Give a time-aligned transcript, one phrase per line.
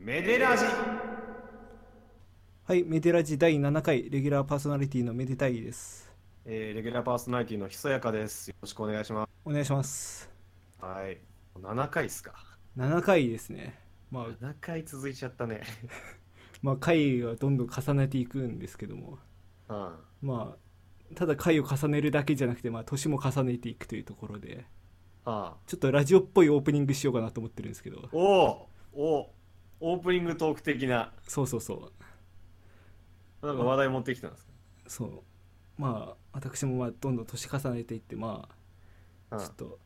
[0.00, 0.64] メデラジ。
[2.64, 6.12] はい、メデラジ第7回レギュラーパーソナリティのメデタイです。
[6.44, 8.48] えー、レギュラーパーソナリティのひそやかです。
[8.48, 10.20] よろしくお願いしまお願いします。
[10.22, 10.30] す
[10.80, 11.18] はい。
[11.60, 12.32] 7回っすか。
[12.76, 13.76] 7回ですね。
[14.12, 15.62] まあ、7回続いちゃったね。
[16.62, 19.18] まあ、回がどんどん重ねていくんですけども、
[19.68, 19.96] うん。
[20.22, 24.64] まあ、ただ回を重ねるだけじゃなくて、まあ、年も重ねていくというところで、
[25.24, 29.37] あちょっとラジオっぽいオープニングしようかなと思ってるんですけど、おおお
[29.80, 31.12] オープニングトーク的な。
[31.26, 31.90] そうそうそ
[33.42, 34.48] う、なんか話題持ってきたんです
[34.88, 35.22] そう。
[35.76, 38.48] まあ、私もまあどんどん年重ねていって、ま
[39.30, 39.78] あ、かちょっと、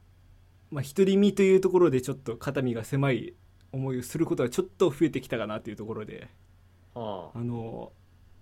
[0.70, 3.34] まあ、独り身というところでちょっと肩身が狭い
[3.72, 6.28] 思いをすることがちょっと増えてきたかなというところで、
[6.94, 7.38] うん、ああ。
[7.38, 7.92] あの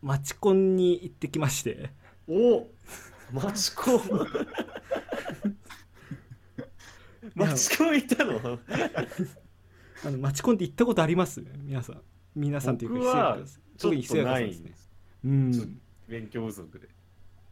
[0.03, 1.91] マチコンに行ってきまして。
[2.29, 2.69] お
[3.33, 4.01] マチコン？
[7.35, 8.59] マチコンいたの？
[10.05, 11.43] あのマチコンって行ったことあります？
[11.65, 12.01] 皆さん。
[12.35, 13.39] 皆さんというか
[13.79, 14.73] 特にひそやかさんですね。
[15.25, 15.81] うん。
[16.09, 16.89] 勉強不足で。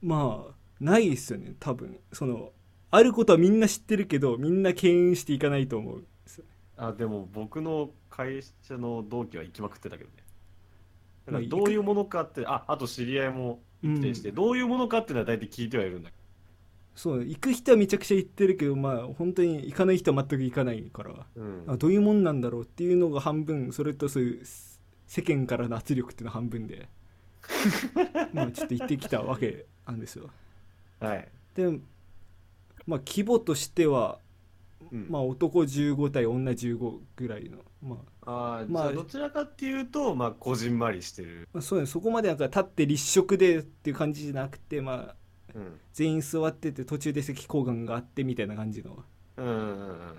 [0.02, 1.98] まあないですよね多分。
[2.12, 2.52] その
[2.90, 6.04] あることはみんな知ってるけどみんな敬遠していかないと思う。
[6.76, 11.46] あでも僕の会社の同期は行きまくってたけどね。
[11.48, 16.16] どういうものかってああと知り合いもうん否定して、どういうものかっていうのは大体聞いてはいるんだけ
[16.98, 21.10] そう行く人はめちゃくちゃ行ってるけどまあ本当に行かない人は全く行かないから。
[21.10, 21.64] ど、うん。
[21.68, 24.44] あどういうもんなんだろうっていうのが半分それとそういう
[25.06, 26.88] 世間からの圧力っていうのが半分で。
[28.34, 30.28] まあちょっと行ってきたわけなんですよ。
[30.98, 31.70] はい、で
[32.84, 34.18] まあ規模としては、
[34.90, 35.06] うん。
[35.08, 38.58] まあ男15対女15ぐらいのまあ。
[38.58, 41.86] あーまあどちらかっていうとまあこじんまりしてる、まあそうね。
[41.86, 45.17] そこまでなんか立って立食でっていう感じじゃなくてまあうん、
[45.92, 49.04] 全員座ってて途中で席交換があってみたいな感じの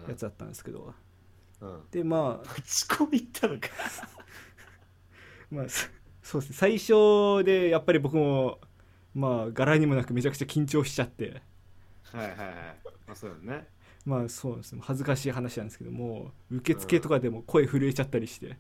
[0.08, 0.94] やつだったんですけど。
[1.62, 1.82] うん。
[1.92, 3.68] でまあマチコン行ったのか。
[5.52, 5.88] まあ、そ
[6.22, 6.56] そうですね。
[6.56, 8.60] 最初でやっぱり僕も
[9.14, 11.42] まあ柄にもなくめちゃくちゃ緊張しちゃって。
[12.12, 12.48] はいはいはい。
[13.08, 13.68] まあそうだね。
[14.06, 14.82] まあそうですね。
[14.84, 18.58] 恥ずかしい話なんですけども受付とかでも声震えちゃったりして。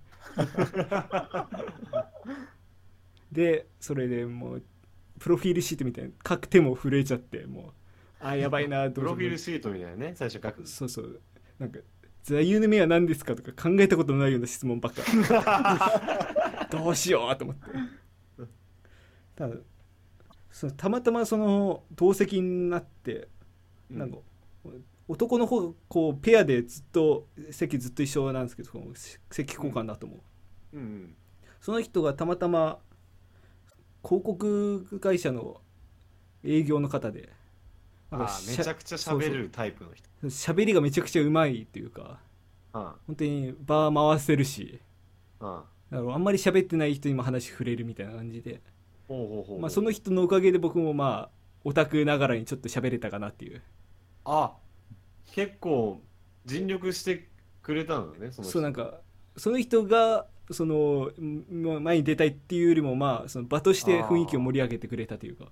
[3.31, 4.63] でそれでもう
[5.19, 7.71] プロフィールシートみたいに書く手も震えちゃってもう
[8.21, 10.67] あやばいなどプロフィールシートみたいなね最初書く。
[10.67, 11.21] そうそう。
[11.57, 11.79] なんか
[12.23, 15.01] 座右の銘は何ですかとか考えたことのないような質問ばっか。
[16.69, 17.61] どうしようと思って。
[19.35, 19.55] ただ
[20.51, 23.29] そのたまたまその同席になって
[23.89, 24.17] なんか、
[25.07, 28.71] 男の方こうペアでずっと席ずっと一緒なんですけど
[29.31, 30.17] 席交換だと思
[30.73, 31.15] う、うんうん。
[31.61, 32.79] その人がたまたま
[34.03, 35.61] 広告会社の
[36.43, 37.29] 営業の方で。
[38.11, 40.09] あめちゃくちゃ喋るタイプの人。
[40.27, 42.19] 喋りがめちゃくちゃうまいっていうか
[42.73, 44.79] あ本当に場回せるし
[45.39, 48.61] あだからあんまり喋ってない人にも話触れるみたいな感じで、
[49.59, 51.29] まあ、その人のおかげで僕もまあ
[51.63, 53.61] オタクながらにちょっと喋れたかなっていう。
[54.25, 54.53] あ
[55.31, 56.01] 結構
[56.45, 57.29] 尽力して
[57.61, 58.43] くれたのねその人。
[58.43, 59.01] そうなんか
[59.37, 65.45] その人がそのん前に出たいっていうよりもまあその場として雰囲気を盛り上げてくれたというか。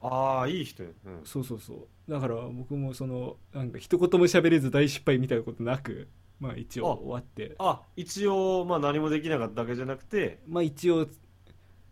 [0.00, 2.10] ああいい人よ、うん、そうそうそう。
[2.10, 6.08] だから僕もそのなんか一言も喋れず大失敗みたいなことなく
[6.38, 7.56] まあ一応あ終わって。
[7.58, 10.40] あ一応まあ何もできなかっただけじゃなくて。
[10.46, 11.08] まあ一応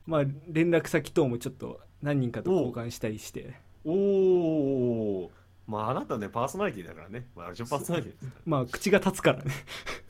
[0.06, 3.54] まあ連絡先等もちょっと何人かと交換したりして。
[3.84, 5.30] おお
[5.66, 9.52] まああなたねパーソナリティだからね、まあ、ラジオパーソナリティですかまあ口が立つからね。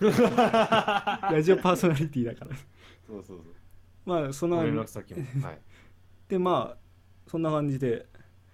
[0.01, 2.57] ら ラジオパーソナリティだから。
[3.07, 3.45] そうそうそう。
[4.05, 5.25] まあそんなご連絡先も。
[5.47, 5.61] はい。
[6.29, 6.79] でまあ
[7.27, 8.07] そんな感じで。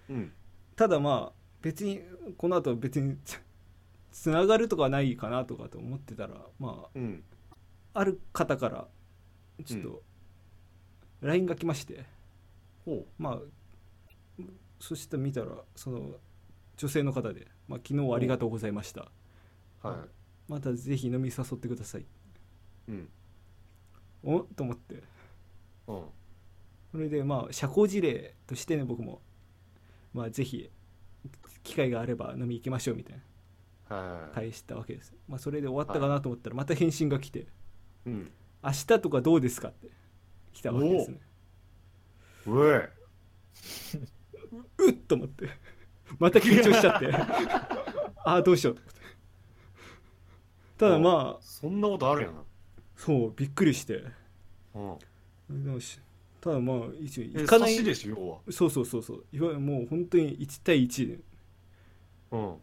[0.09, 0.31] うん。
[0.75, 2.01] ただまあ別に
[2.37, 3.41] この後別につ
[4.11, 7.23] つながるとかはないかなとかと思ってたらまうん。
[7.93, 8.87] あある方から
[9.65, 10.03] ちょっと
[11.21, 12.05] LINE が来まして、
[12.85, 13.39] ほまあ
[14.79, 16.15] そして見たらその
[16.77, 19.11] 女性の方で、まあ、昨日はありがとうございました。
[19.83, 19.87] う。
[19.87, 19.97] はい。
[20.47, 22.05] またぜひ飲み誘ってください。
[22.89, 23.09] うん。
[24.23, 24.39] お？
[24.41, 25.03] と思って。
[25.87, 26.03] うん。
[26.91, 29.21] それでまあ社交辞令としてね僕も。
[30.13, 30.69] まあぜひ
[31.63, 33.21] 機会があれば飲み行きましょうみたい
[33.89, 33.95] な。
[33.95, 34.35] はい。
[34.35, 37.47] 返したわけです、まあ、それで終わったかなと思ったらまた返信が来て。
[38.05, 38.31] うん
[38.63, 39.89] 「明日とかどうですか?」って
[40.53, 41.21] 来たわけですね。
[42.47, 42.89] うえ。
[44.77, 45.49] うっと思って
[46.19, 47.11] また緊張しちゃって。
[48.25, 49.01] ああどうしようと思って。
[50.77, 52.43] ただまあそんなことあるやな。
[52.95, 54.03] そうびっくりして。
[54.73, 54.97] うん。
[56.41, 57.83] ただまあ一応え行かない。
[57.83, 59.25] でしょそうそうそうそう。
[59.31, 61.19] いわゆるもう本当に1対1で。
[62.31, 62.57] うん。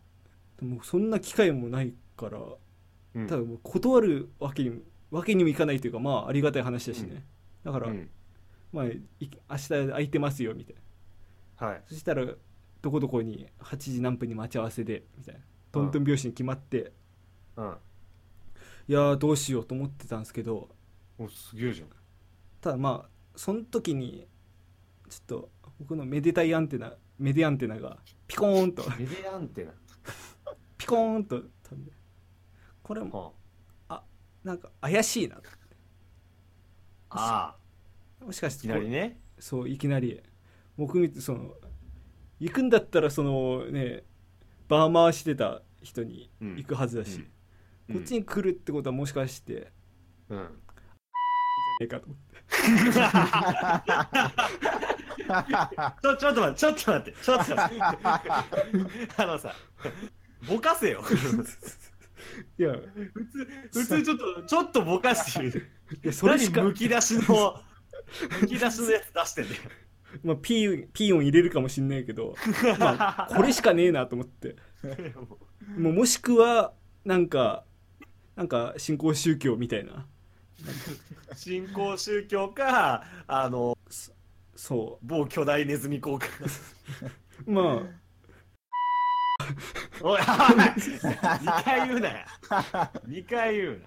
[0.59, 2.39] でもそんな機会もないから
[3.15, 3.27] うん。
[3.27, 7.25] ただもう断るわけにわけにもいかないというかまあありがたい話だしね、
[7.65, 8.09] だから、うん。
[8.73, 10.77] まあい明日空いてますよみたい
[11.61, 11.67] な。
[11.67, 11.83] はい。
[11.87, 12.25] そしたら
[12.83, 15.41] どこどこに8時何分に待ち合わせでみたいな。
[15.73, 16.93] トントン拍子に決まって、
[17.57, 17.77] うん。
[18.89, 20.69] いやーどうしようと思ってたんですけど
[21.19, 21.89] おすげえじゃん。
[22.61, 24.27] ただまあその時に
[25.09, 28.83] ちょっと僕のめでたいアンテナメディアンテナがピコーンと。
[28.99, 29.73] メディアンテナ？
[30.77, 31.93] ピコーンと飛んで。
[32.83, 33.35] これも
[33.89, 34.03] は
[34.43, 35.37] なんか怪しいな
[37.11, 37.55] あ
[38.21, 38.25] あ。
[38.25, 39.21] もしかしていきなりね。
[39.39, 40.21] そういきなり。
[40.77, 41.55] 僕見てその
[42.41, 44.03] 行くんだったらそのね
[44.69, 47.27] バー回してた人に行くはずだし、
[47.89, 47.97] うん。
[47.97, 49.71] こっちに来るってことはもしかして、
[50.29, 50.39] うん。
[50.39, 50.51] じゃね
[51.83, 52.41] えかと思って
[56.03, 57.83] ちょちょっと待ってちょっと待ってちょっと待って。
[59.17, 59.55] あのさ
[60.49, 61.03] ぼかせよ。
[62.59, 62.75] いや
[63.13, 65.69] 普通普通ちょっとちょっとぼかしてる。
[66.03, 67.61] いやそれしか何むき出しの
[68.41, 69.63] むき出しのやつ出してんだよ
[70.25, 72.35] まあ、ピーピー音入れるかもしんないけど、
[72.79, 74.57] まあ、これしかねえなと思って。
[75.77, 76.73] もうもしくは
[77.05, 77.65] なんか
[78.35, 80.07] なんか新興宗教みたいな。
[81.37, 83.79] 新興宗教かあの
[84.57, 86.27] そ某巨大ネズミ効果
[87.47, 88.01] うまあ。
[90.03, 92.27] おい2回言うなよ。
[93.09, 93.79] 2回言う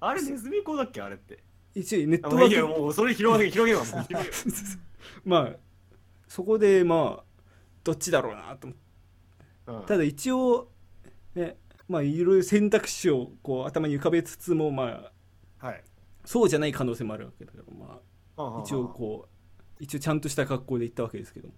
[0.00, 1.00] なあれネズミ講だっけ？
[1.02, 1.42] あれって。
[1.74, 4.24] 一応ネットワークよもうそれ広げ広げよ もう広げよ
[5.24, 5.56] まあ
[6.28, 7.24] そこでまあ
[7.84, 8.86] どっちだろうなと思って。
[9.66, 9.86] うん。
[9.86, 10.70] ただ一応
[11.34, 11.58] ね
[11.88, 15.12] まあいろいろ選択肢をこう頭に浮かべつつもま
[15.60, 15.84] あはい。
[16.24, 18.00] そうじゃない可能性もあるわけだからま
[18.36, 19.36] あ一一応こう
[19.78, 21.54] 一応ちゃんとした格好で行ったわけですけども。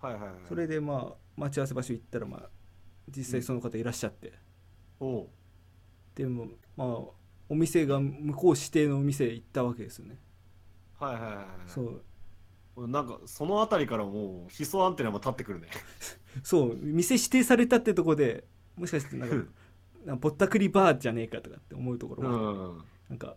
[0.00, 0.34] はいはいはい。
[0.48, 2.50] それでまあ待ち合わせ場所行ったらまあ
[3.08, 4.32] 実際その方いらっしゃって、
[4.98, 5.28] おう。
[6.14, 6.88] でもまあ
[7.48, 10.18] お店が向こう指定のお店行ったわけですよね、
[10.98, 11.46] はいはいはいはい。
[11.66, 12.02] そう
[12.76, 15.68] なんかそのあたりからもうヒ素アンテナも立ってくるね。
[16.42, 18.44] そう店指定されたってとこで
[18.76, 19.34] もしかしてなんか
[20.04, 22.38] なんかぼったくりバーじゃねえかとかって思うところうが、
[22.74, 23.36] んなんか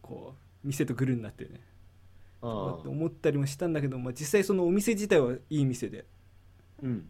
[0.00, 1.60] こう店とグルになってね。
[2.44, 6.06] って思ったりもしたんだけど、まあ、実際そのお店自体はいい店で。
[6.82, 7.08] うん。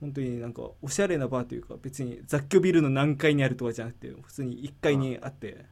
[0.00, 5.64] 本当になんかおしゃれなバーというか別に雑居ビルの何階にあるとかじゃなくて普通に1階にあって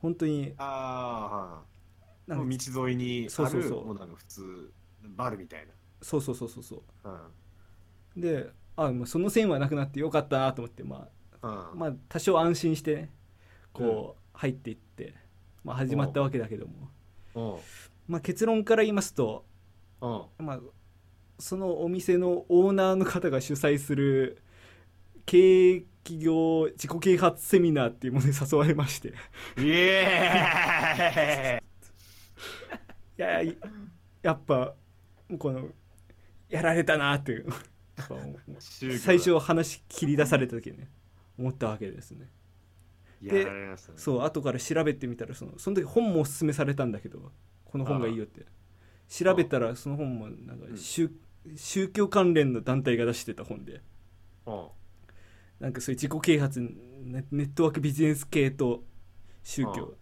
[0.00, 1.64] 本当にああ
[2.26, 3.86] なんか道沿いにあるそうそうそう。
[3.86, 4.72] もうなんか普通
[5.14, 5.66] バルみたい
[6.02, 7.08] そうそうそうそうそう。
[7.08, 7.28] な
[8.16, 11.08] であもうその線はなくなってよかったなと思ってま
[11.42, 11.50] うん。
[11.50, 13.10] あまあ多少安心してね
[13.72, 15.14] こう入っていって、
[15.64, 16.90] まあ、始まったわけだけども、
[17.34, 17.60] うん。
[18.08, 19.44] まあ、結論から言いますと、
[20.00, 20.22] うん。
[20.38, 20.60] まあ、
[21.38, 24.42] そのお店のオーナーの方が主催する
[25.24, 29.08] 経営企業自己啓発セミナーっていうものに誘われまして。
[29.58, 31.62] イエ
[33.18, 33.56] いやい
[34.22, 34.74] やっぱ
[35.38, 35.68] この
[36.48, 37.46] やられたなっていう。
[38.98, 40.88] 最初話切り出された時にね
[41.38, 42.28] 思ったわけですね。
[43.22, 43.98] やられましたね。
[43.98, 47.32] そう後から調べてみたらそのその時本もおすすめされたんだけど
[47.64, 48.46] この本がいいよって。
[49.08, 51.10] 調べたらその本もなんか宗,、
[51.56, 53.80] 宗教関連の団体が出してた本で。
[54.46, 54.66] うん
[55.58, 58.84] なんかそういう自己啓発ネネットワークビジネス系と
[59.42, 59.94] 宗教。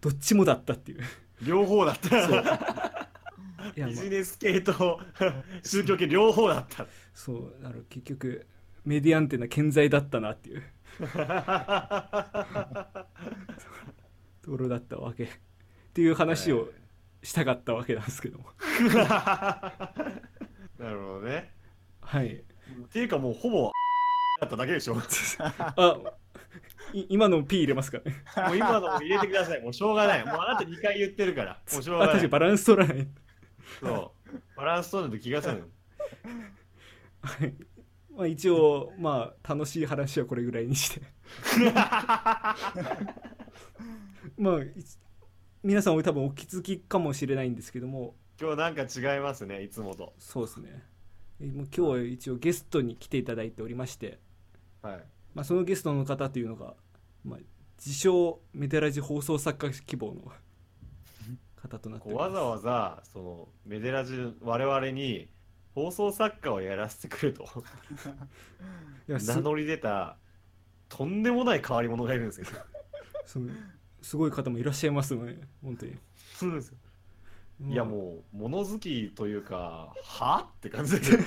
[0.00, 1.00] どっちもだったっていう。
[1.44, 3.01] 両方だった
[3.76, 3.94] いや、まあ。
[3.94, 5.00] ビジネス系と
[5.62, 6.86] 宗教系両方だった。
[7.14, 8.46] そうだから結局
[8.84, 10.62] メディアンテナ健在だったなっていう。
[14.42, 15.24] ところだったわけ。
[15.24, 15.28] っ
[15.92, 16.70] ていう話を
[17.22, 18.46] したかったわけなんですけども。
[20.78, 21.52] なるほどね。
[22.00, 22.34] はい。
[22.34, 22.42] っ
[22.90, 23.72] ていうかもうほぼ
[24.40, 24.94] だっただけでしょ。
[24.94, 25.02] も
[25.76, 26.02] あ
[26.92, 28.24] い今の P 入れますかね。
[28.50, 29.62] う今のも入れてください。
[29.62, 30.26] もうしょうがない。
[30.26, 31.60] もうあなた2回言ってるから。
[31.72, 32.28] もうしょうがない。
[32.28, 33.06] バランス取らない
[33.80, 34.40] そう。
[34.56, 35.70] バランス取らないと気がする
[37.22, 37.54] はい。
[38.14, 41.02] まあ一応まあ楽しい話はこれぐらいにして。
[44.36, 44.72] まあい
[45.62, 48.16] 皆さんも多分お気づきかもしれないんですけども。
[48.40, 50.14] 今日なんか違いますねいつもと。
[50.18, 50.82] そうですね。
[51.40, 54.18] えもう今日は一応ゲストに来ていただいておりまして、
[54.82, 55.04] はい。
[55.34, 56.74] まあ、そのゲストの方というのが、
[57.24, 57.38] まあ、
[57.78, 60.22] 自称メデラジ放送作家希望の
[61.62, 65.28] 方となってわざわざそのメデラジ我々に
[65.74, 67.48] 放送作家をやらせてくれと。
[69.06, 70.16] 名乗り出た
[70.88, 72.46] とんでもない変わり者がいるんですよ
[73.26, 73.50] その
[74.00, 75.96] すごい方もいらっしゃいますので本当に。
[76.34, 76.76] そうですよ。
[77.60, 81.18] まあいやもう物好きというかはって感じで。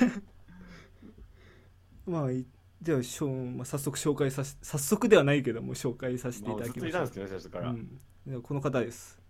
[2.06, 2.46] まあい
[2.82, 6.82] じゃあしょう、まあ、早速紹介させ早速ではないけども紹介させていただきましょう。
[6.82, 9.25] といたんですけどね最初から、うん、この方です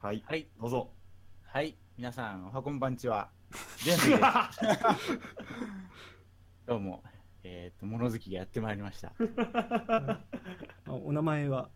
[0.00, 0.90] はいはい、どうぞ
[1.42, 3.30] はい、皆さん、おはこんばんちは。
[3.82, 4.22] ジェンスです。
[6.66, 7.02] どうも、
[7.42, 9.12] えっ、と、物好きがやってまいりました。
[10.86, 11.68] あ お名前は？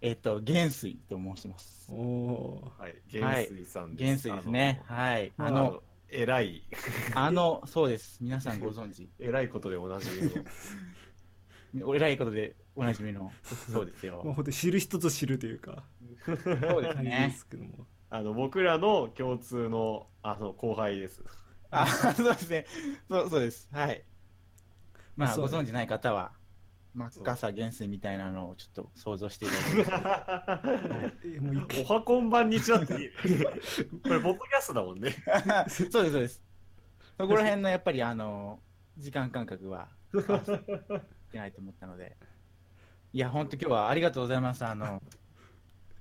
[0.00, 1.92] えっ、と、元水と申します。
[1.92, 4.80] おおはい元水さんです、元水ですね。
[4.86, 5.30] はい。
[5.36, 6.62] あの偉い
[7.14, 8.16] あの、そうです。
[8.22, 9.10] 皆さんご存知。
[9.18, 14.22] 偉いことでおなじみのお偉いことでおなじみの、そうですまあ、よ。
[14.22, 15.84] 本当に知る人ぞ知るというか
[16.24, 17.34] そうですね。
[17.36, 21.22] すけどもあの僕らの共通のあの後輩です
[21.70, 22.66] あ、そうですね。
[23.08, 23.68] そうそうです。
[23.72, 24.02] はい。
[25.16, 26.32] まあ、ご存知ない方は、
[26.94, 30.62] 真っ赤さ元水みたいなのをちょっと想像していただ
[31.22, 33.10] けるえもおはこんばんにちはっていい
[34.02, 35.70] これポッドキャストだもんねと。
[35.70, 36.42] そうです、そうです。
[37.16, 38.60] そこら辺のやっぱり、あの、
[38.98, 40.18] 時間感覚は、い
[41.30, 42.16] けないと思ったので。
[43.12, 44.64] いや、本当今日はありがとうございます。
[44.64, 45.00] あの、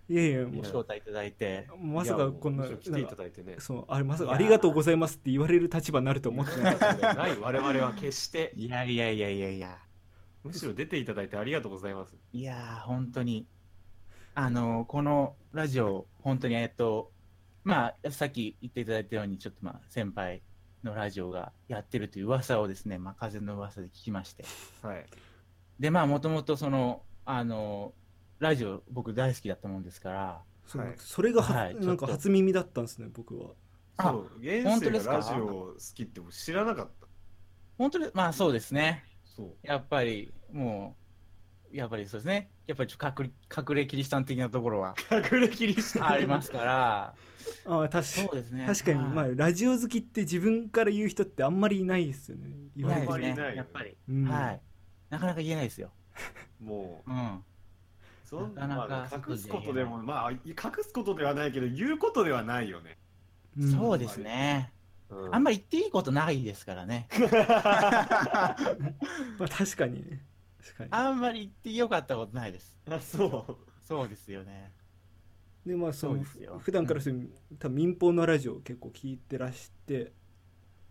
[0.10, 1.68] いやいやもご招待いただいて。
[1.82, 9.78] うまさかこんな来ていただいてねそうあれまさかいやありがとうございますって言われる立場になると思ってなかったない我々は決していやいやいやいやいや。
[10.44, 13.46] むしろ出ていただいてありがとうございますいやー、本当に。
[14.36, 17.12] あの、このラジオ、本当に、えっと、
[17.64, 20.42] まあ、さっき言っていただいたように、ちょっとまあ、先輩
[20.84, 24.46] のラジオがやってるという噂をですね、まあ、風の噂で聞きまして。
[24.82, 25.06] はい
[25.80, 27.94] で、まあ、もともとその、あの、
[28.40, 30.94] ラジオ、僕大好きだったもんですから、はい。
[30.98, 33.52] それがは、はいなんか初耳だったんですね僕は。
[33.98, 35.18] あそう元本当ですか？
[35.18, 37.08] 水がラジオ好きって僕知らなかった。
[37.78, 39.04] 本当に、まあ、そうですね。
[39.24, 39.68] そう。
[39.68, 40.96] やっぱり、も
[41.72, 42.50] う、やっぱりそうですね。
[42.68, 44.96] やっぱりちょっと隠れ隠れキリシタン的なところは
[45.32, 46.08] 隠れキリシタン。
[46.10, 47.16] ありますから、
[47.66, 48.66] ああ確そうですね。
[48.66, 49.10] 確かに、はい。
[49.10, 52.50] まあ、ラジオ好きって自分から言う人ってあんまりいないですよね。
[52.76, 53.58] 言わないですねあんまりいないよね。
[53.58, 54.62] やっぱり、うんはい。
[55.10, 55.92] なかなか言えないですよ。
[56.60, 57.12] もう。
[57.12, 57.44] うん。
[58.30, 60.38] そんなかなか隠すことでもまあ隠
[60.84, 63.00] すことではないけど言うことではないよね、
[63.58, 63.72] うん。
[63.72, 64.72] そうですね。
[65.10, 65.36] うん。
[65.36, 67.08] あんまり言っていいことないですからね。
[67.18, 70.24] まあ、確かにね。
[70.64, 70.90] 確かに。
[70.92, 72.78] あんまり言ってよかったことないです。
[72.88, 73.56] あそう。
[73.82, 74.74] そうですよね。
[75.66, 76.60] でまあそのそうですよ。
[76.60, 80.14] 普段からそういう、多分民放のラジオを結構聞いてらして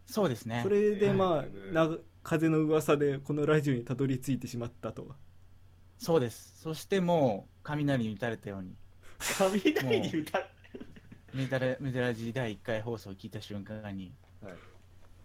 [0.07, 0.61] そうですね。
[0.65, 1.89] それでまあ、はいな
[2.25, 5.15] 風の噂でこのラジオにたどり着いてしまったと
[5.99, 6.61] そうです。
[6.63, 8.75] そしてもう、雷に打たれたように、
[9.19, 10.45] 雷に歌う
[11.35, 14.55] メダルメダラジ第1回放送を聞いた瞬間に、はい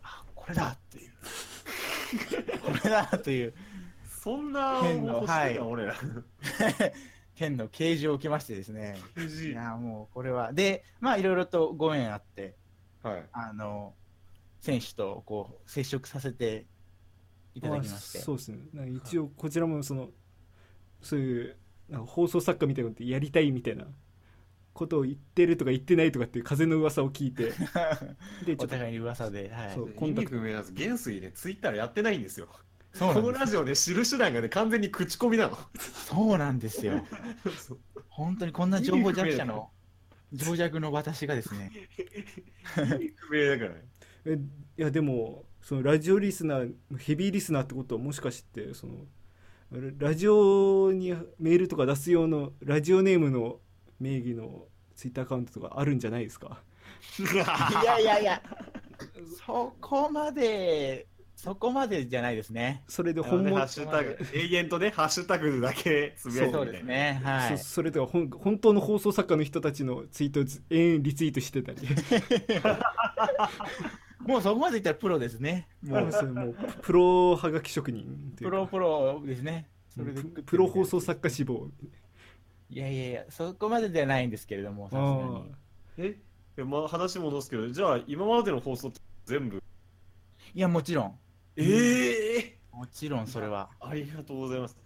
[0.03, 1.12] あ、これだっていう。
[2.62, 3.53] これだという、
[4.22, 5.96] そんな変な欲しいな、はい俺ら
[7.36, 8.98] 天の啓示を受けましてですね。
[9.18, 10.53] いや、もうこれは。
[10.53, 12.56] で、まあ、いろいろとご縁あって、
[13.01, 13.96] はいあの、
[14.60, 16.65] 選手とこう接触させて
[17.56, 18.20] いただきまして。
[18.20, 18.60] あそうですね
[19.03, 20.10] 一応こちらもその
[21.03, 21.55] そういう
[21.89, 23.86] なんか放送作家みたいなことやりたいみたいな
[24.74, 27.53] ことを言ってるとか言ってないとかっていう風の噂を聞いて。
[28.45, 29.75] でちょっとお互いに噂で、はい。
[29.75, 32.48] そう意味不明なんです元水ねツイッターやってないんですよ。
[33.00, 35.57] このラジオで知る手段がね完全に口コミなの。
[35.79, 37.05] そうなんですよ。
[38.07, 39.72] 本当にこんな情報弱者の、
[40.31, 41.72] 情弱の私がですね、
[42.77, 43.86] 意味不明だからね。
[44.25, 44.39] え
[44.77, 49.05] いやでもそのラジオリスナーヘビーリスナーってことはもしかしてその
[49.74, 53.60] ララジオにメールとか出す用のラジオネームの
[54.00, 54.65] 名義の
[54.96, 56.62] ツイッターアカウントとかあるんじゃないですか？
[57.20, 58.42] いやいやいや、
[59.46, 62.84] そこまで、そこまでじゃないですね。
[62.88, 67.20] それで本物ハッシュタグ永遠とねハッシュタグだけつぶやいてそうですね。
[67.24, 67.63] はいそ。
[67.65, 71.80] それでは本本当の放送作家の人たちのツイートをず延々リツイートしてたり
[74.25, 75.68] もうそこまでいったらプロですね。
[75.82, 79.70] ももうう、それもうププロはがき職人プロプロですね。
[79.89, 81.70] それでププロ放送作家志望
[82.70, 85.06] いやいやいや、そこまでではないんですけれども、さすが
[85.39, 85.51] に。
[85.98, 86.18] え？
[86.56, 89.62] でまあ話戻すけどじゃあ今までの放送って全部？
[90.56, 91.20] いや、もちろん。
[91.56, 93.70] ええもちろんそれは。
[93.80, 94.77] ありがとうございます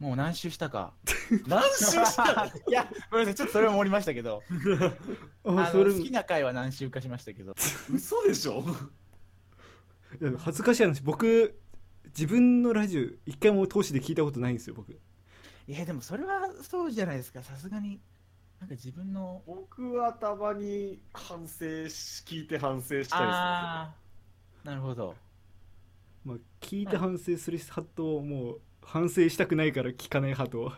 [0.00, 0.94] もう何周したか。
[1.46, 2.46] 何周した？
[2.46, 4.42] のいや、ごめんなさい、ちょっとそれは盛りましたけど、
[5.44, 7.54] あのあそれ好きな回は何周かしましたけど。
[7.92, 8.64] 嘘でしょ？
[10.20, 11.60] いや恥ずかしい話僕
[12.06, 14.98] 自分のラジオ一回も通しで聞いたことないんですよ僕い
[15.68, 18.00] や、でもそれはそうじゃないですか、さすがに。
[18.58, 19.42] なんか自分の。
[19.46, 23.94] 僕はたまに反省し聞いて反省したああ、
[24.64, 25.14] なるほど。
[26.24, 30.72] まあ、聞いて反省する派ともう反省したくないから聞かない派と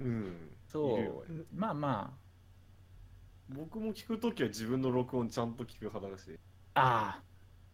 [0.00, 1.46] うんそう。
[1.54, 2.18] まあま
[3.48, 6.38] 僕も聞くときは自分の録音ちゃんと聞く派だし
[6.74, 7.22] あ、ああ、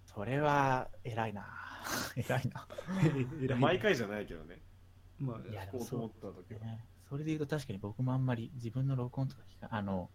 [0.07, 1.47] それは偉いな。
[2.17, 2.67] 偉いな。
[3.43, 4.63] 偉い毎回じゃないけどね。
[5.19, 6.61] まあいや、でもこうと思った時は。
[6.61, 6.87] ね。
[7.09, 10.11] それで言うと確かに僕もあんまり自分の録音とか聞かあの、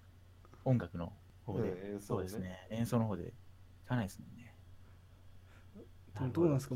[0.64, 1.14] 音楽の
[1.46, 2.68] 方で、うん演奏ねそうですね。
[2.70, 3.34] 演奏の方で
[3.86, 4.49] 聞かないですもんね。
[6.34, 6.76] どうなんですか？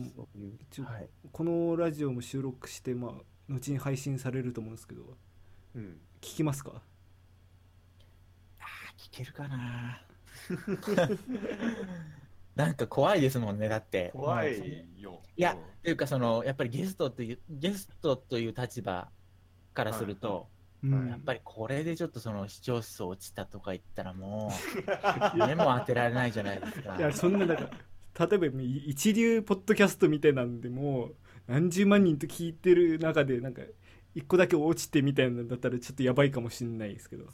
[1.32, 3.14] このラジオも収録してまあ
[3.54, 5.02] 後に配信されると思うんですけど
[5.76, 5.98] うん。
[6.22, 6.82] 聞きますか？
[8.60, 10.02] あー聞けるかな
[12.56, 14.12] なんか怖いですもんね、だって。
[14.14, 15.20] 怖いよ。
[15.36, 19.10] いやというか、その、やっぱりゲストという、ゲストという立場
[19.74, 20.48] からすると、
[20.84, 24.52] うんやっぱりこれでちょっとその視聴数落ちたとか言ったらも
[25.34, 26.98] う、 目も当てられないじゃないですか。
[26.98, 27.70] いやそんななんか
[28.20, 28.48] 例えば
[28.86, 31.16] 一流ポッドキャストみたいなんでもう
[31.48, 33.62] 何十万人と聞いてる中でなんか
[34.16, 37.26] 一個だけ落ちてみたいなんだったらちょっとやばいかもしれないですけど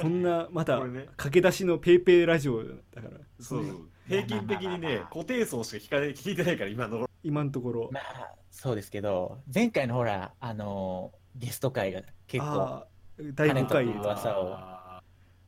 [0.00, 1.08] こんなまだこれね。
[1.16, 3.10] 駆け出しのペイペイラジオだから。
[3.38, 3.88] そうそう。
[4.08, 6.90] 平均的にね、固定層しか聞かない聞いてないから、今の。
[6.90, 7.08] ところ。
[7.22, 7.90] 今のところ。
[7.92, 13.84] まあ、そうですけど、前回のほら、あの、ゲスト会が結構あー第5回。
[13.84, 14.54] 跳ねた噂を。
[14.54, 14.79] あ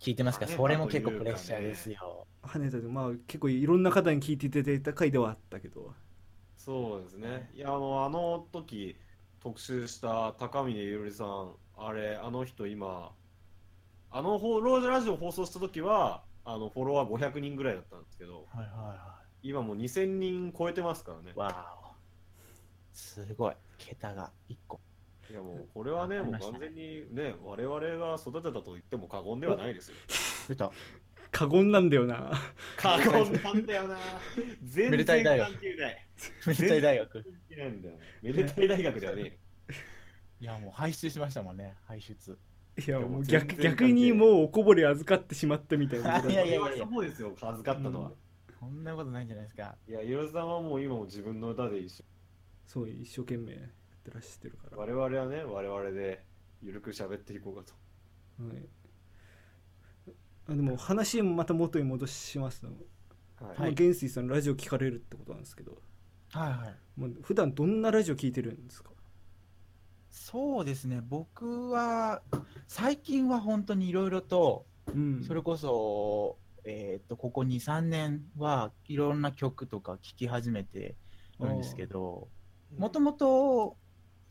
[0.02, 0.46] 聞いてますか？
[0.48, 2.26] それも結構プレッシャーですよ。
[2.42, 5.92] 跳ねたでまあ結構いろんな方に聞いていただいた回ではあったけどー
[6.56, 7.50] そうですね。
[7.54, 8.96] いや、あの、あの時、
[9.40, 13.12] 特集した高峰ゆりさん、あれ、あの人今、
[14.10, 21.38] あのほローラジオ放送した時は、あの、フォロワー500人ぐらいだったんですけど、はいはいは今もう2000人超えてますからねい。。
[21.38, 21.92] わお。
[22.92, 23.54] すごい。
[23.78, 24.80] 桁が1個。
[25.32, 29.96] いやもう、これはね、もう完全にね、我々が育てたと言っても過言ではないですよ。
[30.46, 30.70] 出た。
[31.30, 32.32] 過言なんだよな
[32.76, 33.96] 過言なんだよな。
[34.62, 36.06] 全めでたい然大学関係ない。
[36.46, 37.22] めでたい大学。
[37.22, 38.00] 関係ないんだよね。
[38.20, 39.38] めでたい大学ではね
[40.38, 42.38] いや、もう排出しましたもんね、排出。
[42.86, 48.12] いやもう逆逆にもうおこぼれ預かってしまったみたいなこといやいやいやいや、そうですよ、預かったのは。
[48.60, 49.74] そんなことないんじゃないですか。
[49.88, 52.04] いや、いろさんはもう今も自分の歌で一緒。
[52.66, 53.58] そう一生懸命や
[54.02, 56.24] ってらっしゃってるから、我々はね、我々で
[56.60, 57.72] ゆるく喋っていこうかと。
[58.44, 58.68] はい、
[60.48, 63.58] あでも話もまた元に戻しますと、はい。
[63.58, 65.80] まあ元帥さんラジオ聞かれるってことなんですけど。
[66.30, 67.00] はいはい。
[67.00, 68.90] もう普段どんなラジオ聞いてるんですか？
[70.10, 72.22] そうですね、僕は、
[72.68, 75.22] 最近は本当にいろいろと、うん。
[75.24, 80.96] それこそ、えっと、ここ2、3年はいろんな曲とか聴き始めて
[81.40, 82.28] るんですけど、
[82.76, 83.76] もともと、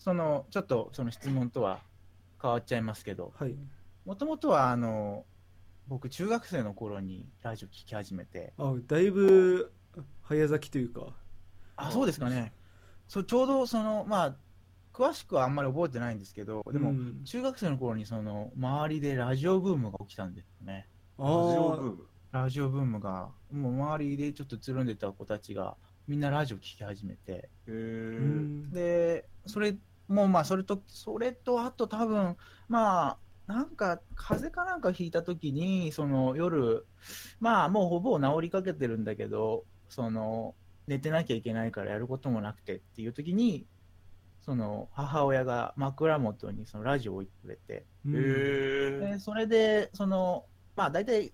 [0.04, 1.80] その、ちょっとその質問とは
[2.42, 3.56] 変わっちゃいますけど、はい。
[4.04, 5.26] もともとは、あの、
[5.88, 9.72] 僕、中学生の頃にラジオ聴き始めて、あだいぶ
[10.24, 11.14] 早咲きというか。
[11.76, 12.52] あ、そうですかね。
[13.08, 14.36] そうちょうど、その、まあ、
[14.92, 17.24] 詳しくはあんまり覚えてないんですけど、でも、うん。
[17.24, 20.88] 中学生の頃にその周りでラジオブームが起きたんですよね。
[21.20, 22.08] あラジオーブーム？
[22.32, 29.76] ラジオブームが、もう周りでちょっとつるんでた子たちが、みんなラジオ聴き始めて、で、それ
[30.12, 36.86] もうまあ、それと、それと、あと多分、まあ、なんか、風邪かなんかひいた時に、その夜、
[37.40, 40.56] まあ、もうほぼ治りかけてるんだけど、その、
[40.88, 43.66] 寝てなきゃいけないからやることもなくてっていう時に、
[44.42, 47.86] その、母親が枕元にそのラジオを置いてくれて、
[49.00, 50.46] でそれで、その、
[50.76, 51.32] まあ、大体、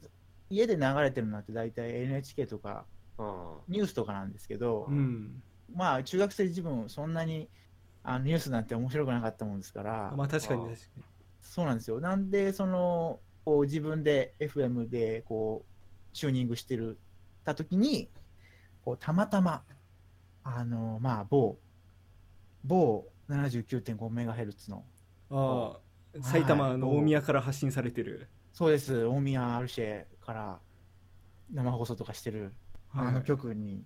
[0.49, 2.85] 家で流れてるのって大体 NHK とか
[3.17, 5.41] あニュースとかなんですけど、うん。
[5.73, 7.49] まあ、中学生自分、そんなに
[8.09, 11.03] あのニュースなんて面白くなかったもんですから、まあ確かに確かに。
[11.41, 11.99] そうなんですよ。
[11.99, 16.97] なんで、その、こう自分で FM でこうチューニングしてる
[17.43, 18.09] たときに、
[18.85, 19.63] こうたまたま、
[20.43, 21.57] あの、まあ、某、
[22.63, 24.85] 某 79.5MHz の、
[25.29, 25.77] あ
[26.15, 30.59] あ埼玉の大宮から発信されてる、そうです、大宮アルシェから
[31.51, 32.53] 生放送とかしてる、
[32.93, 33.83] あの曲に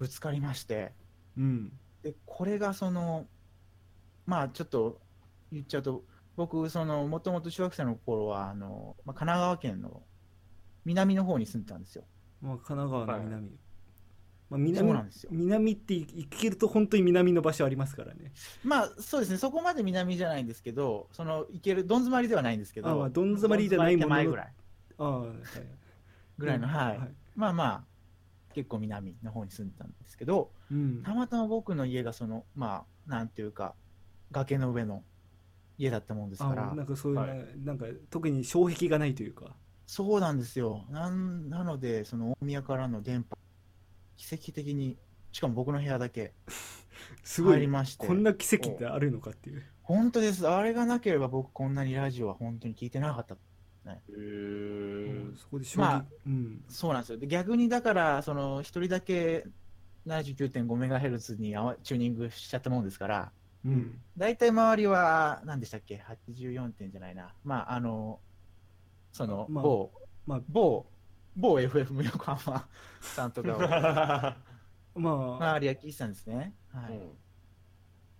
[0.00, 0.92] ぶつかりまして、
[1.38, 1.72] うん。
[2.02, 3.26] で、これがその、
[4.26, 5.00] まあちょっと
[5.52, 6.04] 言っちゃうと、
[6.36, 10.02] 僕、その、もともと中学生の頃は、あの、まあ、神奈川県の
[10.84, 12.04] 南の方に住んでたんですよ。
[12.42, 13.52] まあ、神奈川の南、はい。
[14.50, 18.32] まあ、南そうなんですよ南って行けると本当に南の場所ありますからね。
[18.62, 24.30] まあそうですね、そこまで南じゃないんですけど、その、行ける、どん詰まりではないんですけど、あまあどん詰まりじゃないものの。
[24.30, 24.52] ぐらい、
[24.98, 25.36] ああ、はい、
[26.36, 27.14] ぐらいの、うんはい。
[27.34, 27.84] まあまあ、
[28.54, 31.02] 結構南の方に住んでたんですけど、うん。
[31.02, 33.74] たまたま僕の家がその、まあ、なんていうか、
[34.34, 35.02] 崖の上の
[35.78, 36.72] 家だったもんですから。
[36.72, 37.46] あ、なんかそういう、はい。
[37.64, 39.54] なんか特に障壁がないというか。
[39.86, 40.84] そうなんですよ。
[40.90, 43.36] なんなので、その大宮からの電波、
[44.16, 44.96] 奇跡的に、
[45.32, 46.32] しかも僕の部屋だけ
[47.22, 49.62] すごい入りまして、こんな奇跡ってあるのかっていう。
[49.82, 50.48] 本当です。
[50.48, 53.36] あれがなければ僕こんなにラジオは本当に聞いてなかった。
[53.86, 55.36] へー。
[55.36, 56.64] そこでまあうん。
[56.68, 57.18] そうなんですよ。
[57.18, 59.46] で逆にだから、その一人だけ
[60.06, 63.32] 79.5MHz に合わチューニングしちゃったもんですから、
[63.64, 67.34] うん大体周りは、何でしたっけ、84点じゃないな。
[67.42, 68.20] まあ、あの、
[69.12, 69.90] その、まあ某、
[70.24, 70.86] まあ某、
[71.36, 72.68] 某 FF 横浜
[73.00, 73.58] さんとかを、
[75.00, 76.54] まあ周りは聞いてたんですね。
[76.72, 77.00] はい。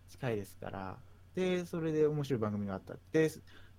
[0.09, 0.99] 近いですから。
[1.35, 3.31] で、それで面白い番組があったって、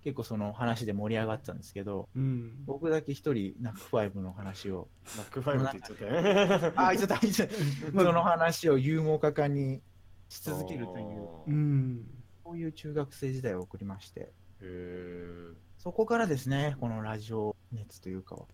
[0.03, 6.73] 結構その話で盛り上がってたんですけど、うん僕だけ一人、ナックファイブの話を、ナックファイブって言っちゃったよ。
[6.75, 7.55] あ、言っちゃった、言っちゃった。
[8.03, 9.81] その話を勇猛果敢に
[10.29, 12.05] し続けるという、うん
[12.43, 14.29] そういう中学生時代を送りまして、へ
[14.61, 15.53] え。
[15.79, 18.45] そこからですね、このラジオ熱というかは。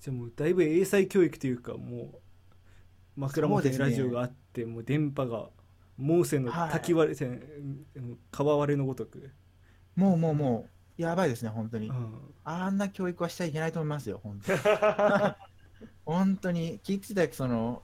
[0.00, 2.18] じゃあもうだいぶ英才教育というかもう
[3.16, 5.50] 枕元にラジオがあって、もう電波が
[5.96, 7.42] モーセの滝割れ、せん
[8.30, 9.30] 川割れのごとく、
[9.96, 11.92] もうもうもう、やばいですね、本当にう。
[11.92, 14.58] んあんな教育はしちゃいけないと思いますよ、本当に。
[16.06, 17.82] 本当に、聞いてた、その、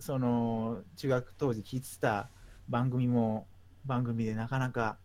[0.00, 2.30] その、中学当時聞いてた
[2.68, 3.46] 番組も、
[3.84, 4.98] 番組でなかなか、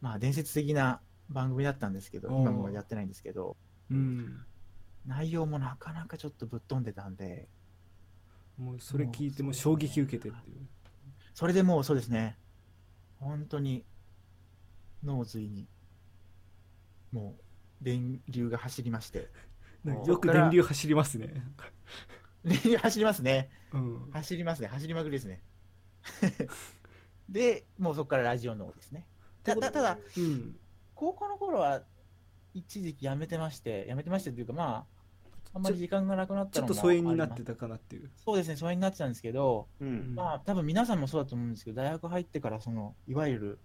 [0.00, 3.56] まあ、伝説的な番組だったんですけど、今もやってないんですけど、
[3.90, 4.44] うん、
[5.06, 7.48] 内容もなかなかちょっとぶっ飛んでたんで、
[8.58, 10.66] もうそれ聞いても衝撃受けてっていう。
[11.34, 12.38] それでもうそうですね、
[13.20, 13.84] 本当に
[15.04, 15.68] 脳髄に、
[17.12, 19.28] もう電流が走りまして、
[20.06, 21.44] よく電流走りますね、
[22.44, 23.50] 電流走りますね。
[23.72, 25.42] うん、走りますね、走りまくりですね。
[27.28, 29.06] で、もうそこからラジオのですね。
[29.42, 30.56] たたただ、うん
[30.94, 31.82] 高校の頃は
[32.54, 34.86] 一時期やめてまして、やめてましてというか、まあ、
[35.52, 40.14] あんまり時間がなくなったのもちょっと疎遠になってたかなっていう、そうですね、疎遠になってたんですけど、うん。
[40.14, 43.58] まあ、多分皆さんもそうだと思うんですけど、大学入ってから、その、いわゆる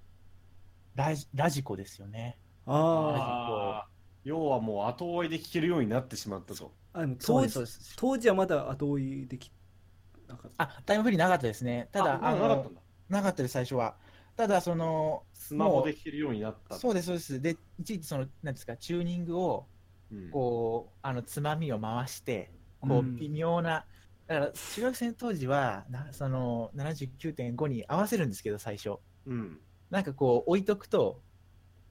[0.95, 2.37] ラジ、ラジコですよね。
[2.65, 3.87] あああ。
[4.23, 6.71] 要はもう後追いで聞けるようになってしまったと。
[6.93, 7.57] ああの当時
[7.95, 9.51] 当時はまだ後追いでき
[10.31, 11.89] なかったあ、タイムフリーなかったですね。
[11.91, 12.81] ただ、ああのなかったんだ。
[13.09, 13.97] なかったです、最初は。
[14.35, 16.79] ただ、その、スマホで聞けるようになった。
[16.79, 17.41] そうです、そうです。
[17.41, 19.69] で、いちいちその、なんですか、チューニングを、
[20.11, 20.31] うん。
[20.31, 23.87] こう、あの、つまみを回して、こうんう、微妙な、
[24.27, 28.99] だから、中学生の当時は、なその、79.5に合わせるんですけど、最初。
[29.25, 29.61] うん。
[29.89, 31.25] なんかこう、置いとくと、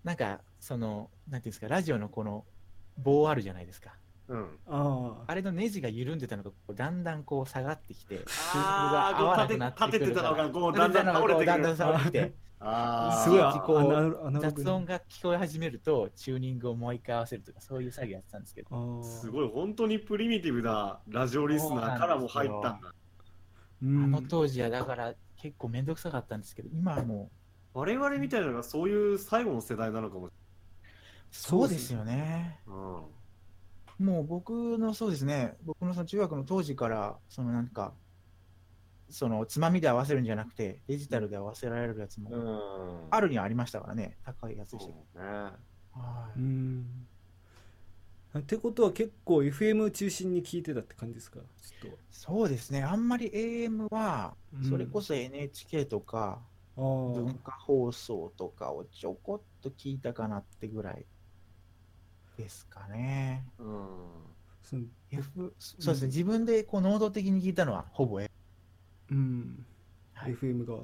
[0.05, 2.49] なんか、その、なんていうんですか、ラジオのこの、
[2.97, 4.00] 棒あるじゃないですか。
[4.31, 4.47] うん。
[4.69, 8.21] ああれのネジが緩んでたのが、だんだんこう下がってきて、
[8.55, 11.77] あ合わなくあ、なってくるから立ててたのが、こう、だんだん倒れてくだんだんる。
[11.77, 13.25] 倒れてああ。
[13.25, 22.95] すごいあこう雑音が聞こえ始めると、チューニングをもう一回合わせるとか、そういう作業やってたんですけど、すごい、本当にプリミティブなラジオリスナーからも入ったんだ。
[23.83, 27.31] うんあの当時はだから結構めんどくさかったんですけど、今はも
[27.75, 30.33] う、我々みたいなのがそういう最後の世代なのかもし
[31.33, 32.61] そうですよね。
[32.67, 33.20] れない。
[34.01, 37.93] もう僕のそうですね、僕のその中学の当時から、そのなんか、
[39.11, 43.09] そのつまみで合わせるんじゃなくて、デジタルで合わせられるやつも。
[43.11, 44.95] あるにはありましたからね、高いやつそうでしね。
[45.15, 45.21] た。
[45.21, 45.53] は
[46.35, 46.39] い。
[46.39, 46.87] うん。
[48.39, 51.41] ってことは結構 FM 中心に聞いてたって感じですか？
[51.83, 56.39] ちょっそうですね、あんまり AM はと、それこそ NHK とか、
[56.77, 61.05] そ文化放送とかをちょこっと聞いたかなってぐらい
[62.41, 63.45] ですかね。
[63.59, 63.87] うん。
[64.63, 68.31] その F そうですね、自分でこう能動的に聞いたのはほぼ A。
[69.11, 69.67] うん、
[70.15, 70.81] はい FM が多い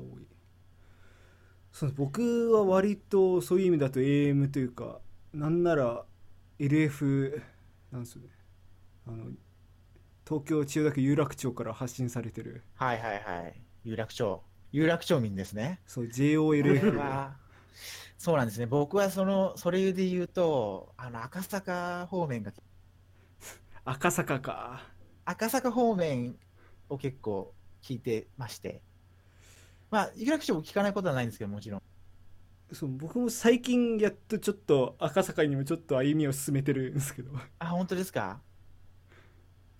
[1.72, 4.98] そう僕は割とそういう意味だと AM というか
[5.32, 6.04] なんなら
[6.58, 7.40] LF
[7.92, 8.28] なんですよね
[9.06, 9.26] あの
[10.26, 13.54] 東京千代田区有楽町から発信されてるはいはいはい。
[13.84, 14.42] 有楽町。
[14.72, 15.78] 有楽町民ですね。
[15.86, 17.36] そう JOLF は
[18.18, 18.66] そうなんですね。
[18.66, 22.52] 僕はその、それで言うと、あの、赤坂方面が、
[23.84, 24.82] 赤坂か
[25.24, 26.36] 赤坂方面
[26.88, 28.82] を結構聞いてまして。
[29.90, 31.82] まあ、有楽町も聞かないことはないんですけど、もちろん。
[32.72, 38.40] そう僕も最近やっとちょっと赤坂にもちょっと歩みを進めてるんですけどあ、本当ですか？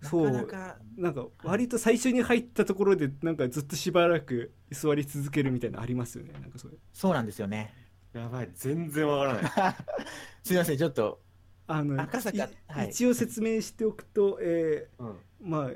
[0.02, 7.74] そうなか、なんか割と最初に入ったところでなんかずっとしばらく座り続けるみたいなのありますよねなんかそれそうなんですよね。
[8.18, 9.76] やばい、全然わからない。
[10.42, 11.20] すみません、ちょっと、
[11.66, 15.10] あの赤坂いはい一応説明しておくと、えうん。
[15.10, 15.70] ーまあ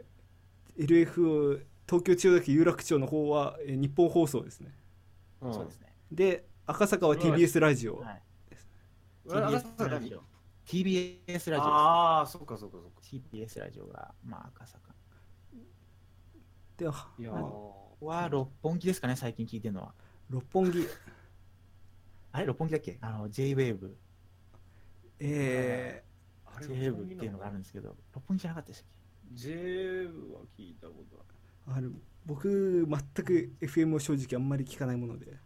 [0.78, 4.72] LF を東京千代田区有楽町の方は、えー日本放送ですね
[5.42, 5.94] うんそうですね。
[6.12, 8.22] で赤坂は TBS ラジオ、はい。
[9.26, 10.22] TBS 坂何ラジオ。
[10.66, 13.00] TBS ラジオああ、そっかそっかそっか。
[13.00, 14.94] です TBS ラジオが、まあ、赤坂。
[16.76, 19.94] ではいやは六本木ですかね、最近聞いてるのは。
[20.30, 20.86] 六本木
[22.32, 22.98] あれ、六本木だっけ？
[23.00, 23.94] あの、J-Wave。
[25.18, 26.04] え
[26.46, 28.88] あれ J-Wave っていうのがあるんですけど、六本木じゃなかったでしたっ
[29.32, 31.90] J は聞いたことー、あの
[32.26, 35.36] 僕全く FM を正直あんまり聞かないもので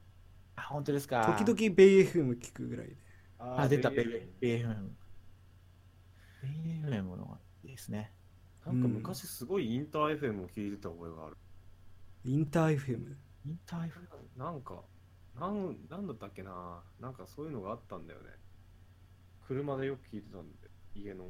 [0.56, 1.34] あ、本当ですか？
[1.38, 2.96] 時々ベイ FM 聞くぐらいで
[3.38, 4.88] あ、出た、ベイベベイ FM。
[6.42, 6.52] ベイ
[6.84, 8.12] FM のがいいですね。
[8.64, 11.36] なんか昔すごいインター FM を聞いてた覚えがある。
[12.24, 13.14] インター FM
[13.46, 14.38] インター FM。
[14.38, 14.82] なんか、
[15.38, 18.26] なんなんだったっけななんかそういうのがあったんだよね。
[19.46, 21.26] 車でよく聞いてたんで、家の。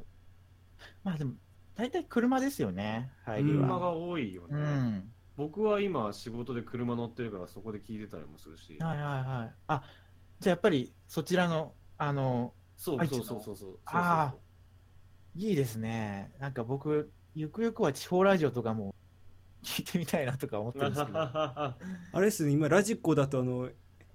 [1.02, 1.34] まあでも、
[1.74, 3.62] 大体車ですよね、入りは。
[3.62, 4.48] 車が多いよね。
[4.50, 5.10] うん。
[5.36, 8.76] 僕は今仕事で車乗ってるからそこで聞いてたりもするし。
[8.78, 9.54] はいはいはい。
[9.66, 9.82] あ、
[10.38, 13.78] じゃあやっぱりそちらの、あの、そうそうそうそうそう。
[13.86, 14.34] あ
[15.36, 16.32] いいですね。
[16.38, 18.94] なんか僕、ゆくゆくは地方ラジオとかも
[19.64, 21.76] 聞いてみたいなとか思ってるんですけど、 あ
[22.14, 23.70] れですね今ラジコだとあの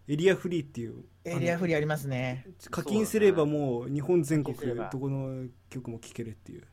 [0.10, 2.48] エリアフリーっていうエリアフリーありますね。
[2.72, 4.66] 課金すればもう日本全国ど
[5.00, 6.64] この曲も聴けるっていう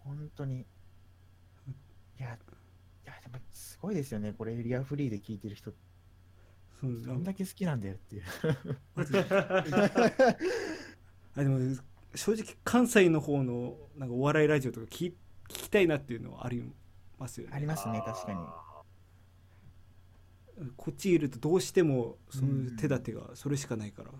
[0.00, 0.58] 本当に。
[0.58, 0.64] い
[2.18, 2.28] や、い
[3.06, 4.34] やでもすごいですよね。
[4.36, 5.72] これエリアフリーで聞いてる人、
[6.82, 8.24] どんだけ好きなんだよっていう。
[11.34, 11.58] あでも
[12.14, 15.14] 正直関西の方のなんかお笑いラジオとか聞聞
[15.48, 16.62] きたいなっていうのはあり
[17.18, 18.38] ますよねありますね、確かに。
[20.76, 24.10] こっちいるとどうしてもその手立てがそれしかないから、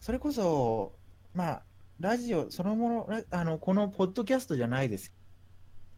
[0.00, 0.92] それこそ、
[1.34, 1.62] まあ、
[2.00, 5.12] ラジオそのもの、ラあのこのポッドキャストじゃないです。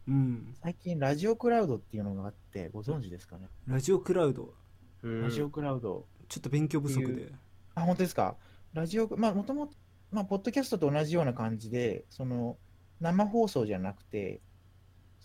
[0.07, 3.47] うん最近、ラジオクラウドっていうのがあって、ご存知ですかね？
[3.67, 4.53] ラジオクラウド
[5.03, 6.05] ラジオクラウド。
[6.27, 7.31] ちょっと勉強不足で
[7.75, 8.35] あ、本当ですか？
[8.73, 9.73] ラジオ、まあ、もともと、
[10.11, 12.57] まあ、ポッドキャストと同じような感じで、その、
[12.99, 14.41] 生放送じゃなくて、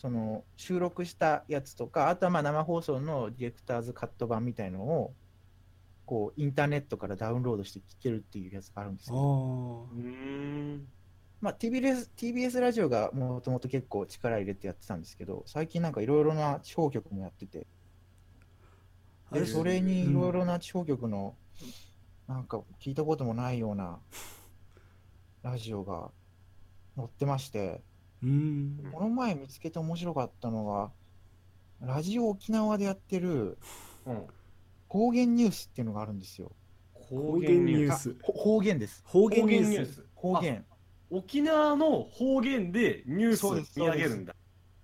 [0.01, 5.15] その、収録したやつとか、あとはまあ生放送のディレクターズカット版みたいのを、
[6.07, 9.19] こう、インターネットからダウンロードして聞けるっていうやつがあるんですあよ。
[9.19, 9.23] あ
[9.93, 10.87] うーん。
[11.43, 17.67] まあ、TBS, TBS ラジオがもともと結構力入れてやってたんですけど、最近なんかいろいろな地方局もやってて、
[19.31, 21.37] で、それにいろいろな地方局の、
[22.27, 24.01] なんか聞いたこともないような
[25.43, 26.11] ラジオが
[26.97, 27.83] 載ってまして、
[28.23, 30.93] うんこの前見つけて面白かったのが、
[31.81, 33.59] ラジオ沖縄でやってる
[34.07, 34.27] うん。
[34.89, 36.53] 方言ニュースっていうのがあるんですよ。
[36.95, 39.03] 方方言ニューあスほ方言です。
[39.07, 40.65] 方言ニュース方言。
[41.11, 44.35] 沖縄の方言でニュースをそうです見上げるんだ。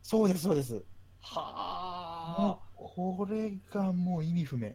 [0.02, 0.82] そうです、そうです。
[1.20, 4.68] はもう、これがもう意味不明。
[4.68, 4.72] 意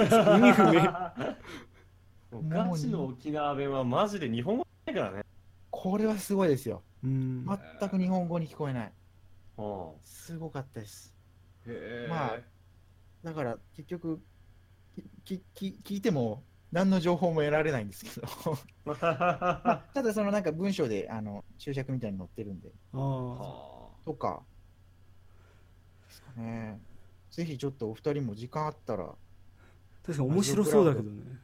[0.00, 0.82] 味不明
[2.48, 5.22] ガチの沖縄弁はマジで日本語だからね。
[5.70, 6.82] これはすごいですよ。
[7.06, 8.92] うん全く日本語に聞こえない。
[9.58, 11.14] うんすごかったです。
[11.66, 12.10] へえ。
[12.10, 12.38] まあ
[13.22, 14.20] だから結局、
[15.24, 18.26] きき聞いても何の情報も得られないんですけど、
[18.84, 24.42] まあただそのなんか文章であの注釈みたいに載ってるんで、ああはとか、
[26.06, 26.80] ですかね。
[27.30, 29.14] ぜひちょっとお二人も時間あったら、
[30.02, 31.38] 確かに面白そうだけどね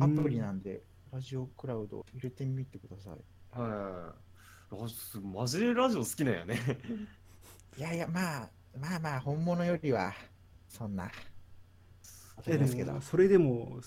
[0.00, 3.18] アプリなんで、ラジオクラウド入れてみてください。
[3.52, 4.33] あはい。
[4.82, 6.58] あすマジでラジオ好きなんやね。
[7.78, 10.12] いやいや、まあ、まあまあ、本物よりは、
[10.68, 11.10] そんな。
[12.46, 13.00] いやですけど。
[13.00, 13.80] それでも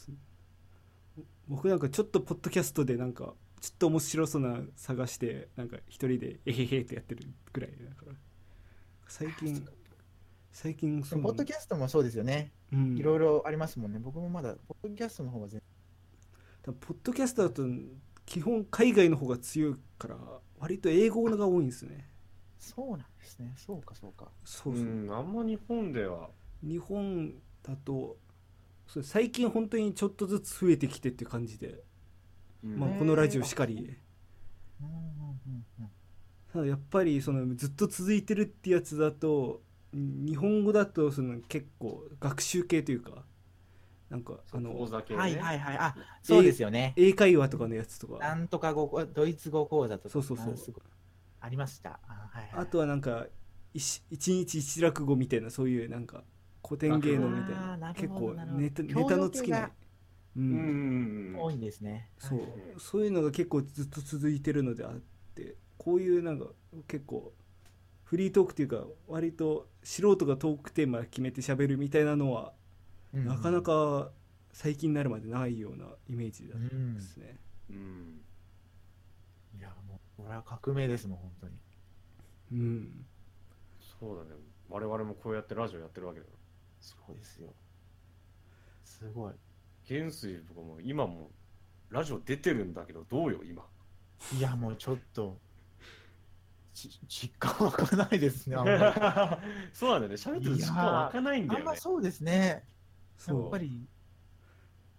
[1.47, 8.13] 僕なんかちょっとポッドキャストでなんかちょっと面白そうな探してなんか一人でえへへってやってるぐらいだから
[9.07, 9.67] 最近
[10.51, 12.51] 最近そうポッドキャストもそうですよね。
[12.73, 13.99] うんいろいろありますもんね。
[13.99, 15.61] 僕もまだ、ポッドキャストの方が全
[16.63, 17.63] 多分ポッドキャストだと
[18.25, 20.17] 基本海外の方が強いから
[20.59, 22.07] 割と英語のが多いんですね
[22.59, 23.53] そうなんですね。
[23.57, 24.31] そうか、そうか。
[24.43, 26.29] そううそう、ん、あんま日本では。
[26.63, 28.17] 日本だと
[28.87, 31.83] そう最近本当にちょっとずつ増えてきてっていう感じで、
[32.63, 33.97] うんまあ、このラジオしかり
[34.81, 35.89] うんうんうんうん
[36.53, 39.61] ただやっぱりそのずっと続いてるってやつだと
[39.95, 43.23] ん日本語だとその結構学習系というか
[44.09, 45.19] なんかあ講の座系ね。
[45.19, 45.77] はいはいはい。
[45.77, 46.93] あ、そうですよね。
[46.95, 50.09] 英会話とかのやつとなかんとか語、ドイツ語講座とか。
[50.09, 50.55] そうそうそう
[51.41, 51.99] ありました。
[52.07, 53.27] あはいはい、あとはなんか
[53.73, 56.23] 一一日一落語みたいなそういうなんか
[56.65, 61.35] 古典芸能みたいなるな結構ネタネタの尽きないううんん。
[61.39, 62.09] 多いんですね。
[62.17, 64.91] そうそういうのが結構ずっと続いてるのであっ
[65.35, 66.47] てこういうなんか
[66.87, 67.33] 結構
[68.05, 72.53] フリートークっていうか割と素人がトークテーマ決めて喋るみたいなのは
[73.13, 74.11] うんなかなか
[74.51, 77.37] 最近になるまでないようなイメージだうんですね。
[77.69, 78.21] うん。
[79.57, 81.53] いや、もう、これは革命ですもん、本当に。
[82.53, 83.05] うん。
[83.99, 84.29] そうだね。
[84.69, 86.31] 我々もこうやってラジオやってるわけだよ。
[86.79, 87.53] そうですよ。
[88.83, 89.33] すごい。
[89.87, 91.29] 元水とかも今も
[91.89, 93.63] ラジオ出てるんだけど、どうよ、今。
[94.37, 95.37] いや、もうちょっと、
[96.73, 98.79] ち実感湧かないですね、あんまり。
[99.73, 102.67] そうなんだよね喋ってる時間湧かないんだあんよねまそうですね。
[103.17, 103.47] やそう。
[103.47, 103.87] っぱり、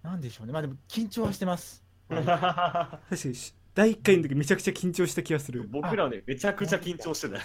[0.03, 0.53] なんでしょうね。
[0.53, 1.85] まあでも、緊張はしてます。
[2.09, 5.69] 確かにし第1回の時めちゃくちゃ緊張した気がする。
[5.71, 7.39] 僕らねめちゃくちゃ緊張してた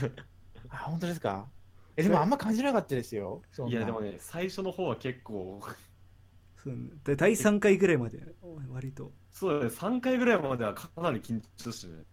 [0.69, 1.47] あ、本当ですか？
[1.95, 3.41] え、でもあんま感じなかったですよ。
[3.67, 5.61] いやでもね最初の方は結構。
[6.55, 8.23] そうで第3回ぐらいまで
[8.71, 9.11] 割と。
[9.31, 12.03] そうだね3回ぐらいまではかなり緊張してね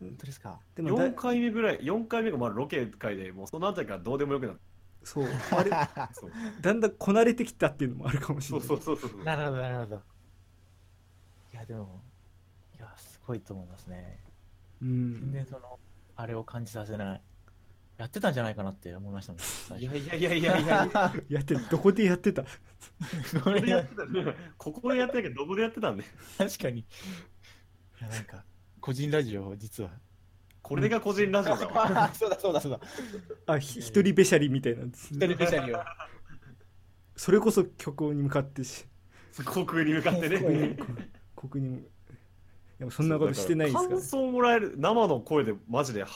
[0.00, 0.60] 本当ですか？
[0.76, 4.56] でもだ4回目ぐらい4回目がまあロケ会でもうそのあたりからどうでもよくなっ
[5.04, 10.02] そう あれたそうだんだんこなれてきたっていうのもあるかもしそうれないそうそうそうなるほど、なるほど。
[11.52, 12.02] いや、でも、
[12.76, 14.20] いや、すごいと思いますね。
[14.80, 14.84] う
[15.20, 15.80] 全ん然その、
[16.16, 17.22] あれを感じさせない。
[17.98, 19.40] やってたんじゃないかなって思いましたもん。
[19.40, 20.90] 最い初やいやいやいやいや
[21.28, 22.42] やってるどこでやってた？
[23.44, 26.04] ここれやれってたねここでやってたけどどこでやってたんで
[26.38, 26.80] 確かに。
[26.80, 26.86] い
[28.00, 28.44] や、なんか、
[28.80, 29.90] 個人ラジオ、実は。
[30.62, 32.10] これが個人ラジオだわ。
[32.14, 32.80] そうだ、そうだ、そうだ。
[33.46, 35.80] あひ一人べしゃりみたいなんです一人ペシャリを。
[37.16, 38.86] それこそ曲に向かってし。
[39.44, 40.76] 航空に向かってね。
[41.34, 41.80] ここにもい
[42.78, 43.88] やそんなことしてないですから。
[43.90, 46.08] 感想もらえる生の声でマジでは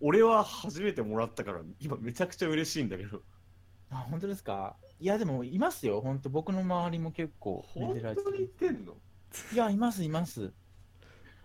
[0.00, 3.22] 俺は初めてもらったから今めちゃくちゃ嬉しいんだけど。
[3.90, 4.76] あ、本当ですか？
[4.98, 6.00] いや、でも、いますよ。
[6.00, 8.96] 本当僕の周りも結構、本当に言ってんの？
[9.52, 10.52] いや、います、います。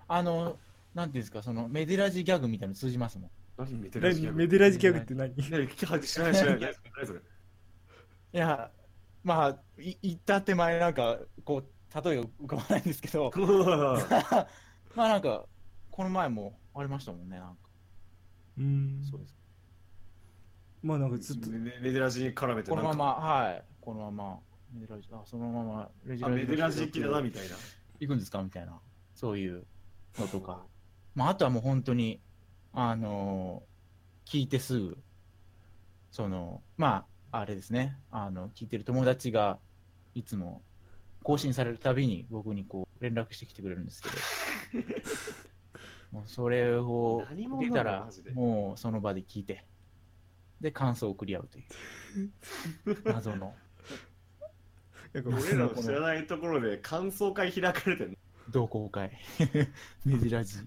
[0.07, 0.59] あの、
[0.95, 3.31] なんていうんですか、その、メデラジギャグみたいなの通じますもん。
[3.57, 3.77] 何？
[3.77, 4.37] メデラジギャグ。
[4.37, 5.35] 何メデラジギャグって何？
[5.35, 8.37] ね聞きは知らない知らない何それい。
[8.37, 8.71] や、
[9.23, 13.31] まあ、い言った手前、なんか、こう、例えが浮かばないんですけど、
[14.95, 15.45] まあなんか、
[15.91, 17.69] この前もありましたもんね、なんか。
[18.57, 19.01] うん。
[19.09, 19.37] そうです。
[20.81, 21.49] まあなんかずっと。
[21.49, 22.81] メメデラジに絡めてなんか。
[22.81, 23.63] このまま、はい。
[23.81, 24.39] このまま、
[24.73, 27.55] メデラジ、あ、そのまま、レジあメデラジ行きだなみたいな。
[27.99, 28.43] 行くんですか？
[28.43, 28.81] みたいな、
[29.13, 29.65] そういう
[30.17, 30.65] のとか。
[31.15, 32.21] まあ、あとはもう本当に、
[32.73, 33.75] あのー
[34.25, 34.97] 聞いてすぐ、
[36.09, 39.59] その、まあ、あれですね、あの、聞いてる友達が、
[40.15, 40.63] いつも、
[41.21, 44.15] 更新されるたびに僕にこう、連絡してきてくれるんですけど、
[46.11, 49.63] もうそれを何者受けたらもうその場で聞いて、
[50.59, 53.55] で、感想を送り合うという、 謎の。
[55.13, 55.23] 俺
[55.55, 58.15] らの知らないところで感想会開かれてんの？
[58.49, 59.11] 同好会、
[60.03, 60.57] メディラジ。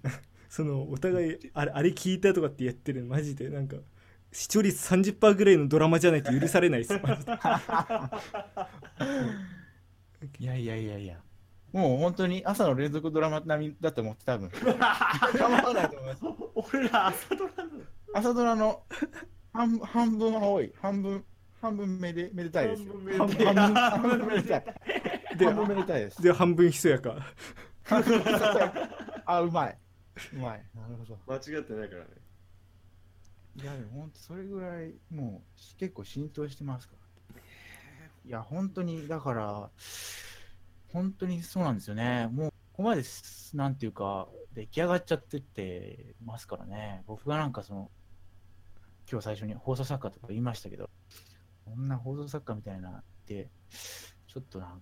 [0.49, 3.77] そのお互いあれあれ聞いたとかってやってるのマジでなんか
[4.31, 7.31] 視聴率30%ぐらいのドラマじゃないと許されないですマジで
[10.39, 11.17] いやいやいやいや。
[11.71, 14.49] もう本当に朝の連続ドラマ並みだと思って多分。
[14.49, 16.21] 構わないと思います。
[16.75, 17.83] 俺ら朝ドラの
[18.13, 18.83] 朝ドラの
[19.53, 20.73] 半半分は多い。
[20.81, 21.23] 半分、
[21.61, 22.93] 半分めでめでたいですよ。
[23.17, 24.65] 半分めでたい半分半分めでたい。
[25.37, 26.21] で半分めでたいです。
[26.21, 27.15] で半分ひそやか
[29.25, 29.77] あ、うまい。
[30.33, 30.65] うまい。
[30.75, 31.17] なるほど。
[31.27, 32.09] 間違ってないからね
[33.55, 36.95] いや、でも本当それぐらいもう結構浸透してますか
[37.33, 37.41] ら。
[38.25, 39.69] いや、本当に、だから、
[40.91, 42.27] 本当にそうなんですよね。
[42.31, 47.03] もう、ここまです、なんていうか、出来上がっちゃってってますからね。
[47.07, 47.91] 僕がなんかその、
[49.11, 50.89] 今日最初に放送作家とか言いましたけど、
[51.65, 53.49] こんな放送作家みたいなって、
[54.27, 54.81] ちょっとなん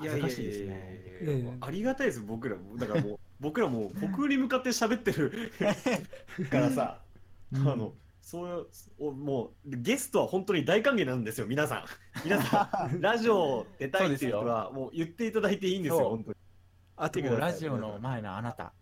[0.00, 5.52] いやいやいやいや恥ずかしいですねいやありがたいです僕らもだからもう僕らもう国に向かって喋ってる
[6.48, 7.00] からさ、
[7.52, 8.66] あのそういう
[9.00, 11.84] おもうゲストは本当に大歓迎なんですよ皆さん。
[12.24, 16.36] 皆さん ラジオ出たいっていう人はもう言っていただいていいんですよ本当に。
[16.96, 18.72] あとてラジオの前のあなた、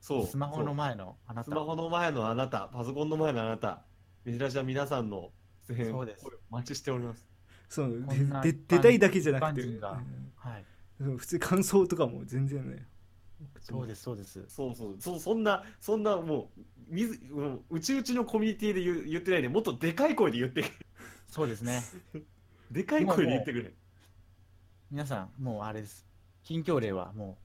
[0.00, 0.26] そう。
[0.26, 1.50] スマホの前のあなた。
[1.50, 2.68] スマ、ホの前のあなた。
[2.72, 3.82] パソコンの前のあなた。
[4.24, 5.30] メジラジは皆さんの
[5.68, 6.26] 出演そうです。
[6.50, 7.28] お待ちしております。
[7.68, 8.02] そう。
[8.42, 9.78] 出たいだけじゃなくて。
[9.78, 10.64] はい、
[11.00, 11.18] うん。
[11.18, 12.86] 普通に感想とかも全然ね
[13.66, 14.44] そうです、そうです。
[14.48, 20.64] そうそうそうそんなそんなもうみずうんうちうちのコミュニティで言う言ってないでもっとでかい声で言って
[21.28, 21.82] そうですね。
[22.70, 23.72] でかい声で言ってくれ
[24.90, 26.06] 皆さん、もうあれです。
[26.42, 27.38] 近況例はも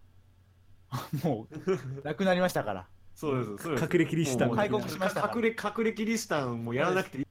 [1.23, 2.87] う、 もう、なくなりましたから。
[3.15, 7.25] そうですそうです隠れキリシタンもう開国しましたから隠れ隠れキリシタンもやらなくていい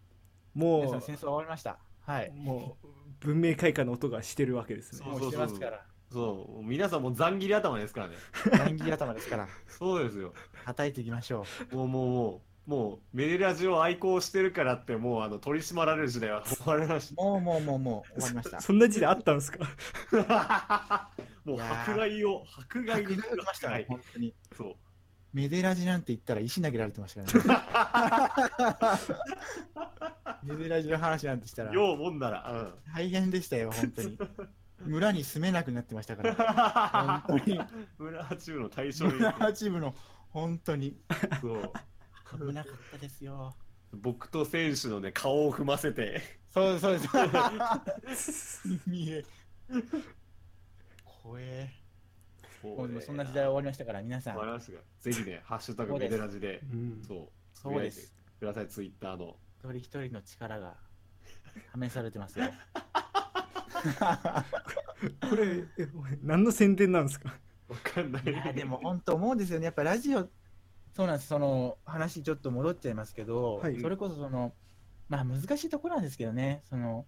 [0.54, 1.78] も皆さん、戦争終わりました。
[2.00, 2.30] はうい。
[2.32, 2.86] もう
[3.20, 5.86] 文明開化の音がしてるわけですねそうもうしてますから。
[6.12, 8.14] そう皆さんもうざん切り頭ですからね
[8.58, 9.48] 乱切り頭ですから。
[9.68, 10.34] そうですよ
[10.64, 12.40] 叩いていきましょもうもうもう
[12.70, 17.20] もうメデラジを愛好してるからってもうあの取り締まられる時代は終わりましう。
[17.20, 18.60] もう、もう、もう、もう、終わりました。
[18.60, 19.58] そんな時代あったんですか？
[20.10, 21.10] た
[21.44, 24.34] もう迫害を迫害に迫ましたね、本当に。
[24.56, 24.74] そう
[25.32, 28.38] メデラジなんて言ったら石投げられてましたか
[28.84, 30.40] らね。
[30.44, 32.56] メデラジの話なんてしたら、ようもんなら、う
[32.90, 34.18] ん、大変でしたよ、本当に。
[34.80, 37.24] 村に住めなくなってましたから。
[37.26, 37.60] 本当に。
[37.98, 39.94] 村中の対象に村チームの、
[40.30, 40.96] 本当に。
[41.40, 41.72] そう
[42.38, 43.54] 危なかったですよ。
[43.92, 46.20] 僕と選手のね、顔を踏ませて、
[46.52, 47.30] そうですそう
[48.08, 48.62] です。
[48.86, 49.24] 見え。
[51.04, 51.70] 怖え。
[52.62, 59.36] もうでもそんな時代は終わりましたから、皆さん終わ、りましたが、ぜひね、ハッシュタグメデラジで、うんそう、そうですください、ツイッターの。
[59.58, 60.74] 一人一人の力が
[61.80, 62.46] 試されてますよ。
[65.30, 65.88] これえ
[66.22, 67.34] 何の宣伝なんですか？
[67.68, 68.22] わかんない。
[68.24, 70.28] いやでも本当思うんですよね、やっぱラジオ、
[70.92, 73.80] そうなんです、その話ちょっと戻っちゃいますけど、はい。
[73.80, 74.52] それこそその、
[75.08, 77.06] まあ難しいところなんですけどね、その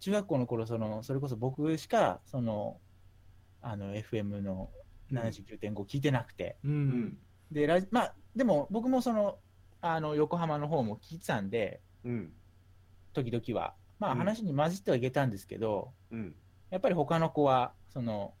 [0.00, 2.80] 中学校の頃そのそれこそ僕しかその
[3.60, 4.70] あの FM の
[5.12, 7.18] 79.5聞いてなくて、ううんん。
[7.50, 9.38] でラジまあ、でも僕もその
[9.80, 12.32] あの横浜の方も聞いてたんで、うん。
[13.12, 14.18] 時々は、まあうん。
[14.18, 16.34] 話に混じってはいけたんですけど、うん。
[16.70, 18.34] やっぱり他の子は、その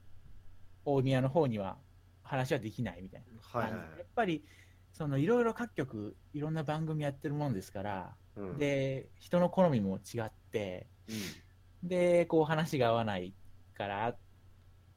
[0.84, 1.76] 大宮の方には
[2.22, 3.60] 話はできないみたいな。
[3.60, 4.44] はいはいやっぱり
[4.92, 8.58] そのいろいろ各局いろんな番組やってるもんですから、うん。
[8.58, 10.86] で人の好みも違って
[11.82, 13.34] うん、でこう話が合わない
[13.74, 14.14] から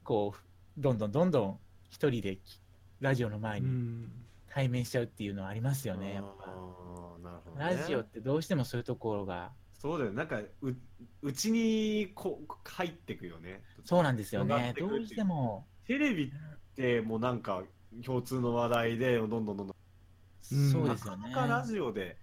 [0.04, 1.58] こうどんどんどんどん
[1.90, 2.60] 一人でき
[3.00, 4.12] ラジオの前にうん
[4.56, 6.46] 対面しちゃうっていうのはありますよね、やっぱ。
[6.46, 7.76] ね。
[7.76, 9.52] ラジオってどうしてもそういうところが
[9.86, 10.12] そうだよ。
[10.12, 10.74] なんか、う、
[11.22, 13.62] うちにこう入ってくよね。
[13.84, 14.74] そうなんですよね。
[14.76, 15.64] どうしても。
[15.86, 17.62] テレビってもうなんか
[18.04, 21.30] 共通の話題でどんどんどんどん、うんそうですよね。
[21.30, 22.18] なかなかラジオで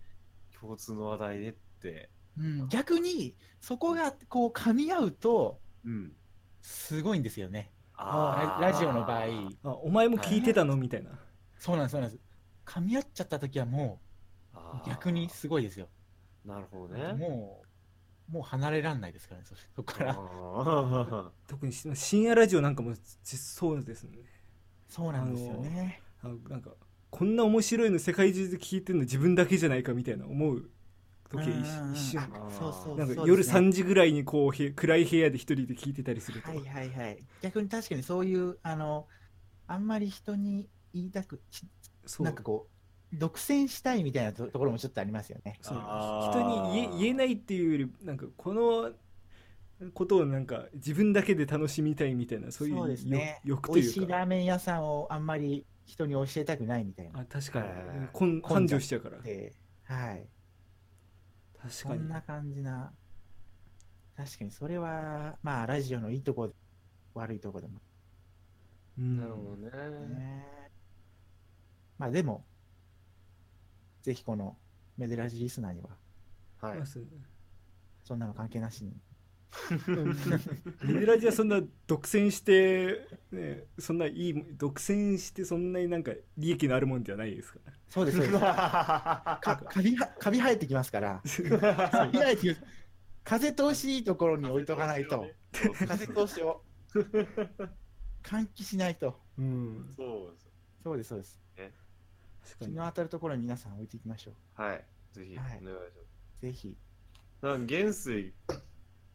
[0.59, 6.11] 共通の話題でって、うん、逆にそこがこう噛み合うとうん。
[6.61, 7.71] すごいんですよね。
[7.93, 8.61] あー。
[8.61, 9.23] ララジオの場合。
[9.63, 10.75] あお前も聞いてたの？
[10.75, 11.11] みたいな。
[11.59, 12.23] そうなんですそうなんです。
[12.65, 14.01] 噛み合っちゃった時はも
[14.53, 15.87] う逆にすごいですよ
[16.45, 17.13] なるほどね。
[17.13, 17.63] も
[18.29, 21.31] うもう離れらんないですからねそ そこから。
[21.47, 24.19] 特にし深夜ラジオなんかもちそうですね。
[24.87, 26.01] そうなんですよね。
[26.21, 26.71] あのなんか
[27.09, 30.69] こんな面白いの世界中で聞いてるの自分だけじゃないかみたいな思う
[31.29, 32.21] 時一瞬。
[32.21, 37.23] あそうそうなんかそう夜ですね3時ぐらいにこうへ暗い部屋で一人で聞いてたりすると、はいはいはい。
[37.41, 39.07] 逆に確かにそういうあの
[39.67, 41.67] あんまり人に言いたくし
[42.05, 42.25] そう。
[42.25, 42.72] なんかこう
[43.13, 45.57] 独占したいみたいなとところもちょっとありますよね。
[45.61, 45.77] そう。
[45.77, 48.91] 人に言え言えないっていうよりなんかこの
[49.93, 53.41] ことをなんか自分だけで楽しみたいみたいなそういうそうですね。
[53.43, 57.19] よ欲と美味しいうかいラーメン屋さんをあんまり人に教えたくないみたいな。
[57.19, 57.67] あ確かに。
[58.11, 59.19] こん繁盛しちゃうから。
[59.21, 59.53] で
[59.83, 60.27] はい。
[61.61, 61.71] 確かに。
[61.71, 62.91] そんな感じな。
[64.15, 66.51] 確かにそれはまあラジオのいいとこ
[67.13, 67.79] 悪いとこでも。
[68.97, 69.17] うん。
[69.17, 69.69] なるほどね。
[70.15, 70.45] ね。
[71.97, 72.45] まあでも
[74.03, 74.57] ぜひこの
[74.97, 75.89] メデラジリスナーには
[76.61, 76.77] はい。
[76.77, 76.85] まあ。
[78.03, 78.93] そんなの関係なしに。
[80.83, 87.59] メデラジはそんな独占して、ね、そんないい独占してそんなになんか利益のあるもんではないですか。
[87.65, 88.39] らそうですそうです。
[88.39, 91.21] かカビはカビ生えてきますから。
[91.23, 92.63] カビ生えてきます。
[93.23, 95.29] 風通しいいところに置いとかないと。
[95.87, 96.61] 風通しを
[98.23, 99.19] 換気しないと。
[99.37, 99.93] うん。
[99.95, 100.49] そうです。
[100.83, 101.42] そうですそうです
[102.59, 104.61] 日の当たるところに皆さん置いていきましょう。
[104.61, 104.85] はい。
[105.13, 105.59] ぜひ、はい。
[105.61, 106.03] お願いしま
[106.39, 106.41] す。
[106.41, 106.77] ぜひ。
[107.41, 108.33] なんか元帥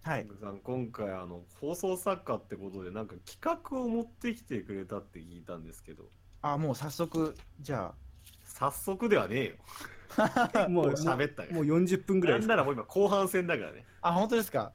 [0.05, 0.27] はい。
[0.41, 6.05] さん、今回あの放送作家ってことでなんか企画を持ってきてくれたって聞いたんですけど。
[6.41, 7.93] あもう早速じゃ
[8.45, 9.55] 早速ではねえよ。
[10.17, 13.85] あもう喋ったよもう40分ぐらいなんならもう今後半戦だからね。
[14.01, 14.73] あ本当ですか？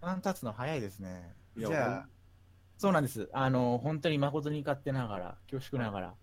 [0.00, 1.34] あん立つの早いですね。
[1.56, 2.08] いやじゃあ
[2.78, 3.28] そうなんです。
[3.32, 6.06] あの本当に誠に勝手ながら恐縮ながら。
[6.08, 6.16] はあい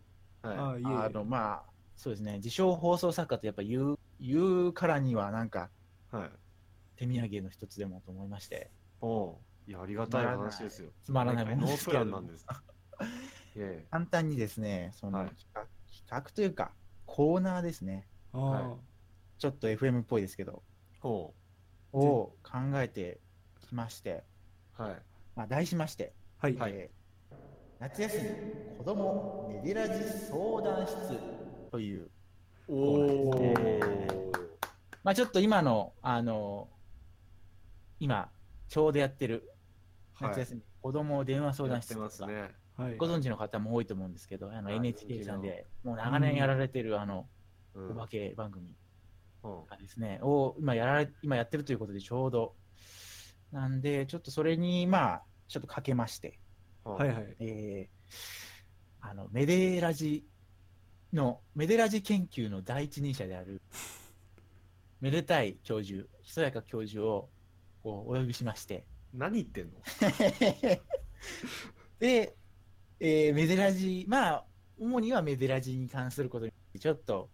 [0.43, 0.85] えいえ。
[0.85, 1.63] あのまあ
[1.95, 2.35] そうですね。
[2.35, 5.69] 自称放送作家とやっぱ言う言うからにはなんか
[6.13, 6.29] いはい。
[6.95, 8.71] 手土産の一つでもと思いまして。
[9.01, 9.35] おう。
[9.67, 10.89] いやありがたい話ですよ。
[11.03, 12.05] つまらないものですけれど。
[12.05, 12.45] なんです。
[13.89, 15.29] 簡単にですねそのはい。
[15.29, 15.61] 企画,、
[16.07, 16.71] 企画というか
[17.05, 18.07] コーナーですね。
[18.31, 18.77] は
[19.39, 20.63] ちょっと FM っぽいですけど。
[20.99, 21.33] ほ
[21.93, 23.19] を考えて
[23.61, 24.23] きまして、
[24.77, 25.01] うはい。
[25.35, 26.73] まあ、題しまして、はい、はい。
[26.73, 26.96] えー
[27.79, 28.23] 夏休み
[28.79, 30.97] 子供メデラジ相談室。
[31.69, 32.09] という。
[32.67, 34.31] おおお
[35.03, 36.69] まあちょっと今の、あの
[37.99, 38.29] 今、
[38.67, 39.53] ちょうどやってる
[40.19, 42.51] 夏休み、子供電話相談室とか、ますね。
[42.77, 42.97] はい。
[42.97, 44.77] ご存知の方も多いと思うんですけど、あのはい。
[44.77, 47.27] NHK さんでもう長年やられてるあの、
[47.75, 48.71] うんお化け番組
[49.43, 49.65] うん。
[49.67, 52.55] がですね、を今やられ今やってるということでちょうど、
[53.51, 56.39] なんで、ちょっとそれに、まあ、ちょっとかけまして、
[56.93, 60.25] はいはいえーあのメデラジ
[61.13, 63.61] のメデラジ研究の第一人者である
[64.99, 67.29] めでたい教授ひそやか教授を
[67.83, 69.71] こうお呼びしまして何言ってんの？
[71.99, 72.35] で、
[72.99, 74.45] えーメデラジまあ
[74.79, 77.29] 主にはメデラジに関することにちょっと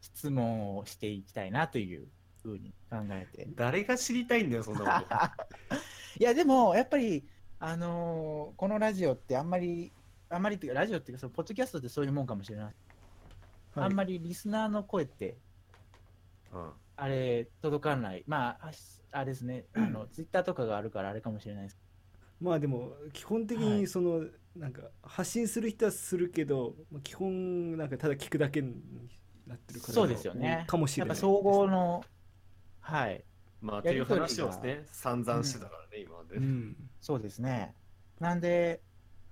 [0.00, 2.08] 質問をしていきたいなという
[2.42, 3.48] ふうに考えて。
[3.54, 5.74] 誰が知りたいんだよ、そんなこと。
[6.20, 7.26] いや、でも、やっぱり、
[7.58, 9.92] あのーこのラジオってあんまり、
[10.28, 12.64] あんまりっていうか、ラジオっていうか、そのポッドキャストってそういうもんかもしれない。
[12.66, 12.74] はい
[13.78, 15.36] あんまりリスナーの声って、
[16.52, 18.24] うんあれ、届かない。
[18.26, 21.78] まあ、あしあれですね、 あの、ツイッターとかがあるからあれかもしれないです。
[22.40, 28.74] まあでも基本的はいにその、なんか発信する人はするけどまあ基本なんかただ聞くだけに
[29.46, 30.64] なってるからそうですよね。
[30.66, 32.02] かもしれないやっぱ総合の、
[32.80, 33.24] はい、
[33.60, 36.40] まあ、っていう話をね、散々してたからね、今までう。
[36.40, 37.72] んそうですね。
[38.18, 38.80] なんで、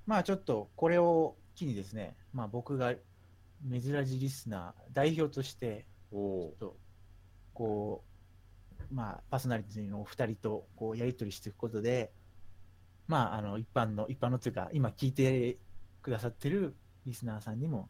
[0.07, 2.95] まあちょっとこれを機にですね、まあ僕が
[3.69, 6.77] 珍しいリスナー、代表として、ちょっと、
[7.53, 8.05] こ
[8.79, 12.13] う、まあパーソナリティのお二人とこうやり取りしていくことで、
[13.09, 15.59] まああの一般の、一般のというか、今聞いて
[16.01, 17.89] くださってるリスナーさんにも、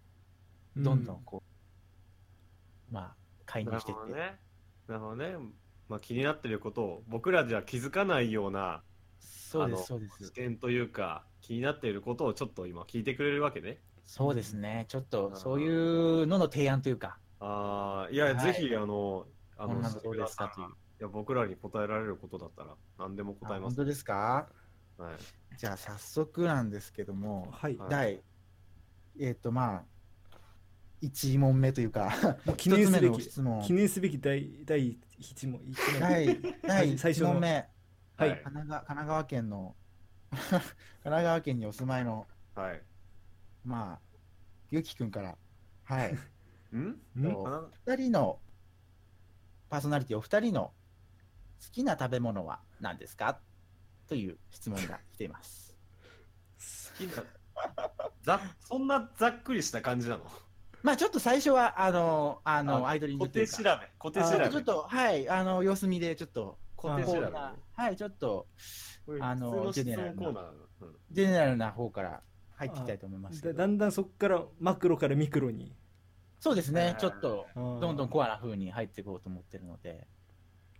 [0.78, 1.42] どんどんこ
[2.90, 3.14] う、まあ
[3.44, 4.38] 介な入していって、るほどね。
[4.88, 5.54] なるほどね。
[5.90, 8.82] まあ、気になってることを僕らじゃ気づかないような
[9.54, 10.32] そうです、あのそうです視。
[10.32, 13.78] 点というか気になっていることをちょっと今聞いてくれるわけね。
[14.04, 14.86] そうですね。
[14.88, 19.26] ちょっとそういうのの提案というか、ああ、いや、はいぜひ、あの、
[19.56, 20.52] あの、どうですか？
[20.54, 20.66] という。
[20.68, 23.58] いや、僕らに答えられることだったら何でも答えます。
[23.58, 24.48] あ本当ですか？
[24.98, 25.56] はい。
[25.56, 28.22] じゃあ早速なんですけども、はいはい第、
[29.20, 29.84] えっ、とまあ、
[31.02, 32.10] 1問目というか、
[32.44, 36.26] もう記念すべ一つ目のき質問記念すべき第第一問一問第
[36.62, 37.68] 第1最初の問目、
[38.16, 38.30] はい。
[38.30, 39.76] はい神奈川神奈川県の、
[40.30, 40.40] 神
[41.04, 42.82] 奈川県にお住まいの、はい。
[43.64, 44.00] まあ、
[44.70, 45.36] ゆきくんから、
[45.84, 46.14] はい、
[46.76, 46.88] ん？
[46.88, 48.40] んとあ2人の、
[49.68, 50.72] パーソナリティお二人の
[51.64, 53.40] 好きな食べ物は何ですか？
[54.06, 55.76] という質問が来ています。
[56.92, 57.24] 好きな、
[58.22, 60.24] ざそんなざっくりした感じなの？
[60.82, 63.56] まあちょっと最初は、あの、あの、あアイドリング固というか。
[63.56, 63.90] 定調べ。
[63.98, 64.44] 固定調べ。
[64.44, 67.20] ちょっとちょっと、はい、あの、様子見で、ちょっと、固定調べ。
[67.22, 68.46] こうなはい、ちょっと、
[69.20, 70.28] あのジェネラルな
[70.80, 70.96] うん。
[71.10, 72.22] ジェネラルな方から
[72.56, 73.42] 入っていきたいと思います。
[73.42, 73.54] けど。
[73.54, 75.74] だだんだんそこからマクロからミクロに。
[76.38, 76.96] そうですね、はい。
[76.96, 80.06] ちょっと、どどんどんコアな風に入っていこうと思ってるので、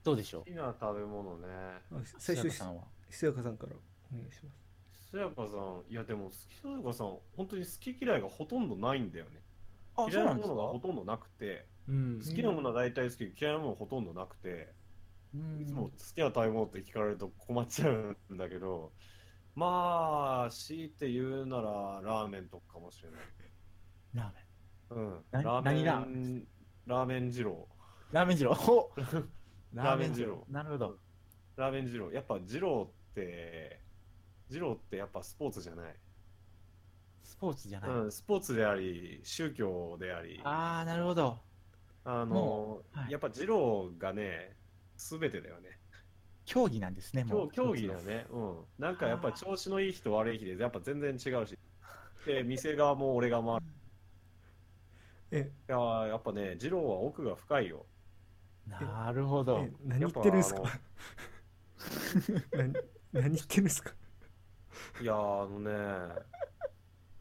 [0.04, 1.46] どうでしょ好きな食べ物ね。
[1.90, 2.84] う最初須さんは？
[3.08, 3.72] ひそやかさんから
[4.12, 4.50] お願いしま
[5.02, 5.10] す。
[5.10, 9.40] すやかさん、いやでも、すやかさん、本当に好き嫌いがほとんどないんだよね。
[9.96, 12.20] あ、嫌いなものがほとんどなくて、うん。
[12.24, 14.66] 好きなものは大体好き、嫌いなものはほとんどなくて、うん
[15.60, 18.92] いつも好きな食べ物って聞かれると困っちゃうんだけど、
[19.56, 23.20] まあ、強いて言うならラーメンとかかもしれない。
[24.14, 25.06] ラーメン。
[25.06, 25.24] うん。
[25.32, 26.46] なラーメ何ラーン、
[26.86, 27.68] ラーメン二郎。
[28.12, 28.52] ラーメン二郎。
[28.52, 28.92] お
[29.74, 30.98] ラーメン二郎なるほど。
[31.56, 32.12] ラーメン二郎。
[32.12, 33.80] やっぱ二郎って、
[34.50, 35.96] 二郎ってやっぱスポーツじゃない。
[37.24, 37.90] スポーツじゃない。
[37.90, 41.40] うん、スポーツであり、宗教であり、あああ、なるほど。
[42.04, 44.56] のも、うはいやっぱ二郎がね、
[45.04, 45.78] すべてだよね。
[46.46, 47.72] 競技なんですね、も競う。
[47.72, 48.26] 競技だね。
[48.30, 48.54] うん。
[48.78, 51.58] なんかやっぱ調子のいい日と悪い日で、やっぱ全然違うし。
[52.26, 53.66] で、店側も俺側もある。
[55.30, 57.84] えいやーやっぱね、二郎は奥が深いよ。
[58.66, 59.72] なるほどえ。
[59.84, 60.62] 何言ってるんですか？
[62.56, 62.72] 何
[63.12, 63.92] 何言ってるんですか？
[65.02, 66.22] いやーあのね、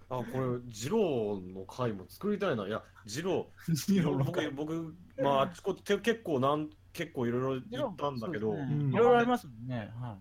[0.10, 2.68] あ、これ、二郎の回も作りたいな。
[2.68, 3.52] いや、二郎、
[3.90, 9.92] 二郎の僕、僕、まあ、あちこちて結構なん、結構いろいろ言ったんだけど、いろいろありますもんね。
[10.00, 10.18] は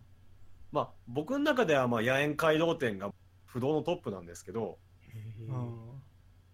[0.72, 3.12] まあ、僕の中では、まあ、野苑街道店が
[3.44, 4.78] 不動のトップなんですけど、
[5.14, 5.44] い。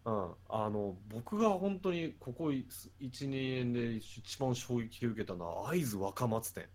[0.04, 2.64] うん、あの、僕が本当にここ1、
[3.00, 6.68] 2年で一番衝撃を受けたのは、会津若松店。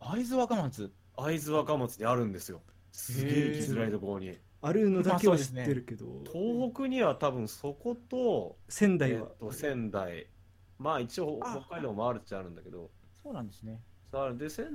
[0.00, 0.92] 会津若松？
[1.16, 2.62] 会津若松にあるんですよ。
[2.92, 4.38] すげえ行きづらいところに。
[4.62, 10.26] あるのだけは知ってるけど、東北には多分そこと、え仙台はっ、と仙台、
[10.78, 12.90] まあ一応あ北海道もあるっちゃあるんだけど、
[13.22, 13.80] そうなんですね。
[14.10, 14.66] さあで仙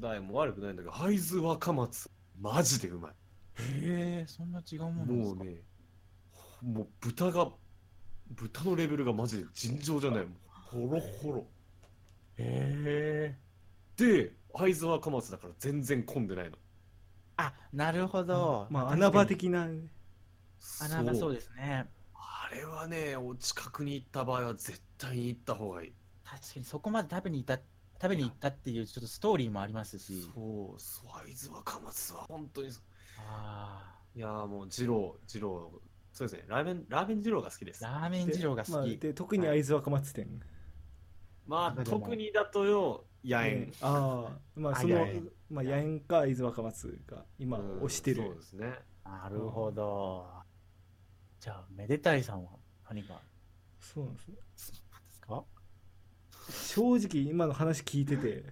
[0.00, 2.10] 台も悪くないんだけど、会津若松、
[2.40, 3.12] マジでうまい。
[3.58, 5.34] へえ、そんな違うもんですか？
[5.36, 5.62] もうね、
[6.62, 7.50] もう豚が、
[8.30, 10.20] 豚のレベルがマジで尋常じゃない。
[10.26, 11.46] もうホロホロ。
[12.38, 13.38] へえ。
[13.96, 16.56] で、会津若松だから全然混んでないの。
[17.38, 18.66] あ、なるほど。
[18.70, 19.68] まあ穴場的な
[20.80, 21.88] 穴場そうですね。
[22.48, 25.92] あれはね、お近くに行った場合は絶対に行った方がいい。
[26.24, 27.60] 確かにそこまで食べに行った、
[28.00, 30.22] 食べに行ったっていうちょっとストーリーもありますし。
[30.22, 32.70] そう、そう会津若松は本当に、
[33.18, 35.82] あいやーもう二郎、二郎、
[36.12, 37.84] そうですね、ラーメン、ラーメン二郎が好きです。
[37.84, 38.98] ーラーメン二郎がまあ、好き。
[38.98, 40.40] で特に会津若松店、
[41.48, 43.72] まあ、中でも特にだとよ、野え苑。
[43.80, 45.04] ああまああその
[45.50, 48.78] まあ八重か会津若松が今うん推してる、そうですね。
[49.04, 50.46] なるほど。
[51.46, 52.50] じゃあ、めでたいさんは
[52.88, 53.20] 何か？
[53.78, 55.44] そうなんですねですか？
[56.50, 58.46] 正直今の話聞いてて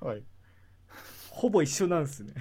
[0.00, 0.24] はい。
[1.30, 2.34] ほぼ一緒なんですね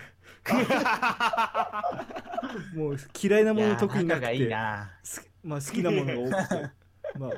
[2.73, 4.89] もう嫌いなもの特になく仲がいいな。
[5.03, 6.71] 好きまあ、好きなものが多くて
[7.19, 7.29] まあ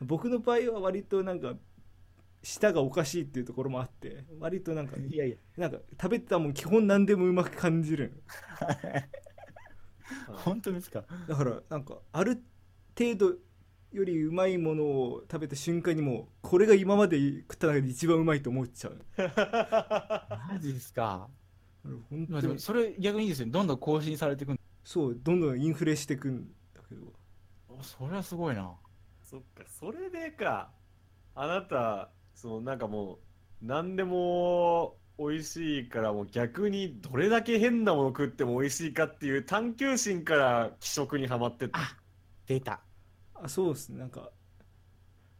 [0.00, 1.54] 僕の場合は割となんか
[2.44, 8.22] 舌がおかしいっていうところもあって割となんかいやいや、なんか食べたもん基本何でもうまく感じる
[10.44, 11.04] 本当ですか？
[11.28, 12.42] だからなんかある
[12.98, 13.34] 程度
[13.92, 21.28] よりうまいものを食べた瞬間にもうこれが今まで食った中で一番うまいと思っちゃうマジですか？
[22.10, 23.52] 本まあでもそれ逆にいいですよね。
[23.52, 27.12] どんどん更新されていくんそうどんどんインフレしていくんだけど
[27.68, 28.70] おそれはすごいな。
[29.22, 30.70] そっか、それでか。
[31.36, 33.18] あなた、そのなんかもう、
[33.62, 41.78] 何でも美味しいから、もう逆にどれだけ変なもの食っても美味しいかっていう探求心から気食にはまってった。
[41.78, 41.96] あ
[42.46, 42.80] 出た。
[43.34, 43.98] あそうですね。
[43.98, 44.30] なんか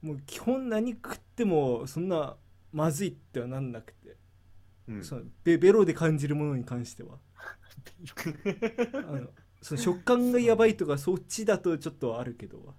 [0.02, 2.36] もう基本何食ってもそんな
[2.72, 4.16] まずいってはなんなくて、
[4.88, 5.04] うん。
[5.04, 7.18] そのベベロで感じるものに関しては。
[9.08, 9.28] あの
[9.62, 12.74] その食感がやばいとかそっちだとちょっとあるけど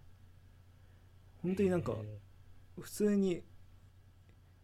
[1.37, 1.95] 本当になんか
[2.79, 3.43] 普通に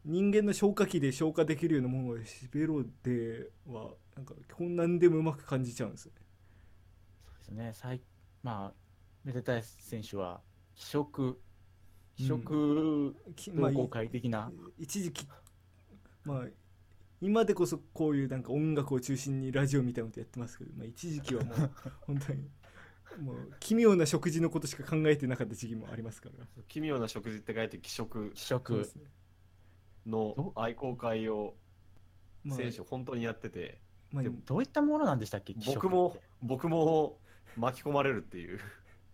[0.08, 6.22] 人間の消化器で消化できるようなものがベロではなんか基本何でもうまく感じちゃうんですよね
[7.26, 7.72] そうですね。
[7.74, 8.02] 最
[8.42, 8.74] まあ、
[9.26, 10.40] めでたい選手は、
[10.74, 11.42] 非食、
[12.16, 14.50] 非食きまあ同好会的な。
[14.78, 15.28] 一時期
[16.24, 16.46] まあ
[17.20, 22.50] 今でこそこういうなんか音楽を中心にラジオみたいなことやってますけど、まあ、一時期はもう 本当に
[23.20, 28.84] もう奇妙な食事のことしか考えてなかった時期もありますから奇妙な食事って書いて気食非そう食で。
[28.86, 29.04] すね
[30.08, 31.56] の愛好会を
[32.44, 33.80] まあ選手本当にやってて、
[34.12, 35.54] まあでもどういったものなんでしたっけ？
[35.66, 37.18] 僕も僕も
[37.58, 38.60] 巻き込まれるっていう。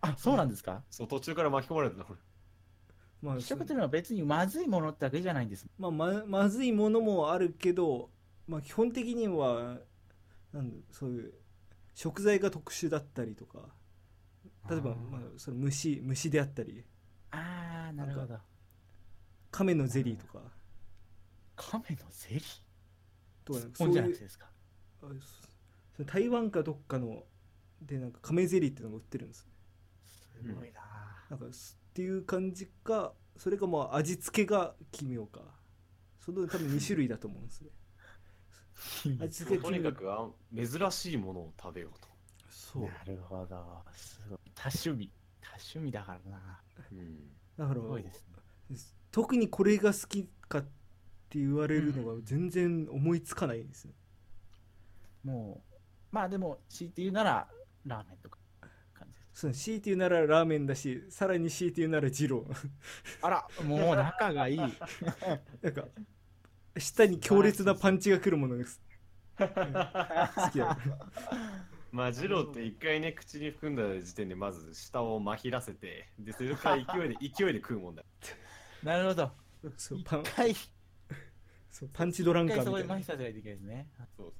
[0.00, 0.82] あ、そうなんですか？
[0.90, 2.18] そう途中から巻き込まれるんだ俺
[3.22, 5.66] まあ非食っていうのは別にまずいものってわけじゃないんです。
[5.78, 8.10] まあ、ままずいものもあるけど、
[8.46, 9.78] まあ、基本的には
[10.52, 11.32] なんだそういう
[11.94, 13.74] 食材が特殊だったりとか。
[14.68, 16.84] 例えばまあ、その虫虫であったり。
[17.30, 18.38] あー、なるほど。
[19.50, 20.40] 亀のゼリーとか
[21.56, 22.42] 亀のゼリー？
[23.44, 24.46] とかなんかスポンジじゃなくてですか？
[25.02, 25.06] あ
[25.96, 27.24] そそ台湾かどっかの
[27.82, 29.46] でなんか亀ゼリーっていうのが売ってるんです。
[30.42, 30.80] すごいな。
[31.30, 35.40] なんかすっていう感じかそれかまあ味付けが奇妙か。
[36.20, 37.70] その多分2種類だと思うんですね。
[39.20, 42.08] 味付けとにかくあ珍しいものを食べようと、
[42.48, 42.82] そう。
[42.84, 43.84] なるほど。
[43.92, 44.38] すごい。
[44.54, 45.12] 多趣味。
[45.40, 46.60] 多趣味だからな。
[46.90, 47.28] うん。
[47.56, 48.76] だからすごいですね。
[49.12, 50.66] 特にこれが好きかっ
[51.34, 53.92] て言われるのが全然思いつかないんですね、
[55.24, 57.48] もう、まあでも、強いて言うなら、
[57.84, 58.38] ラーメンとか、
[58.94, 59.40] 感じです。
[59.40, 62.46] その強いて言うならラーメンだしさらに強いて言うなら二郎
[63.20, 64.58] あら、もう仲がいい。
[64.58, 65.84] なんか
[66.78, 68.80] 舌に強烈なパンチがくるものです
[69.38, 69.46] 好
[70.52, 70.78] きだ
[71.92, 78.02] まあジローって一回ね口に含んだ時点でまず舌をまひらせてでそれから勢いで勢いで食うもんだ
[78.82, 79.44] なるほど。
[79.76, 80.56] そうパン一回、
[81.74, 82.78] そうパンチドランカーみたいな。
[82.78, 83.88] で麻痺させないといけないですね。
[84.16, 84.32] そう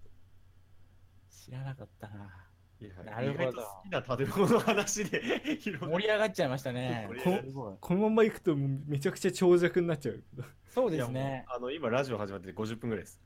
[1.29, 2.31] 知らなかったな。
[2.79, 2.91] そうい。
[2.91, 3.43] やなるほど。
[3.43, 5.21] 意外と好きな食べ物の話で
[5.81, 7.07] 盛り上がっちゃいましたね。
[7.09, 7.15] 盛。
[7.15, 7.77] り上がるすごい。
[7.81, 10.23] このままいくともうめちゃくちゃ長尺になっちゃう。
[10.69, 11.45] そういやもうですね。
[11.49, 13.21] あの今ラジオ始まって50分ぐらいです。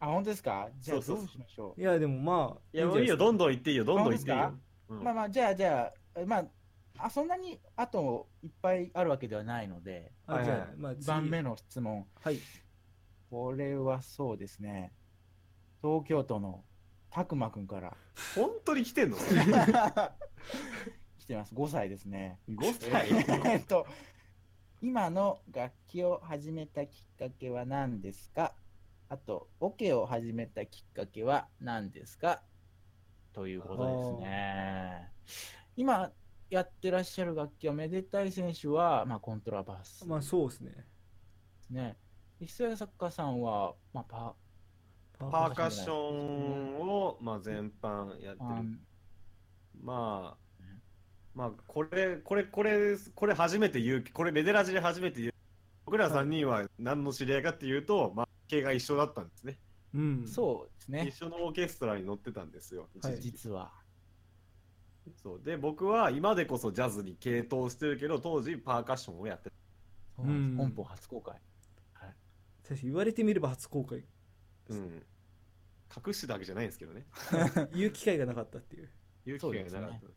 [0.00, 0.68] あ、本当ですか？
[0.78, 1.24] じゃあそうそう。
[1.24, 3.84] どうしましょいやでもまあいやもういいよどんどん言っていいよ。
[3.84, 4.58] どんどん言っていいあよ、
[4.90, 5.00] うう。
[5.00, 5.02] ん。
[5.02, 6.46] まあまあ、じゃあ、じゃあ、まあ、
[6.98, 10.46] あそんなにあといっぱいあるわけではないので、あはいはい。
[10.46, 12.06] じゃあまあ1番目の質問。
[12.20, 12.38] はい
[13.30, 14.92] これはそうですね。
[15.80, 16.64] 東京都の
[17.10, 17.96] たくまくんから
[18.34, 19.16] 本当に来てんの？
[21.18, 21.54] 来てます。
[21.54, 22.38] 5歳ですね。
[22.48, 23.08] 5歳？
[23.52, 23.86] えっと、
[24.82, 28.52] 今の楽器を始めたきっかけは何ですか？
[29.08, 32.42] あと、オケを始めたきっかけは何ですか？
[33.32, 35.08] ということですね。
[35.76, 36.10] 今
[36.50, 40.84] やってらっしゃる楽器は、めでたい選手は、まあ、コントラバスまあそうですねで
[41.62, 41.96] すね。
[42.40, 44.34] 磯谷作家さんは、まあ、パ
[45.18, 48.80] パーカッションを、まあ、全般やってるパン
[49.82, 50.64] まあ、
[51.34, 55.34] まあ、これ、これ、これ、これ初めて言う、これメデラジで初めて言う。
[55.84, 59.58] 僕ら3人は何の知り合いかっていうと、まあ、系が一緒だったんですね。
[59.94, 61.24] うんそうですね一。
[61.24, 62.88] 緒のオーケストラに乗ってたんですよ。
[62.94, 63.72] 一はい実は。
[65.22, 69.56] そうで、僕は今でこそジャズに傾倒してるけど、当時パーカッションをやってた。
[70.22, 71.40] うん本邦初公開。
[72.70, 74.04] 確かに言われてみれば初公開
[74.68, 75.02] うん。
[76.06, 77.04] 隠してたわけじゃないんですけどね。
[77.74, 78.88] 言う機会がなかったっていう
[79.26, 80.00] 言う機会がなかった。
[80.02, 80.14] そう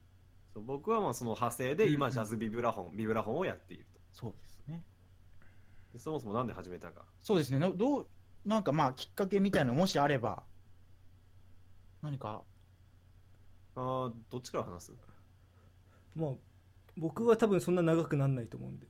[0.54, 4.00] そう僕はまあその派生で今、ジャズビブラフォン、ビブラフォンをやっていると。
[4.12, 4.86] そうですね。
[5.94, 7.08] でそもそもなんで始めたか。
[7.24, 7.58] そうですね。
[7.58, 8.08] のどう、
[8.46, 10.44] なんかまあ、きっかけみたいなのもしあれば、
[12.04, 12.44] 何か、
[13.74, 14.94] あーどっちから話す？
[16.16, 16.34] まあ
[16.98, 18.86] 僕は多分そんな長くなんないと思うんで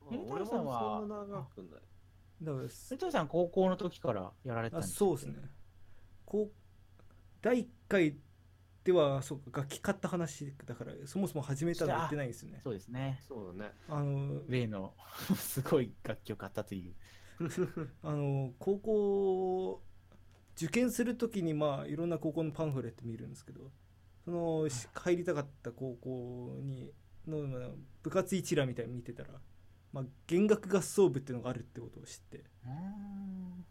[0.00, 1.82] あ俺もそんな長くない。
[2.44, 5.34] だから江藤さん高校の時からやられてたんあですそうですね
[6.24, 6.52] こう
[7.42, 8.16] 第1回
[8.84, 13.18] ではそうか楽器買った話だからそもそも始めたの言ってないんですよねそうですね。
[13.26, 13.72] そうだね。
[13.88, 14.92] あの例の
[15.36, 16.94] すごい楽器を買ったという。
[18.02, 19.82] あの高校
[20.56, 23.72] 受験するときにまあいろんな高校のパンフレット見るんですけど
[24.24, 26.92] そのし入りたかった高校に
[27.26, 27.70] のまあ
[28.02, 29.40] 部活一覧みたいに見てたら、
[29.94, 32.42] まあ、弦楽合奏部っていうのがあるってことを知って。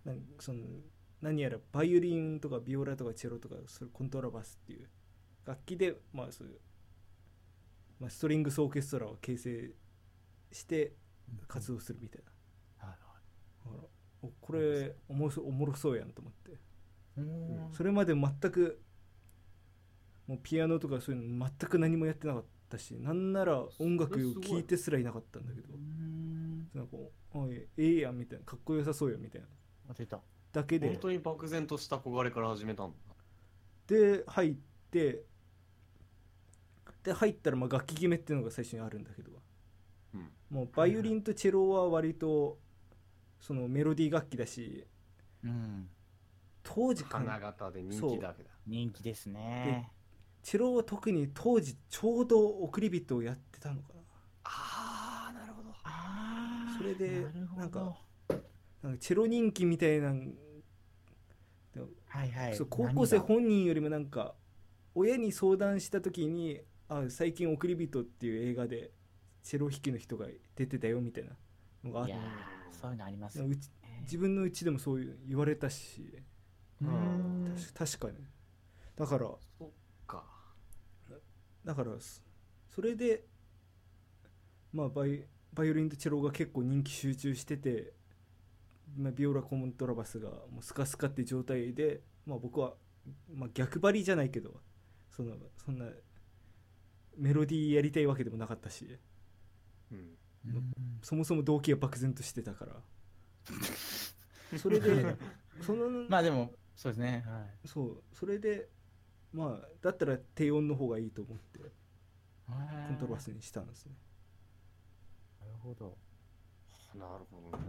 [0.06, 0.64] なんその
[1.22, 4.88] 何やらバイオリンとかビオラとかチェロとかそれコントラバスっていう
[5.46, 6.60] 楽器で、まあそういう
[8.00, 9.72] まあ、ストリングスオーケストラを形成
[10.52, 10.94] して
[11.48, 12.22] 活動するみたい
[12.80, 12.88] な。
[12.88, 12.98] はい
[13.66, 13.84] だから
[14.22, 16.58] おこれおもろそうおもろそうやんと思って。
[17.18, 17.70] うん。
[17.74, 18.82] それまで全く
[20.26, 22.44] もうピアノとかそういうの全く何もやってなかっ
[22.74, 26.98] たしなんなら音楽を聴いてすらいなかったんだけどうんなんか
[27.34, 29.48] おいええやんみたいなかっこよさそうやんみたいな
[29.90, 30.22] 当てた。
[30.52, 32.96] だけで本当に漠然とした憧れから始めたんだ。
[33.88, 34.56] で入っ
[34.92, 35.24] て
[37.04, 39.32] で入ったらまあ楽器決めっていうのが最初にあるんだけど
[40.16, 40.30] うん。
[40.50, 42.58] もうバイオリンとチェロは割と
[43.40, 44.88] そのメロディー楽器だし
[45.44, 45.90] うん。
[46.64, 48.50] 当時か花形で人気だけだ。
[48.66, 49.92] 人気ですね。
[50.44, 53.88] チェロは特に当時ちょうど送り人をやってたのか
[54.44, 55.70] ああ、なるほど。
[55.84, 56.76] ああ。
[56.78, 57.26] それで
[57.56, 57.96] なんかな
[58.84, 60.16] なんかチェロ人気みたいなは
[62.26, 62.56] いはい。
[62.56, 64.36] そう高校生本人よりもなんか
[64.94, 68.92] 親に相談した時に「あ最近送り人」っていう映画で
[69.42, 71.32] チェロ弾きの人が出てたよみたいな
[71.84, 72.24] のがあっていやー
[72.80, 73.48] そういうのありますよ。
[73.48, 73.72] うち
[74.02, 76.22] 自分のうちでもそういう言われたし。
[76.82, 77.56] うーん。
[77.74, 78.18] 確かに。
[78.96, 79.32] だから。
[81.66, 82.22] だからそ
[82.70, 83.26] それで
[84.72, 87.94] まあバイバイオリンとチェロが結構人気集中してて、
[88.98, 92.74] まあ、ビオラコントラバスがもうスカスカって状態で、まあ、僕は、
[93.36, 94.56] まあ、逆張りじゃないけど
[95.16, 95.86] そのそんな
[97.16, 98.98] メロディーやりたいわけでもなかったし
[99.92, 99.98] うん。
[99.98, 102.76] うんそもそも動機が漠然としてたから
[104.58, 105.16] それで
[105.62, 107.24] そのまあでも、そうですね。
[107.26, 107.68] はい。
[107.68, 108.70] そうそれで
[109.34, 111.60] まあだったら低音の方がいいと思って
[112.88, 113.94] コントラバスにしたんですね。
[115.42, 115.98] なるほど。
[116.96, 117.64] なるほどね。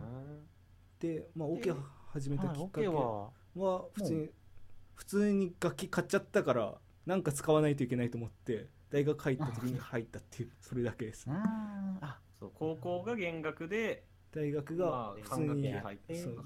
[1.00, 1.72] で、まあ、オ、ケ
[2.12, 2.88] 始めたはい、きっかけ。
[2.88, 4.30] はは、普通に
[4.94, 6.74] 普通に楽器買っちゃったから
[7.06, 11.26] なんか使わないといけないと思って大学入った時に入ったっていうそれだけです。
[11.28, 15.72] あ、そう高校が弦楽で、大学がまあ、普通に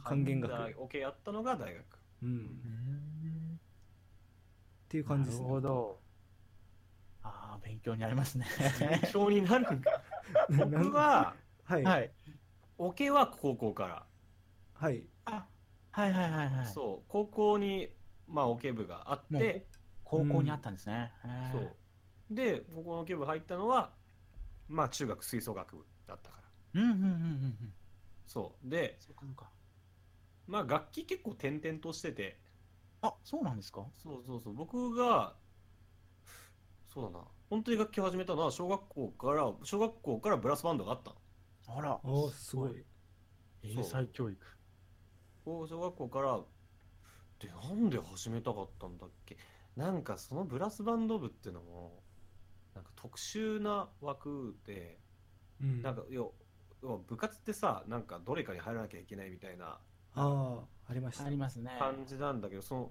[0.04, 0.74] 管弦楽。
[0.78, 1.84] オケやったのが大学。
[2.22, 3.17] ううんん。
[4.88, 6.00] っていう感じですなるほど。
[7.22, 8.46] ああ、勉強になりますね。
[8.80, 10.02] 勉強になるんか。
[10.48, 12.12] 僕は、はいはいはい。
[12.78, 14.06] オケは高校から。
[14.72, 15.46] はいあ、
[15.90, 16.66] はいはいはいはい。
[16.66, 17.92] そう、高校に、
[18.26, 19.66] まあ、オケ部があって、
[20.04, 21.12] 高校にあったんですね。
[21.22, 21.58] へーそ
[22.30, 22.34] う。
[22.34, 23.92] で、高校のオケ部入ったのは、
[24.68, 26.40] まあ、中学吹奏楽部だったか
[26.74, 26.80] ら。
[26.80, 27.08] うんうんうんうんう
[27.64, 27.74] ん。
[28.26, 28.70] そう。
[28.70, 29.50] で、そうかそうか。
[30.46, 32.40] まあ、楽器結構転々としてて、
[33.02, 33.86] あ、そうなんですか？
[34.02, 35.36] そうそうそう、僕が、
[36.86, 41.16] そうだな、本当に楽器を始めたのは、小学校から、小学校からブラスバンドがあったの。
[41.78, 42.84] あら、おすごい。
[43.62, 44.46] 英才教育。
[45.44, 46.40] 小学校から、
[47.40, 49.36] で、なんで始めたかったんだっけ？
[49.76, 52.02] なんかそのブラスバンド部っていうのも、
[52.74, 54.98] なんか特殊な枠で、
[55.60, 55.82] うん。
[55.82, 56.34] なんか要
[56.82, 59.80] 要は部活ってさ、なんかどれかに入らなきゃいけないみたいな
[60.14, 61.76] ああありましたありますね。
[61.78, 62.90] 感じなんだけど、その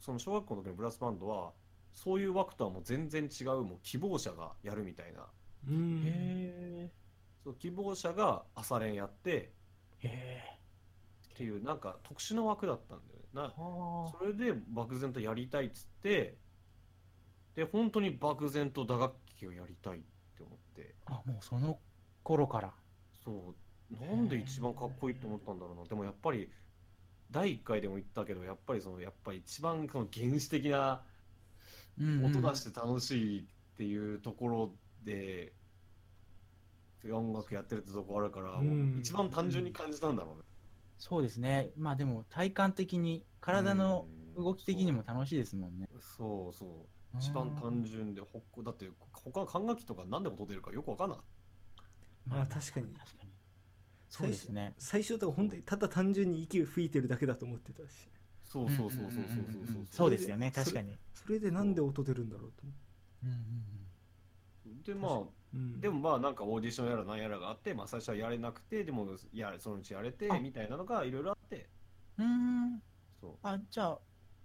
[0.00, 1.52] その小学校の時のブラスバンドは、
[1.92, 5.26] そういう枠とはもう全然違う、もう希望者がやるみたいな、
[5.68, 6.90] うんへ
[7.42, 9.52] そう希望者が朝練やって
[10.02, 10.08] え。
[10.08, 10.58] へえ。
[11.34, 13.26] っていう、なんか特殊な枠だったんだよね。
[13.32, 16.36] なはそれで漠然とやりたいっつって、
[17.54, 20.00] で、本当に漠然と打楽器をやりたいっ
[20.36, 21.14] て思って、あ。
[21.14, 21.78] あ、もうその
[22.22, 22.72] 頃から。
[23.24, 23.54] そ
[23.90, 25.84] う、なんで一番かっこいいと思ったんだろうな。
[25.84, 26.50] でもやっぱり、
[27.30, 31.02] 第1回でも言ったけど、やっぱりその、やっぱり一番その原始的な
[32.24, 33.44] 音出して楽しいっ
[33.76, 35.52] ていうところで、
[37.12, 38.60] 音楽やってるってとこあるから、
[38.98, 40.42] 一番単純に感じたんだろうね。
[40.98, 41.70] そうですね。
[41.76, 45.88] まあでも体感的に、体のうん動き的にも楽しいですもんね。
[46.00, 47.16] そうそう。
[47.18, 51.24] 一番単純で、ほっこだって、他管楽器とか何で音出るかよくわかんなかっ
[52.30, 53.27] ああ確かに確かに。
[54.08, 54.74] そうですね。
[54.78, 58.08] 最初とか本当にただ単純に息を吹いてるだけだと思ってたし
[58.44, 60.96] そうそうそうそうそうそうそうそうですよね、確かに。
[61.14, 62.80] それでなんで音出るんだろうと思って、
[63.24, 65.20] うんうんでまあ
[65.54, 71.68] うん、でもまあなんかオーディションやらなんやらがあって、まあ、最初はやれなくてでもやそのうちやれてあみたいなのがいろいろあって
[72.18, 72.82] うん。
[73.20, 73.98] そうあ、じゃあ、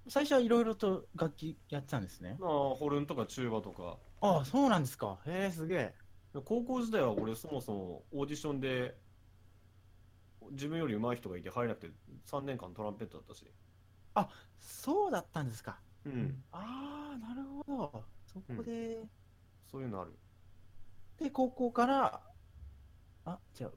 [0.07, 2.37] 最初はいろいろと楽器やってたんですね。
[2.39, 5.19] まあホルンとかチューバとかああ、そうなんですか。
[5.25, 5.93] へえ、すげえ。
[6.45, 8.95] 高校時代は俺そもそもオーディションで
[10.51, 11.93] 自分より上手い人がいて入れなくて
[12.25, 13.45] 3年間トランペットだったし。
[14.59, 15.79] そうだったんですか。
[16.05, 18.03] うん、ああ、なるほど。
[18.25, 19.05] そこで、
[19.71, 20.11] そういうのある。
[21.17, 22.21] で、高校から、
[23.25, 23.71] あ、違う。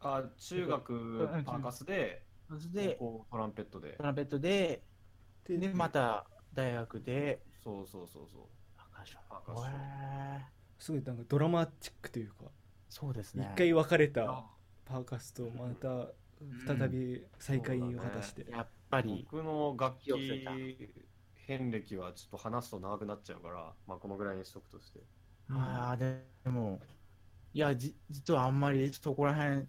[0.00, 2.24] あ中学パーカスで
[2.72, 3.92] で、高校トランペットで。
[3.92, 4.82] トランペットで、
[5.44, 8.42] でで、また大学で、そうそうそうそう。
[8.76, 9.22] パーカッション。
[9.28, 12.46] パーカッションへえすごいなんかドラマチックというか
[12.88, 13.54] そうです一ね。
[13.56, 14.24] 回別れた。
[14.28, 14.44] あ
[14.84, 16.08] パーカスとまた
[16.66, 20.10] 再び再会を果たして、やっぱり、僕の楽器
[21.46, 25.00] 遍歴はちょっと話すと長くなっちゃうから、まあ、このぐらいにしとくとして。
[25.48, 25.56] うん。
[25.56, 26.80] ああ、でも、
[27.52, 29.66] いや、じ実はあんまりそこら辺、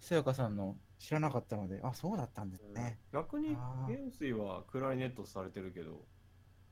[0.00, 2.98] さやかさんの知らなかったので、あ、そうだったんですね。
[3.12, 3.92] 逆にあー。
[3.92, 6.04] 元水はクラリネットされてるけど、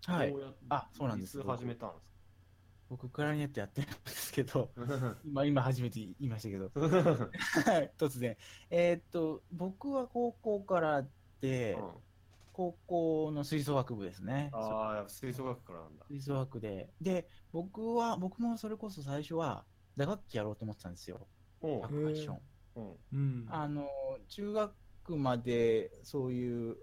[0.07, 0.31] はい。
[0.31, 1.43] どうやっあそうなんです。
[1.43, 2.10] 始めたんです
[2.91, 8.37] 僕、クラリネットやってるんですけど、か今、今初めて言いましたけど、はい突然。
[8.69, 11.05] えーっと、僕は高校から
[11.41, 11.91] で、うん
[12.53, 14.51] 高校の吹奏楽部ですね。
[14.53, 16.05] ああ、吹奏楽からなんだ。
[16.09, 16.91] 吹奏楽で。
[17.01, 19.65] で、僕は、僕もそれこそ最初は
[19.97, 21.27] 打楽器やろうと思ってたんですよ。
[21.63, 22.39] おうパーカッション。
[22.77, 22.97] うん。
[23.13, 23.89] うんあの、
[24.29, 26.77] 中学までそういう、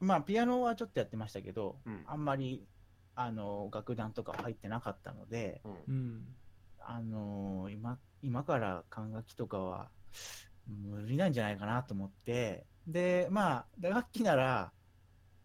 [0.00, 2.66] まあ、ピアノはちょっとやってましたけど、うんあんまり、
[3.14, 6.26] あの、楽団とか入ってなかったので、うんうん
[6.84, 9.88] あの今、今から管楽器とかは
[10.66, 14.72] 無理なんじゃないかなと思って、で、まあ、打楽器なら、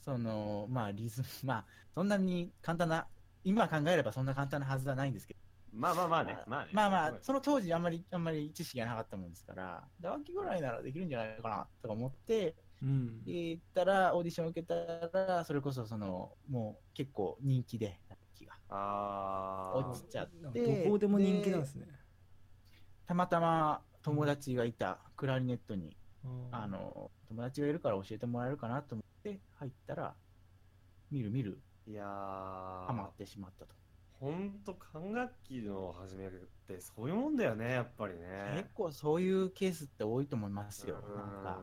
[0.04, 3.08] その、まあ、リズム、まあ、そんなに簡単な、
[3.44, 5.40] 今考えればそんな簡単なはずはないんですけど、
[5.74, 6.38] まあまあまあね。
[6.48, 6.70] まあね。
[6.74, 18.00] まあまあ、その当時あんまり、あんまり知識がなかったもんですから、打楽器ぐらいならできるんじゃないかなとか思って、うん行ったら、オーディションを受けたら、それこそその、もう結構人気で。
[18.70, 19.78] ああ。
[19.78, 21.88] 落ちちゃって、どこでも人気なんですね
[23.06, 25.96] たまたま友達がいたクラリネットに、
[26.52, 30.14] ああの、友達がいるから教えてもらえるかなと思って入ったら、
[31.10, 33.74] みるみるいやハマーっ、てしまったと。
[34.20, 36.30] ほんと管楽器の始めっ
[36.68, 38.70] てそういうもんだよね、やっぱりね結。
[38.74, 40.98] 構そういうケースって多いと思いますよ。
[41.08, 41.62] うんなんか、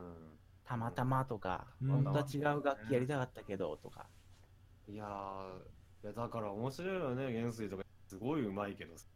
[0.64, 4.06] たまたまとか、うん本当は違う楽器やりたかったけどとか。
[4.88, 7.84] いやー、いやだから面白いよね、元帥とか。
[8.06, 9.06] すごい上手いけどさ。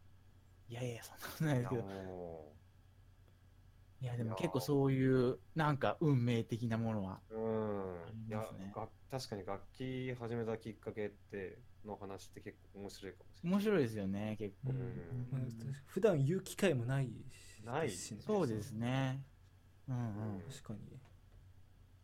[0.67, 1.83] いやいや、そんなことないですけど。
[1.83, 2.53] も
[4.01, 7.19] いや、でも結構そういう、なんか運命的なものは。
[7.29, 13.53] う、うんいやますねが確かに楽器始めたきっかけっての話って結構面白いかもしれない。
[13.53, 14.71] 面白いですよね、結構。
[14.71, 15.41] うんうんまあ
[15.87, 19.23] 普段言う機会もないしないしねそうですね。
[19.87, 19.95] うん
[20.35, 20.41] うん。
[20.49, 20.79] 確かに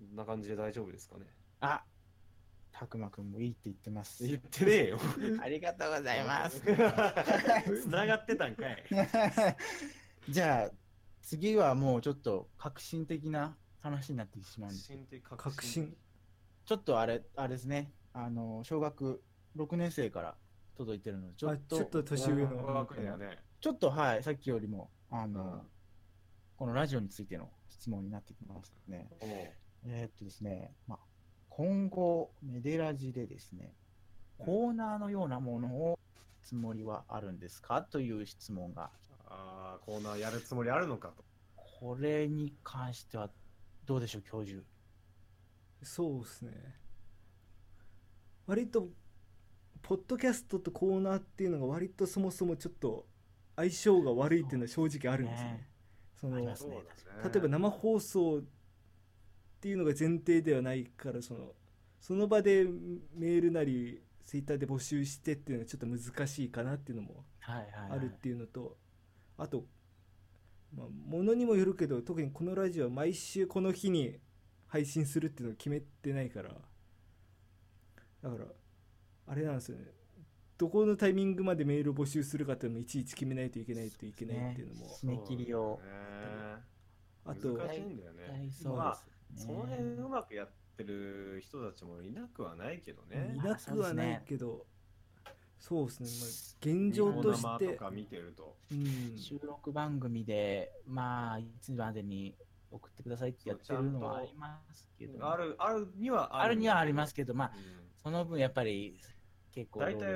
[0.05, 1.25] こんな感じで大丈夫ですかね？
[1.59, 1.83] あ、
[2.71, 4.25] たくまくんもいいって言ってます。
[4.25, 4.99] 言ってねえよ。
[5.41, 6.61] ありがとうございます。
[7.81, 8.83] つながってたんかい。
[10.29, 10.71] じゃあ、
[11.21, 14.85] 次はもうちょっと革新的な話になってしまうんです。
[14.87, 15.97] 新的革確信
[16.65, 17.93] ちょっとあれ、あれですね。
[18.13, 19.23] あの、小学
[19.55, 20.37] 6年生から
[20.75, 23.39] 届いてるので、ちょっと、あちょっと年上小の学年だね。
[23.61, 25.75] ちょっとはい、さっきよりも、あの、うん
[26.57, 29.09] このラジオについての質問になってきますね。
[29.19, 29.29] おう
[29.87, 30.99] えーっとですね、まあ、
[31.49, 33.73] 今後、メデラジでですね、
[34.37, 35.99] コーナーのようなものを
[36.43, 38.89] つもりはあるんですかという質問が、
[39.27, 41.23] ああ、コーナーやるつもりあるのかと。
[41.55, 43.29] これに関しては
[43.85, 44.63] どうでしょう、教授。
[45.83, 46.51] そうですね。
[48.47, 48.89] 割と
[49.81, 53.05] ポッドキャストとコーナーっていうのが割とそもそもちょっと
[53.55, 55.69] 相性が悪いっていうのは正直あるんですよね。
[56.15, 56.81] その例ありますね
[57.35, 58.41] えば生放送
[59.55, 61.53] っていうのが前提ではないからその
[61.99, 62.65] その場で
[63.15, 67.99] メールなりツイッターで募集してっていうのはちょっと難しいかなっていうのもはいはい、はい。
[67.99, 68.77] あるっていうのと
[69.37, 69.65] あと
[70.75, 74.17] まあものにもよるけど特にこのラジオは毎週この日に
[74.67, 78.45] 配信するっていうのを決めてないからだから
[79.27, 79.85] あれなんですよね
[80.57, 85.79] どこのタイミングまでメールを募集するかっていうのもいちいち決めないといけないといけないっていうのも、締め切りを。
[87.25, 88.49] あと難しいんだよね。
[88.63, 93.33] まあです、その辺うまくやってる人たちもいなくはないけどね。
[93.35, 93.37] い。
[93.37, 94.65] なくはないけど、
[95.57, 98.55] そうですね、まあ、現状としてニコ生とか見てると。
[98.71, 99.17] うん。
[99.17, 102.35] 収録番組で、まあ、いつまでに
[102.71, 107.55] 送ってくださいってやってるのはありますけど、ある、あるにはあるにはありますけけど、まあ、ど。
[108.03, 108.99] その分やっぱり
[109.51, 110.07] 結構大体、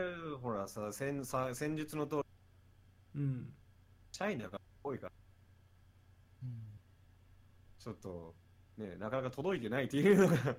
[0.41, 2.21] ほらさ、戦さ戦術の通り、
[3.15, 3.53] うん。
[4.11, 5.13] チャイナが多いから、
[6.43, 6.49] うん。
[7.79, 8.35] ちょっと、
[8.79, 10.55] ね、なかなか届いてないっていうのが、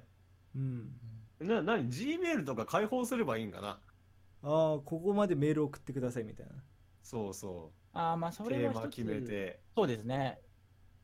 [0.54, 0.92] うん。
[1.40, 3.68] な、なに、G メールとか開放すればいいんかな。
[4.42, 6.52] ああここまでメール送ってくださいみたいな。
[7.02, 7.72] そうそ。
[7.92, 8.78] ああ、まあ、それは一つ。
[8.78, 10.40] ーマ決めて、そうですね。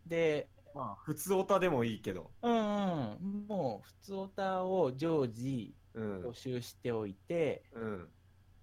[0.06, 6.20] で、まあ、普通オタでもいいけど、うんうん、もう、普通オタを常時うん。
[6.26, 8.04] 募、集しておいて、うん。
[8.04, 8.08] っ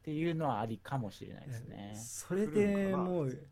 [0.04, 1.94] ていうのはありかもしれないですね。
[1.96, 3.48] それでもう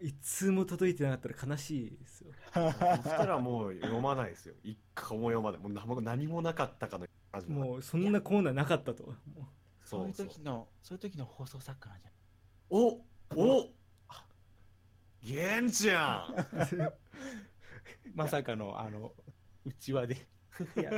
[0.00, 4.54] 一通も届いてなかったら悲しいですよそしたらもう読まないですよ。
[4.62, 5.60] 一個も読まない。
[5.60, 7.06] もう何も何もなかったかの
[7.48, 9.14] もうそんなコーナーなかったとも
[9.84, 12.14] そういうそう時の、そういう時の放送作家なんじゃない？
[12.70, 13.04] お
[13.36, 13.70] お
[15.22, 16.92] ゲンちゃん
[18.14, 19.12] まさかの、あの、
[19.64, 20.26] うちわで。
[20.76, 20.90] ういや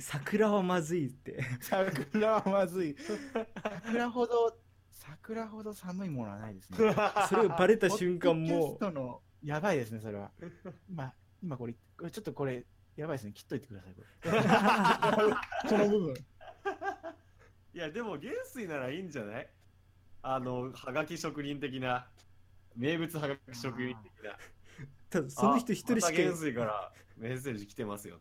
[0.00, 2.96] 桜はまずいって桜はまずい。
[3.82, 4.56] 桜ほど、
[4.94, 6.78] 桜ほど寒いものはないですね。
[7.28, 10.30] それがバレた瞬間もストのやばいですね、それは。
[10.88, 12.64] 今、今これ、これちょっとこれ、
[12.96, 13.32] やばいですね。
[13.32, 14.30] 切っといてください、これ。
[15.68, 16.14] この部分。
[17.74, 19.50] いや、でも、元帥ならいいんじゃない？
[20.22, 22.08] あの、はがき職人的な、
[22.76, 24.38] 名物はがき職人的な。
[25.10, 28.20] ただその人一人しか元帥からメッセージ来てますよ。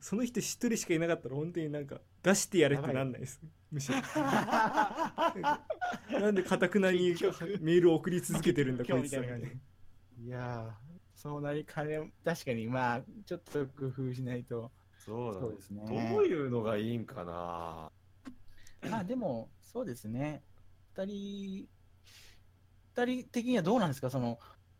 [0.00, 3.40] その人一人しかいなかったら本当になんか出してやれってなんないです。
[3.70, 3.98] むしろ。
[6.20, 6.98] なんでかたくなに
[7.60, 9.24] メールを送り続けてるんだこいつは。
[9.24, 9.54] 今日みた
[10.22, 14.70] いやー、そうなりかね、確かに、まあ、ちょっと工夫しないと。
[14.98, 15.84] そうだそうですね。
[15.86, 17.90] どういうのがいいんかな。
[18.90, 20.42] まあ、でも、そうですね。
[20.96, 21.68] 二人、
[22.96, 24.10] 二人的にはどうなんですか？
[24.10, 24.38] その、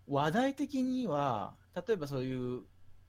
[0.08, 2.62] 話題的には、例えばそういう、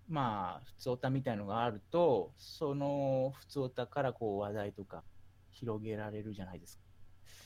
[0.07, 5.03] まあ、普通オタみたいのがあると、その普通オタからこう話題とか
[5.51, 6.83] 広げられるじゃないですか。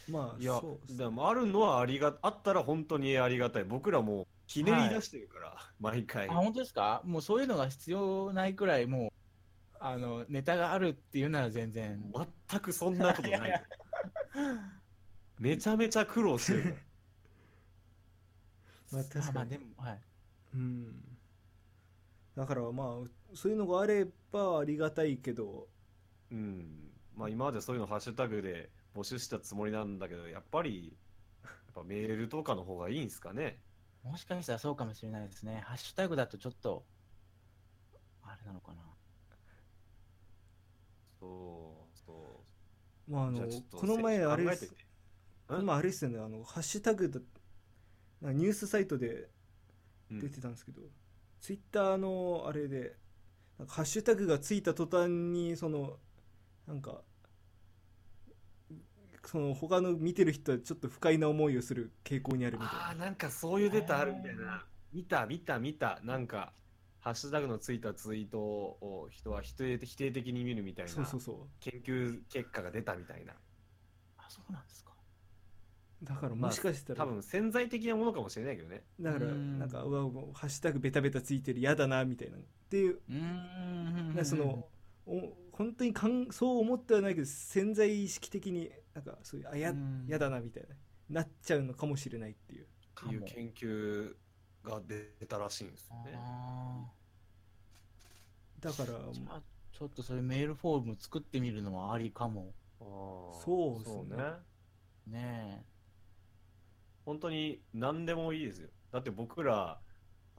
[0.09, 0.59] まあいや
[0.89, 3.63] でもあるのはありがあったら本当にありがたい。
[3.63, 6.29] 僕らもうひねり出してるから、毎回。
[6.29, 7.01] あ、本当ですか？
[7.05, 9.11] もうそういうのが必要ないくらい、もう、
[9.79, 12.03] あの、ネタがあるっていうなら全然。
[12.49, 13.49] 全くそんなことない。
[13.49, 13.59] よ
[15.39, 16.77] めちゃめちゃ苦労してる
[18.91, 20.01] まあ確かにまあでも、はい。
[20.53, 21.10] うん
[22.35, 25.67] だからまあそういうのがあればありがたいけど。
[26.31, 26.89] うん。
[27.15, 30.97] まあ今までそういうのハッシュタグで募集したつもりなんだけどやっぱり
[31.43, 33.59] やっぱメールとかの方がいいんすかね？
[34.03, 35.61] もしかしたらそうかもしれないですね。
[35.65, 36.85] ハッシュタグだとちょっと、
[38.23, 38.81] あれなのかな。
[41.19, 42.43] そうそ
[43.07, 43.11] う。
[43.11, 44.85] まああのこの前あれです考えてみて
[45.47, 46.19] この前あれですよね。
[46.19, 47.19] あのハッシュタグだ
[48.31, 49.29] ニュースサイトで
[50.09, 50.19] うん。
[50.19, 50.81] 出てたんですけど、
[51.41, 52.95] ツイッターのあれで
[53.57, 55.97] なんかハッシュタグがついた途端にその
[56.67, 57.01] なんか
[59.25, 62.85] その他の見てる人はちょっと不快な思いをする傾向にあるみたいな。
[62.87, 64.65] ああなんかそういうデータあるみたいな。
[64.93, 65.99] 見た見た見た。
[66.03, 66.53] なんか
[66.99, 70.91] ハッシュタグのついたツイートを人は否定否定的に見るみたいな。
[70.91, 71.35] そうそうそう。
[71.59, 73.33] 研究結果が出たみたいな。
[74.17, 74.90] あ、そうなんですか。
[76.03, 78.83] だからもしかしたら、多分潜在的なものかもしれないけどね。
[78.99, 79.59] だからうん。
[79.59, 82.37] なんかうわもうハッシュタグベタベタついてる嫌だなみたいな。
[82.37, 82.39] っ
[82.69, 82.99] ていう
[84.19, 84.67] うその
[85.05, 90.05] お本当にかんそう思ってはないけど潜在意識的になんかそういうあやうん。
[90.07, 92.65] やだなみたいななっちゃうのかもしれないっていう。
[92.65, 94.15] っていう研究
[94.63, 96.13] が出たらしいんですよね。
[96.15, 96.85] あ
[98.59, 98.89] だから
[99.71, 102.53] ちょっとそういうメールフォーム作ってみるのはありかも。
[102.79, 103.43] あー。
[103.43, 104.17] そうっすね。
[105.07, 105.19] ね。
[105.19, 105.70] ね
[107.11, 109.77] 本当に何でもいいですよだって僕ら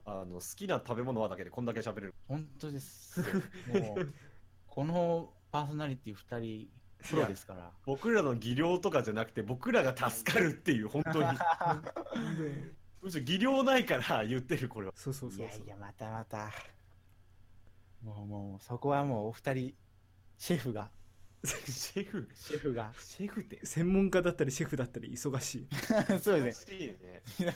[0.06, 2.32] あの好きな食べ物はだけでこんだけ喋れるえ。
[2.32, 3.26] 本当ですよ。
[3.78, 4.12] もう、
[4.66, 6.68] このパーソナリティ2人、
[7.10, 7.70] プロですから。
[7.84, 11.28] 僕らの技量とかじゃなくて僕らが助かるっていう本当に
[13.02, 16.50] むしろ技量ないから言ってるこれはそうそうそうそういやいや、またまた。
[18.02, 19.74] もうもう、そこはもうお二人、
[20.38, 20.90] シェフが、
[21.44, 22.92] シェフシェフが。
[22.98, 25.68] シェフって専門家だったりシェフだったり忙しい
[26.20, 27.22] そうですねね。
[27.38, 27.50] じゃ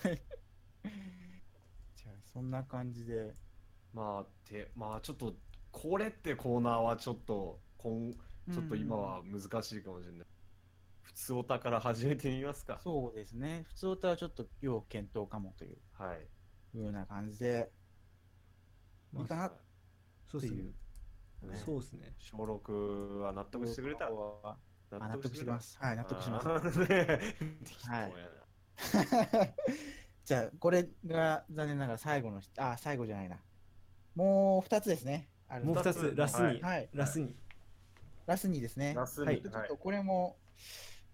[2.11, 3.35] あ、そんな感じで。
[3.93, 5.35] まあてまあちょっと
[5.73, 8.13] これってコーナーはちょっと今
[8.53, 10.27] ちょっと今は難しいかもしれない、
[11.03, 13.65] 普通お宝始めてみますかそうですね。
[13.69, 16.27] 普通歌はちょっと要検討かもというはい
[16.73, 17.71] ふうな感じで、
[19.15, 19.53] いいかなっ
[20.31, 20.65] そうですね。
[21.43, 21.57] ね。
[21.57, 22.15] そうですね。
[22.19, 24.11] 小6は納得してくれた。
[24.11, 24.57] はあ
[24.91, 25.77] 納得してます。
[25.81, 26.73] はい、納得します。
[26.73, 26.79] す。
[26.81, 26.87] ね。
[27.65, 28.13] 適当やな。
[30.25, 33.39] じゃあ、これが残念ながら最後のし、あ、最後じゃないな。
[34.15, 35.29] もう2つですね。
[35.63, 36.15] もう2つ。
[36.17, 36.89] ラスに、はい。
[36.93, 37.37] ラスに。
[38.27, 38.95] ラスにですね。
[38.95, 39.27] ラスに。
[39.27, 39.43] はい。
[39.43, 40.37] ちょっとこれも、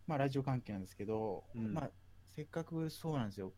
[0.07, 1.75] まあ、ラジオ関係なんですけど、うん。
[1.75, 1.91] まあ、
[2.31, 3.53] せっかくそうなんですよ。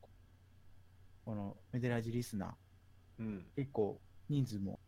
[1.25, 3.47] このメデラジリスナー、うん。
[3.55, 4.79] 結構人数も、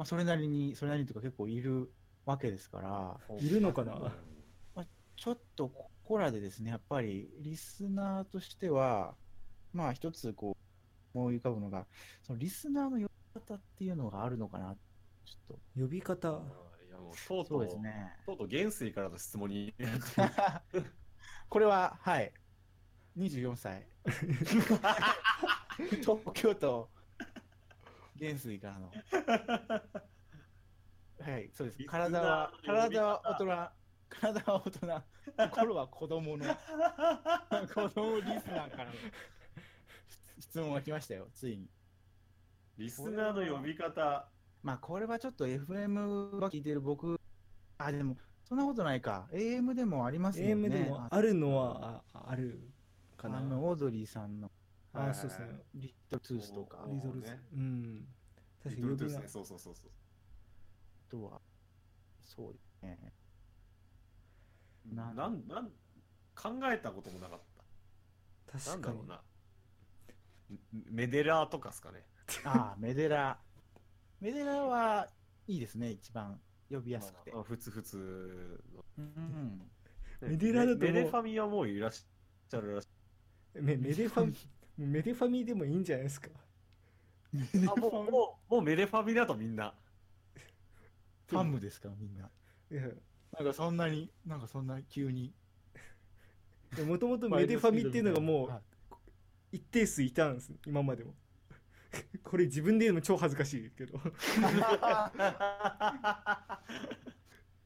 [0.00, 1.92] まあ、それなりに、それなりにというか結構いる
[2.24, 2.80] わけですか
[3.28, 4.10] ら、いるのかな？
[5.14, 9.14] ちょっとここらでですね、やっぱりリスナーとしては、
[9.74, 10.56] まあ一つこ
[11.14, 11.84] う思い浮かぶのが、
[12.22, 14.74] そのリスナーの呼び方っていうのがあるのかな、
[15.26, 16.28] ちょっ呼び方？
[16.28, 16.32] い
[16.90, 17.18] やもうとと。
[17.18, 18.16] そううとうですね。
[18.24, 19.74] とうとう元帥からの質問に。
[21.50, 22.32] これは、はい、
[23.18, 23.86] 24歳。
[26.00, 26.88] 東京都
[28.20, 28.92] 元帥からの。
[31.20, 31.84] はい、そうです。
[31.84, 33.46] 体は、体は大人、
[34.10, 35.02] 体は大人、
[35.50, 36.44] 心は子供の、
[37.74, 38.92] 子供リスナーからの
[40.38, 41.70] 質問が来ましたよ、ついに。
[42.76, 44.28] リスナーの呼び方
[44.62, 47.18] まあ、これはちょっと FM は聞いてる僕、
[47.78, 49.28] あ、でも、そんなことないか。
[49.32, 50.68] AM でもありますよね。
[50.68, 52.70] AM でもあるのはあある
[53.16, 54.50] かなあの、オードリーさんの
[54.92, 55.46] あはいそうですね。
[55.74, 57.40] リットルトゥースとか、おリゾルスね。
[57.52, 58.08] うん。
[58.62, 58.96] 確リかに呼び名。
[58.96, 59.74] トルトゥースねそうそうそう。
[59.74, 59.90] そう
[61.08, 61.40] あとは、
[62.22, 63.14] そうですね。
[64.86, 65.70] ななんなん
[66.34, 67.40] 考えたこともなかっ
[68.46, 68.52] た。
[68.54, 69.06] な確かに。
[69.06, 69.22] な
[70.90, 72.04] メデラーとかっすかね。
[72.44, 73.38] ああ、メデラ。
[74.20, 75.08] メデラは
[75.46, 76.40] いいですね、一番。
[76.70, 77.32] 呼びやすくて。
[77.34, 78.64] あ普通普通
[78.98, 79.58] うん。
[80.22, 82.88] のメデラだとメデファミはもういらっしゃるらしい。
[83.60, 84.34] メメデファミ
[84.86, 86.30] メデファミでもいいんじゃないですか。
[87.34, 89.74] あもうもうもうメデファミだとみんな。
[91.28, 92.28] ファンムですか、みんな。
[92.70, 92.82] いや。
[93.38, 95.32] なんかそんなに、なんかそんな急に。
[96.84, 101.14] もともとメデファミっていうのがもうはい一定数いたんです今までも。
[102.22, 103.98] これ自分で言うの超恥ずかしいけど。
[103.98, 104.08] フ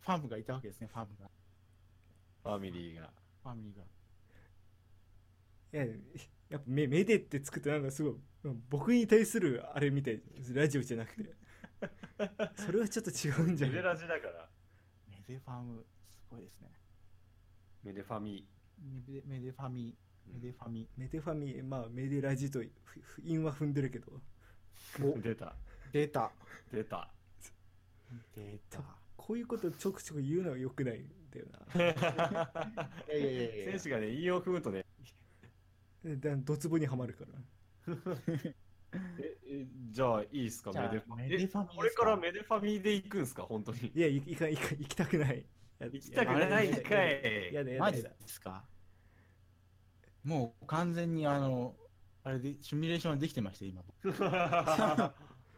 [0.06, 1.30] ァンムがいたわけですね、ファンムが。
[2.42, 3.10] ファミリーが。
[3.42, 3.84] ファミリーが。
[5.74, 5.86] いや
[6.50, 8.14] やっぱメメデってつくとなんかすごい
[8.68, 10.20] 僕に対するあれみたい
[10.52, 11.34] ラジオじゃなくて。
[12.56, 13.76] それはちょっと違うんじゃない？
[13.76, 14.48] メデラジだから。
[15.08, 15.84] メデファム、
[16.22, 16.68] すごいですね。
[17.82, 18.46] メデファミ。
[18.78, 19.94] メデメデファミ、
[20.26, 20.88] メデファミ。
[20.96, 24.20] メデファミまあメデラジとふふ韻は踏んでるけど。
[25.22, 25.56] 出た。
[25.92, 26.32] 出た。
[26.72, 27.10] 出た。
[28.34, 28.82] 出た。
[29.16, 31.46] こういうことちょくちょく言うのは良くないんだよ
[33.08, 33.64] いやいやいやいや。
[33.72, 34.84] 選手がね引用踏むとね
[36.04, 37.94] ドツボにはまるから。
[39.18, 40.70] ええじゃあいいっすか？
[40.72, 41.68] じゃあメデファミメデファミですか？
[41.72, 43.42] えこれからメデファミで行くんすか？
[43.42, 43.90] 本当に。
[43.94, 45.44] いやいいかいか行きたくない。
[45.80, 47.52] 行きたくないんかい。
[47.52, 48.64] やだやマジですか？
[50.22, 51.74] もう完全にあの、
[52.22, 53.82] あれで、シミュレーションできてました、今。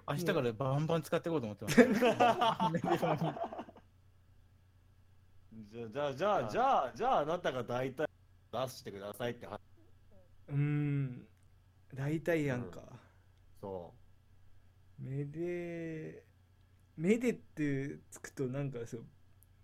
[0.08, 1.78] 明日からバンバン使っていこうと思ってます。
[1.78, 2.80] メデファミ
[5.92, 8.08] じゃあじゃあじゃあじゃあじゃああなたが大体
[8.52, 9.60] 出してくださいって話
[10.48, 11.26] うーん。
[11.94, 12.82] 大体やんか、
[13.60, 13.94] そ
[14.98, 16.24] メデ
[16.96, 19.04] メデってつくとなんかそう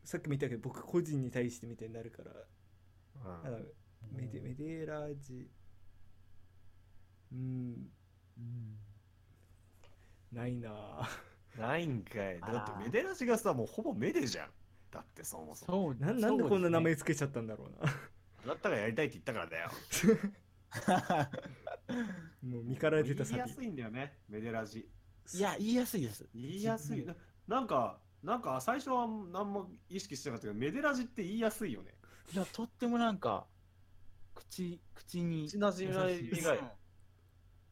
[0.04, 2.30] さっきも言ったけど僕個人に対してみたいになるから。
[2.30, 2.44] う、
[3.44, 3.58] あの
[4.12, 5.48] メデメデラジ。
[7.32, 7.90] うん。
[8.38, 8.76] うん。
[10.32, 11.60] ないなぁ。
[11.60, 12.40] ないんかい。
[12.40, 14.48] だってメデラジがさもうほぼメデじゃん。
[14.90, 15.94] だってそもそも。
[15.94, 16.04] そう。
[16.04, 17.92] ななんでこんな名前そつけちゃったんだろうな。
[18.44, 19.70] あなたがやりたいって言ったからだよ
[22.42, 24.88] もう身から出たサビ言いやすいんだよねメデラジ。
[25.34, 26.28] いや、言いやすいです。
[26.34, 27.04] 言いやすい。
[27.04, 27.14] な
[27.46, 31.94] なんかなんか最初は何も意識してなかったけどメデラジって言いやすいよね。
[32.32, 33.46] いや、とってもなんか、
[34.34, 35.48] 口、口に。
[35.48, 36.24] 口なじみがい。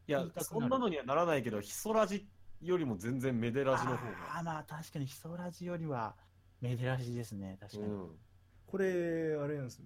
[0.07, 2.27] いやそんなのにはならないけどヒソラジ
[2.59, 4.39] よりも全然メデラジの方あが。
[4.39, 6.15] あ、まあ確かにヒソラジよりは
[6.59, 7.93] メデラジですね、確かに。
[7.93, 8.19] うん。
[8.67, 9.85] これあれなんですよ。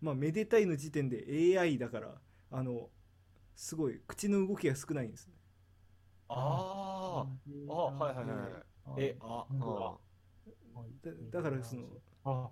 [0.00, 2.20] まあめでたいの時点で AI だから
[2.50, 2.88] あの
[3.54, 5.34] すごい口の動きが少ないんですね。
[6.28, 7.26] あ
[7.68, 9.04] ああはいはいはいはい。
[9.04, 9.96] えああ。
[11.02, 11.86] だだからその
[12.24, 12.50] あ、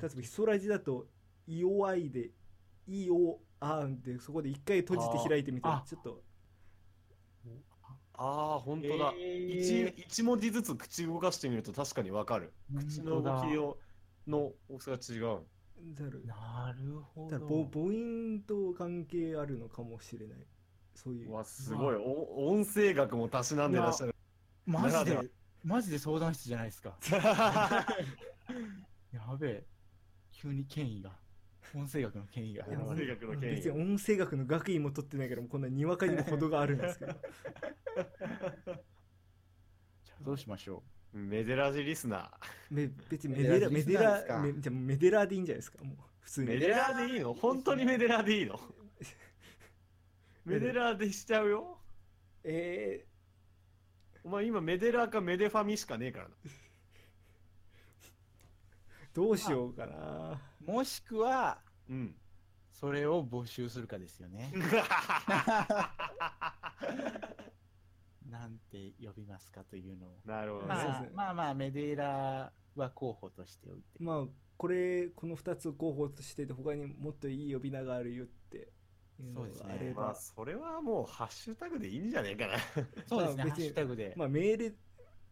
[0.00, 1.06] 例えばヒソラジだと
[1.46, 2.30] 「イオアイ」で
[2.88, 5.84] 「イオアン」でそこで一回閉じて開いてみたらあ。
[5.86, 6.22] ちょっと。
[8.16, 9.90] あー本当だ、えー。
[9.92, 12.52] 一一文字ずつ口動かしてみると確かにわかる。
[12.74, 13.78] 口の動きを
[14.26, 15.46] の大きさが違う
[15.92, 16.24] だる。
[16.26, 17.38] なるほど。
[17.38, 20.38] 母母音と関係あるのかもしれない。
[20.94, 21.30] そういう。
[21.30, 21.96] うわすごい。
[21.96, 24.14] お音声学もたしなんでらっしゃる。
[24.64, 25.30] マジでで、
[25.62, 26.96] マジで相談室じゃないですか。
[29.12, 29.66] やべえ。
[30.32, 31.18] 急に権威が、
[31.74, 32.66] 音声学の権威が。
[32.68, 33.56] 音声学の権威。
[33.56, 37.12] 別に音声学の学位も取ってないからもうこんなにわかにも程があるんですけど。
[40.04, 40.82] じゃあどうしましょ
[41.14, 42.30] メデラジリスナ
[42.70, 44.34] め別にメデラメデメデラですか？
[44.34, 45.84] ラメじゃあメデラでいいんじゃないですか？
[45.84, 47.34] もう普通メデラーでいいの？
[47.34, 48.60] 本当にメデラーでいいの？
[50.44, 51.78] メデラーで しちゃうよ。
[52.42, 53.06] え
[54.24, 56.34] お前今メデラーかメデファミしかねえからな。
[56.34, 56.50] ー、
[59.14, 60.40] どうしようかな。
[60.66, 60.70] う。
[60.72, 62.16] もしくは、うん。
[62.72, 64.50] それを募集するかですよね。
[68.30, 70.10] なんて呼びますかというのを。
[70.24, 70.68] なるほどね。
[70.68, 73.82] まあまあまあ、メデーラは候補としておいて。
[73.98, 74.24] まあ
[74.56, 78.68] これこの2つを候補としてて他にもっといい呼び名があるよって
[79.20, 82.58] いうのそうですねがあればまあそれはもうハッシュタグでいいんじゃねえかな。
[83.06, 84.14] そうですね、ハッシュタグで。
[84.16, 84.78] まあメール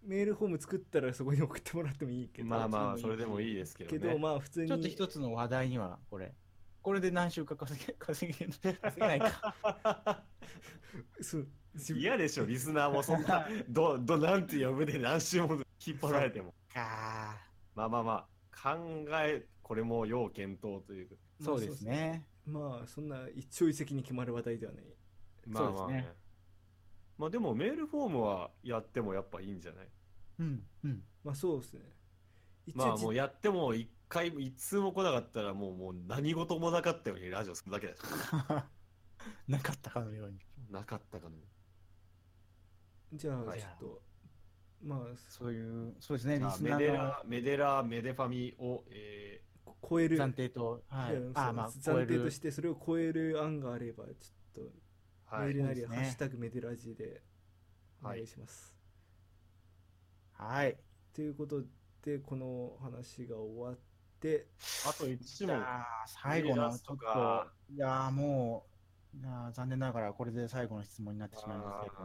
[0.04, 3.98] メールフォーム作ったらそこに送ってもらってもいいけどまあまあそれでもいいですけどね。
[4.00, 6.34] けどまあ普通にちょっと一つの話題には、これ。
[6.82, 8.44] これで何週か稼げ、稼げ、
[8.74, 9.54] 稼げないか。
[11.20, 11.46] そう
[11.96, 15.54] 嫌でしょ、リスナーもそんな、 ど、ど、なんて呼ぶで何週も
[15.84, 16.52] 引っ張られても。
[16.72, 17.38] か
[17.74, 18.28] まあまあま
[18.62, 21.14] あ、考え、これも要検討というか。
[21.40, 22.26] そうですね。
[22.44, 24.84] まあそんな一朝一夕に決まる話題ではない
[25.46, 26.12] まあまあねね。
[27.16, 29.88] まあでもメールフォームはやってもやっぱいいんじゃない？
[30.40, 31.04] うん、うん。
[31.22, 31.80] まあそうですね
[32.66, 38.00] 一まあもうじやっても一回、一通も来なかったらもうもう何事もなかったようにラジオするだけだし。
[39.48, 40.38] なかったかのように。
[40.70, 41.36] なかったかの。
[43.12, 44.02] じゃあはいちょっと、
[44.82, 49.42] まあそういう、そうですね、じゃあリスナーのメデラ、メデラ、メデファミを、え
[49.88, 51.14] 超える暫定と、はいい。
[51.14, 54.14] やあ、まあ、そう暫定としてそれを超える案があればちょっ
[54.54, 55.46] とー、はい。
[55.46, 57.22] メールなりそうですねハッシュタグメデラジで
[58.02, 58.76] おはい願いします、
[60.32, 60.78] はい。
[61.14, 61.62] ということ
[62.02, 63.78] でこの話が終わっ
[64.22, 64.46] て
[64.86, 65.64] あと1問。
[66.06, 68.66] 最後の、ちょっと、いやーも
[69.14, 72.02] う、いやー残念ながらこれで最後の質問になってしまいますけど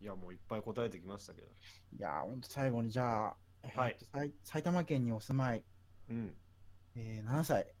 [0.00, 1.46] いや、もういっぱい答えてきましたけど。
[1.96, 3.36] いやーほんと最後に、じゃあ、
[3.80, 5.64] はい埼埼玉県にお住まい、
[6.10, 6.36] うん。
[6.96, 7.72] えー、7歳。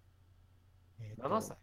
[1.00, 1.56] えーと7歳。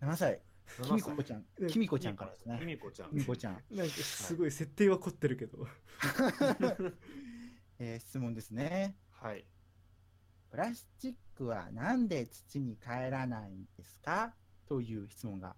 [0.00, 0.42] 7歳。
[0.66, 2.60] き7歳みこちゃん、きみこちゃんからですきね。
[2.66, 3.14] みこちゃんき。
[3.14, 3.62] みこちゃん。
[3.70, 5.66] なんかすごい設定は凝ってるけど、
[7.78, 8.98] えー質問ですね。
[9.10, 9.46] はい。
[10.56, 14.32] プラスチックはなんで土に帰らないんですか？
[14.66, 15.54] という質問が。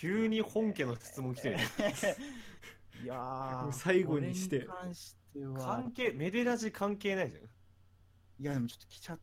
[0.00, 1.56] 急に本家の質問来てる。
[3.02, 7.42] いやー、最後にして関しては関、係、メデラジ関係ないじゃん。
[7.42, 7.48] い
[8.44, 9.20] や、でもちょっと来ちゃっ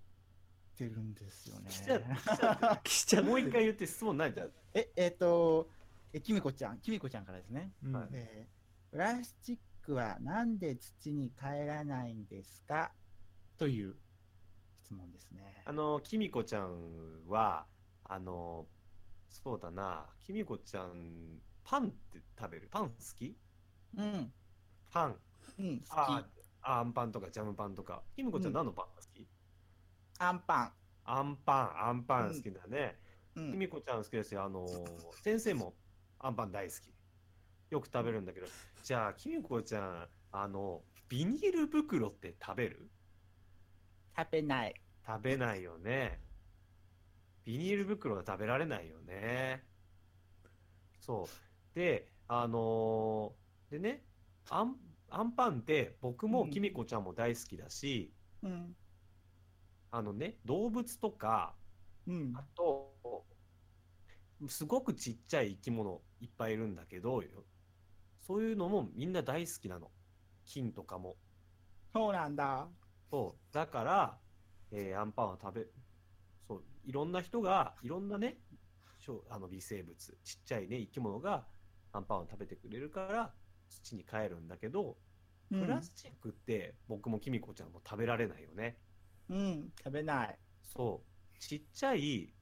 [0.76, 1.70] てるんですよね。
[1.72, 4.52] 来ちゃ来ちゃ来ちゃってもう一回言って質問ないじゃん。
[4.74, 5.70] え、えっ、と、
[6.12, 7.72] え、きみこちゃん、きみこちゃんからですね。
[7.84, 12.92] うんはいえープラスチックはなんで土に帰らないんですか？
[13.58, 13.96] という
[14.94, 15.64] 質問ですね。
[15.66, 17.66] あの、きみこちゃんは、
[18.06, 18.68] あの、
[19.30, 22.68] そうだな、きみこちゃん、パンって食べる？
[22.72, 23.36] パン好き？
[23.98, 24.32] うん、
[24.92, 25.16] パン。
[25.60, 25.90] うん、好き。
[25.92, 26.24] あ
[26.66, 28.04] あんパンとかジャムパンとか。
[28.16, 29.28] きみこちゃん何のパンが好き、
[30.20, 30.72] アンパン。
[31.06, 32.98] あんパン、あんパン好きだね。
[33.36, 34.44] うん、きみこちゃん好きですよ。
[34.44, 34.68] あの、
[35.24, 35.74] 先生も
[36.20, 36.94] あんパン大好き。
[37.72, 38.48] よく食べるんだけど、
[38.84, 42.90] じゃあ、きみこちゃん、あの、ビニール袋って食べる？
[44.18, 44.82] 食べない。
[45.06, 46.20] 食べないよね。
[47.46, 49.64] ビニール袋は食べられないよね。
[51.00, 51.30] そ
[51.74, 51.76] う。
[51.76, 54.04] で、あのーでね、
[54.50, 54.76] あん、
[55.10, 58.14] あんパンって僕もうんきみこちゃんも大好きだし、
[58.44, 58.76] うん、
[59.92, 61.56] あのね、動物とか、
[62.08, 63.26] うんあ、と、
[64.48, 67.24] すごくちっちゃい生き物いっぱいいるんだけど、
[68.22, 69.92] そういうのもみんな大好きなの。
[70.46, 71.16] 菌とかも。
[71.94, 72.68] そうなんだ。
[73.14, 73.54] そう。
[73.54, 74.22] だから、
[74.72, 75.68] えーアンパンは食べ、
[76.48, 78.42] そう、いろんな人が、いろんなね、
[79.30, 81.48] あの微生物、ちっちゃいね、生き物が
[81.92, 83.36] アンパンを食べてくれるから、
[83.70, 84.98] 土に帰るんだけど、
[85.58, 88.82] プラスチックって僕もきみこちゃんも食べられないよね。
[89.30, 90.40] うん、うん、食べない。
[90.64, 91.40] そう。
[91.40, 92.34] ちっちゃい、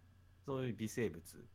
[0.45, 1.49] そういう微生物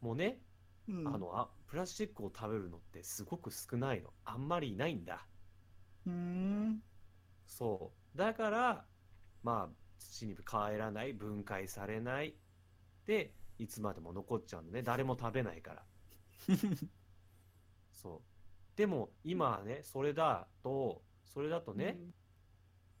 [0.00, 0.42] もね、
[0.88, 4.14] うん、あの、あ、プラスチックを食べるのってすごく少ないの。
[4.24, 5.28] あんまりいないんだ。
[6.06, 6.82] うーん、
[7.46, 7.99] そう。
[8.14, 8.84] だから、
[9.42, 12.34] まあ、土に帰らない、分解されない。
[13.06, 14.82] で、いつまでも残っちゃうのね。
[14.82, 15.84] 誰も食べないから。
[17.92, 18.76] そう。
[18.76, 21.98] でも、今はね、それだと、それだとね、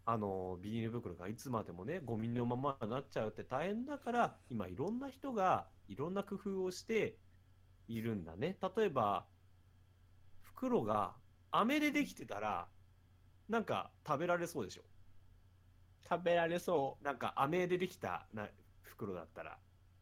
[0.04, 7.16] あの、ビニール袋がいつまでもね、ゴミのままになっちゃうって大変だから、今いろんな人がいろんな工夫をして
[7.88, 8.58] いるんだね。
[8.76, 9.26] 例えば、
[10.42, 11.14] 袋が
[11.50, 12.68] 飴でできてたら、
[13.48, 14.82] なんか食べられそうでしょ。
[16.08, 18.48] 食べられそなんか飴でできたな
[18.82, 19.58] 袋だったら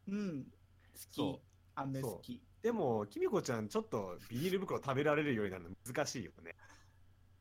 [0.07, 0.43] うん。
[0.43, 1.41] 好そき。
[1.75, 2.41] 飴好き。
[2.61, 6.55] でもきみこちゃんちょっとビニール袋食べられるようになるの難しいよね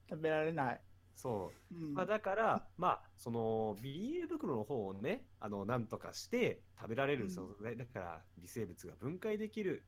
[0.08, 0.80] 食べられない。
[1.18, 9.84] そううんまあ、だから、まあ、そのビニール袋の方をね、あのなんとかして食べられる素材、だから微生物が分解できる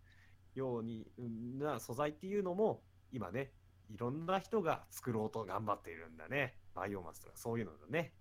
[0.57, 2.83] ようにうんな素材っていうのも、
[3.13, 3.53] 今ね、
[3.89, 6.57] いろんな人が作ろうと頑張っているんだね。
[6.75, 8.13] バイオマスとかそういうのだね。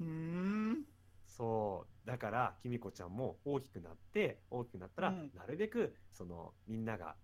[0.00, 0.84] うーん。
[1.26, 7.16] そう、だから、きみこちゃんも大きくなって、大きくなったら、うんなるべく、その、みんなが、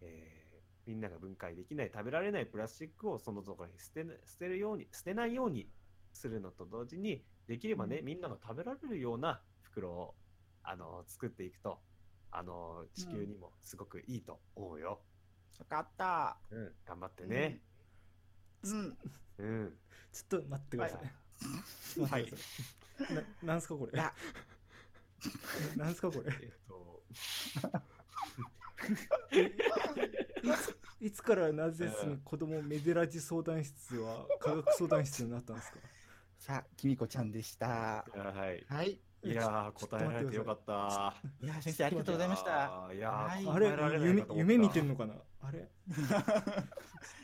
[0.00, 0.46] えー
[0.86, 5.68] みんなが分解できない、食べられないプラスチックをそのところに捨てな捨てるように、捨てないように
[6.12, 10.14] するのと同時に、できればね、うんみんなが食べられるような袋を、
[10.62, 11.78] あの、作っていくと、
[12.30, 15.00] あの、地球にもすごくいいと思うよ。
[15.58, 16.38] わかった。
[16.50, 17.60] うん、頑張ってね。
[18.62, 18.98] うん。
[19.38, 19.80] うん。
[20.12, 22.32] ちょっと待ってください、は待ってください
[23.42, 23.92] ななんすかこれ
[25.76, 27.02] なんすかこれえっと、
[31.00, 35.78] いつからなぜその子供メデラジ相談室は科学相談室になったんですか？
[36.38, 38.04] さあ、きみこちゃんでした。
[38.14, 38.64] いやはい。
[38.68, 39.00] はい。
[39.22, 41.14] いやー、答えられてよかった。
[41.42, 42.88] いや、先生、ありがとうございました。
[42.94, 43.66] いやあれ
[44.00, 45.14] 夢夢見てんのかな？
[45.42, 45.68] あれ？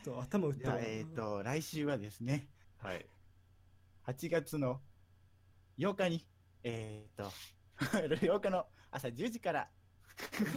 [0.03, 2.49] ちょっと頭打ったわえっ、と、来週はですね、
[2.79, 3.07] はい。
[4.13, 4.81] 8月の
[5.79, 6.27] 8日に、
[6.63, 7.33] えっ、と、
[7.81, 9.71] 8日の朝10時から、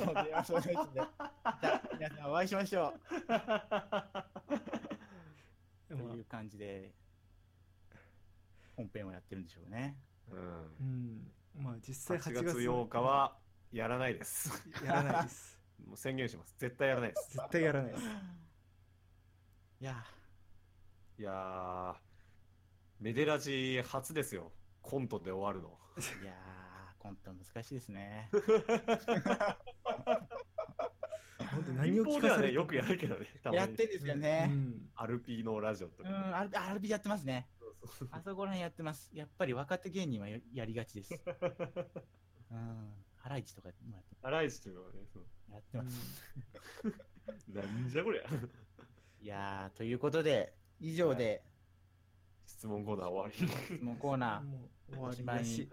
[0.01, 2.99] お電話相談室で、また皆さんお会いしましょう。
[5.87, 6.93] とまあいう感じで、
[8.75, 9.97] 本編をやってるんでしょうね。
[10.29, 10.41] うん
[10.81, 10.83] う。
[10.83, 13.39] んまあ実際8 8月月8日は
[13.71, 14.51] やらないです。
[14.83, 15.57] やらないです
[15.87, 16.53] もう宣言します。
[16.57, 17.29] 絶対やらないです。
[17.37, 18.03] 絶対やらないです
[19.79, 20.05] いや
[21.17, 22.04] いやー、
[22.99, 24.51] メデラジ初ですよ。
[24.81, 25.77] コントで終わるの。
[25.97, 28.29] ー、いやー、コント難しいですね。
[28.31, 28.41] 本
[31.63, 33.27] 当何を聞かされてではね、よくやるけどね。
[33.51, 34.45] やってんですようね。
[34.45, 36.37] んアルピーのラジオとうん、か。
[36.39, 37.47] アルアルビやってますね。
[38.11, 39.09] あそこら辺やってます。
[39.13, 41.13] やっぱり若手芸人はややりがちです。
[42.51, 42.93] うん。
[43.17, 46.23] ハライチとかもやってハライチというのはね、そうやってます。
[47.53, 48.23] なんじゃこりゃ。
[49.21, 51.43] いやー、ということで、以上で、
[52.65, 53.47] 質問コーナー終わり。
[53.47, 54.57] 質問コーナー、も
[54.89, 55.69] う終わりだし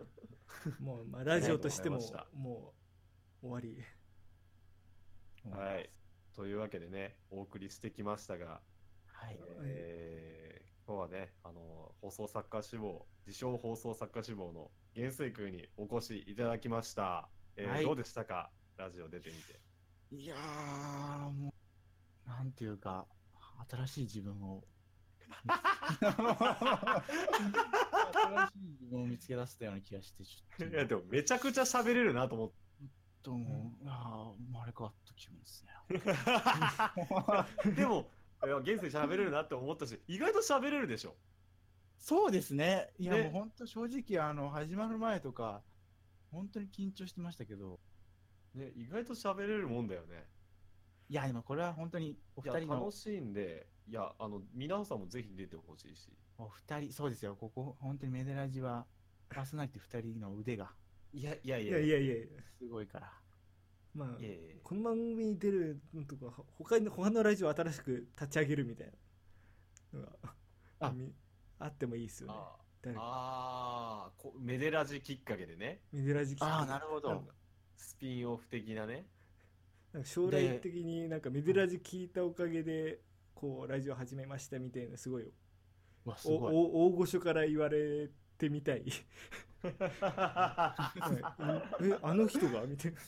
[0.79, 1.99] もうまあラジオとしても
[2.35, 2.75] も
[3.43, 3.83] う終わり
[5.51, 5.91] はい。
[6.37, 8.61] というわけでね、お送りしてきましたが、
[9.07, 9.39] はい。
[9.65, 17.29] えー今日はね、あの放送作家志望、自称放送作家志望の元帥君にお越しいただきました。
[17.57, 19.61] えーはいどうでしたか、ラジオ出てみて。
[20.11, 21.55] いやー、も
[22.27, 23.07] う、なんていうか、
[23.71, 24.65] 新しい自分を、
[28.13, 32.63] 新しい自分を見つけ出せたような気がして、ちょっいや、でもめちゃくちゃ喋れるなと思って。
[33.23, 35.73] と、もう、あー生まれ変わった気分ですね。
[37.77, 38.11] でも、
[38.45, 41.15] いや元帥喋れるなって思ったし、意外と喋れるでしょ。
[41.99, 42.91] そうですね。
[42.99, 45.63] いや、ねもう本当正直、あの、始まる前とか、
[46.33, 47.79] 本当に緊張してましたけど、
[48.55, 50.27] ね、意外と喋れるもんだよね。
[51.09, 56.09] いや、でもこれは本当においや二人の楽、しいんで、いや、あの、皆さんもぜひ出てほしいし。
[56.39, 58.87] お二人、そうですよ、ここ、本当にメデラジは、
[59.29, 60.73] パーソナリティ二人の腕が。
[61.13, 61.79] いやいやいいや。
[61.79, 62.27] やいやいやいや。
[62.59, 63.13] すごいから。
[63.95, 64.39] まあいやいや。
[64.39, 68.93] いやこの番組に出るのとかほ他に他のラジオを新しく立ち上げるみたい
[69.93, 70.01] な。
[70.01, 70.13] のが
[70.81, 70.91] あ。
[70.91, 71.13] み
[71.59, 72.35] あってもいいですよね。
[72.37, 73.01] あ誰か。
[73.05, 77.23] あーこメデラジきっかけでね、メデラジああ、なるほど。
[77.77, 79.07] スピンオフ的なね。
[79.93, 83.01] なんか将来的になんかメデラジ聞いたおかげで
[83.43, 85.25] こうラジオ始めましたみたいなすごい。
[85.25, 85.33] う
[86.05, 86.55] わ、すごい。
[86.55, 88.09] おお大御所から言われ
[88.39, 88.85] てみたい。
[90.01, 90.93] は
[91.83, 92.65] いえあの人が？
[92.67, 93.01] みたいな。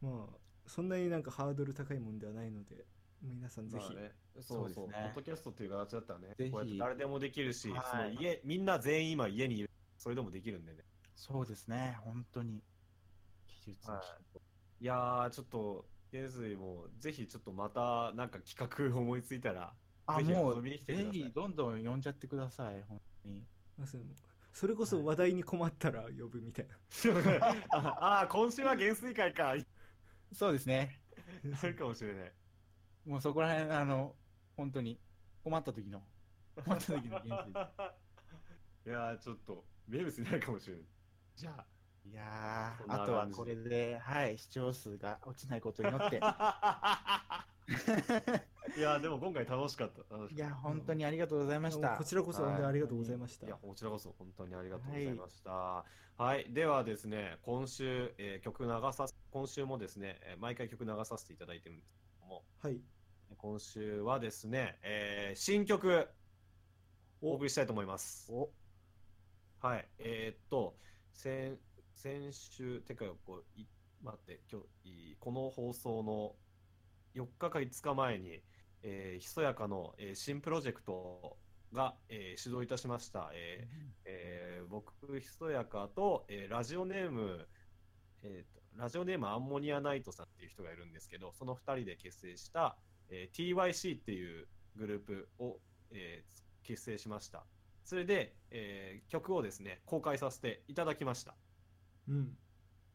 [0.00, 0.36] まあ
[0.66, 2.86] そんなになんかハードル高いもんではないので
[3.20, 6.50] 皆さんぜひ、まあね、そうそうねポッドキャストっていう形だったらねぜひ。
[6.50, 7.84] こうやって誰でもできるし、はい。
[7.90, 9.70] その家みんな全員今家にいる。
[9.98, 10.84] それでもできるんでね。
[11.14, 12.62] そうですね、本当に。
[13.46, 14.04] 技術のはい。
[14.80, 19.72] いやーちょっと元帥もぜひちょっとまたなんか企画思いついたら
[20.06, 20.80] あ、ぜひもう、ぜ
[21.12, 23.44] ひ、どんどん呼んじゃってください、本当に。
[24.52, 26.76] それこそ話題に困ったら呼ぶみたいな、
[27.70, 29.54] ああ今週は元帥会か
[30.32, 30.98] そうですね。
[31.62, 32.32] あるかもしれない
[33.04, 34.16] もうそこら辺、あの、
[34.56, 34.98] 本当に、
[35.44, 36.02] 困った時の、
[36.64, 37.72] 困った時の原
[38.86, 40.84] いやーちょっと名物になるかもしれない
[41.36, 41.66] じゃあ
[42.10, 47.46] いやあとはこれで、はい、視聴数が落ちないことによって、あ
[48.76, 50.34] いやでも今回楽しかった。
[50.34, 51.96] いや、本当にありがとうございました。
[51.96, 52.04] こ。
[52.04, 55.84] ちらこそ本当にありがとうございました、いや、こちらこそ本当にありがとうございました。
[56.16, 62.80] はい、ではですね、今週、えー曲流さす、今週もですね、えー毎回曲流させていただいてるんですけども、はい。
[63.36, 66.08] 今週はですね、えー新曲、
[67.20, 67.32] お。
[67.32, 68.32] お送りしたいと思います。
[68.32, 68.50] お。
[69.60, 70.76] はい、えーっと、
[71.12, 71.58] 先
[71.98, 73.66] 先週、てか、こう、い
[74.02, 76.36] 待って、今日、いこの放送の
[77.12, 78.40] 4日か5日前に、
[78.84, 81.36] えーひそやかの、えー新プロジェクト
[81.72, 83.32] が、えー始動いたしました。
[83.34, 87.48] えーえー僕、ひそやかと、えーラジオネーム、
[88.22, 92.76] えーと、ラジオネームアンモニアナイトさんっていう人がいるんですけど、その2人で結成した、
[93.10, 94.46] えー TYC っていう
[94.76, 95.58] グループを、
[95.90, 97.44] えー結成しました。
[97.82, 101.34] それで、えー曲をですね、公開させていただきました。
[102.08, 102.36] うん。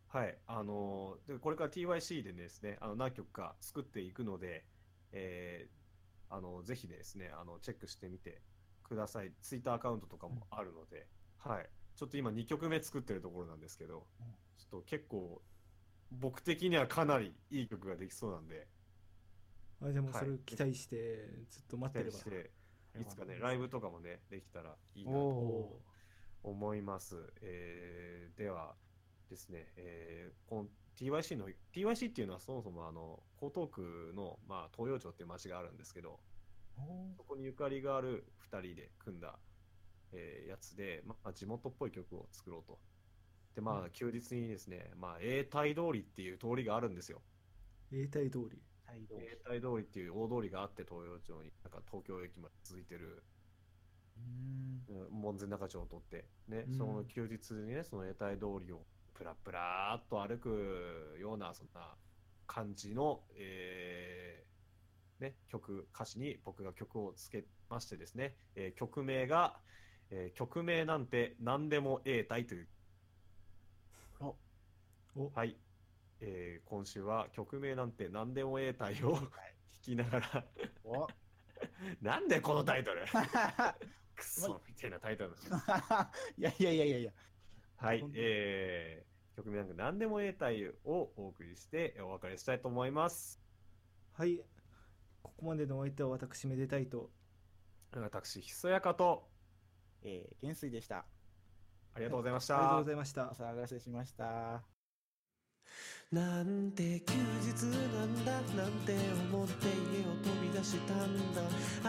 [0.08, 4.66] はい、あのーでこれから TYC でですね、あの何曲か作っていくので、
[5.12, 5.84] えー
[6.36, 8.42] あのぜひですね、あのチェックしてみて
[8.84, 9.32] ください。
[9.42, 11.08] ツイッターアカウントとかもあるので、
[11.38, 11.70] はい。
[11.96, 14.26] ちょっと今2曲目作ってるところなんですけど、うん。
[14.58, 15.44] ちょっと結構
[16.12, 18.68] 僕的にはかなりいい曲ができそうなんで、
[19.82, 22.52] あじゃあもうそれはい期待してずっと待ってれば、して、
[23.00, 27.16] いつかね、ライブとかもね、できたらいいなおとお思います。
[27.42, 28.76] えーでは
[29.34, 30.66] ですね、えーこの
[30.96, 36.20] TYC の TYC っていうのはそもそもあの江東区の、まあ、東洋町っていう町があるんですけど
[37.18, 39.40] そこにゆかりがある2人で組んだ、
[40.12, 42.80] えーやつで、まあ、地元っぽい曲を作ろうと。
[43.56, 47.22] でまうあ休日にですね、まあ、永代通りっていう通りがあるんですよ。
[47.92, 48.62] 永代通り。
[48.88, 49.84] 永代通り。
[49.84, 51.52] っていう大通りがあって東洋町に。
[51.64, 53.24] なんか東京駅まで続いてる。
[55.12, 56.78] 門前仲町を取って、ねうん。
[56.78, 61.96] その休日にね、その屋台通りをプラプラーっと歩くような、そんな
[62.48, 69.60] 感じの、えーね、曲、歌詞に僕が曲をつけましてですね、えー曲名が、
[70.10, 72.68] えー曲名なんて何でも永代という、
[74.20, 74.36] お
[75.16, 75.32] お。
[75.34, 75.56] はい、
[76.20, 79.30] えー今週は曲名なんて何でも永代を弾
[79.82, 80.46] きながら、
[80.84, 81.08] お。
[82.02, 83.06] なんでこのタイトル？
[84.16, 85.32] クソみたいなタイトル。
[86.38, 87.12] いやいやいやいや。
[87.84, 93.42] はいえー、曲名なんか何でも永代をお送りしてお別れしたいと思います。
[94.14, 94.40] はい
[95.22, 97.10] ここまでのお相手は私めでたいと
[97.96, 99.28] 私、ひそやかと、
[100.02, 101.06] えー、元帥でした。
[101.94, 102.78] ありがとうございましありがとうた。
[102.80, 104.64] ございましたお騒がせしました。
[106.12, 108.96] なんて休日なんだなんて
[109.32, 111.42] 思って家を飛び出したんだ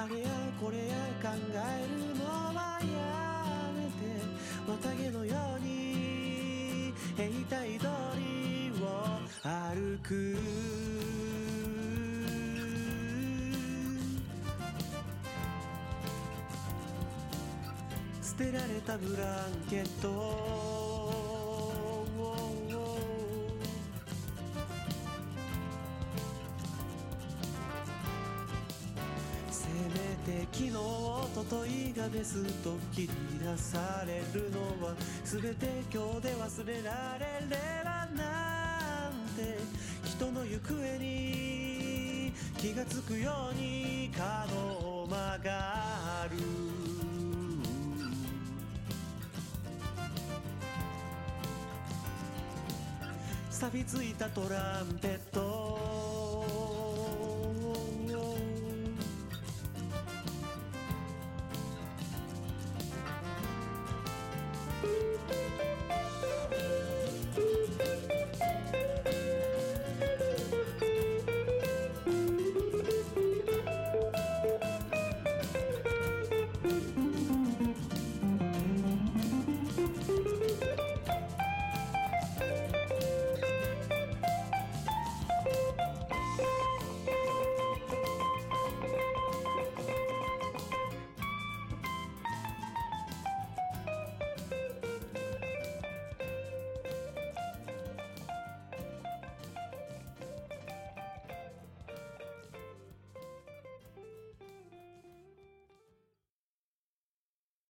[0.03, 0.29] あれや
[0.61, 4.23] これや考えるのはやめて
[4.66, 5.23] 綿毛の
[7.16, 7.86] 兵隊通
[8.16, 8.85] りを
[9.43, 10.36] 歩く。
[18.20, 20.84] 捨てられたブランケット
[30.56, 33.09] 昨日おとといがですと切り
[33.40, 34.94] 出されるのは
[35.24, 39.59] 全て今日で忘れられればなんて
[40.05, 46.36] 人の行方に気がつくように角を曲がる
[53.51, 56.14] 錆びついたトランペット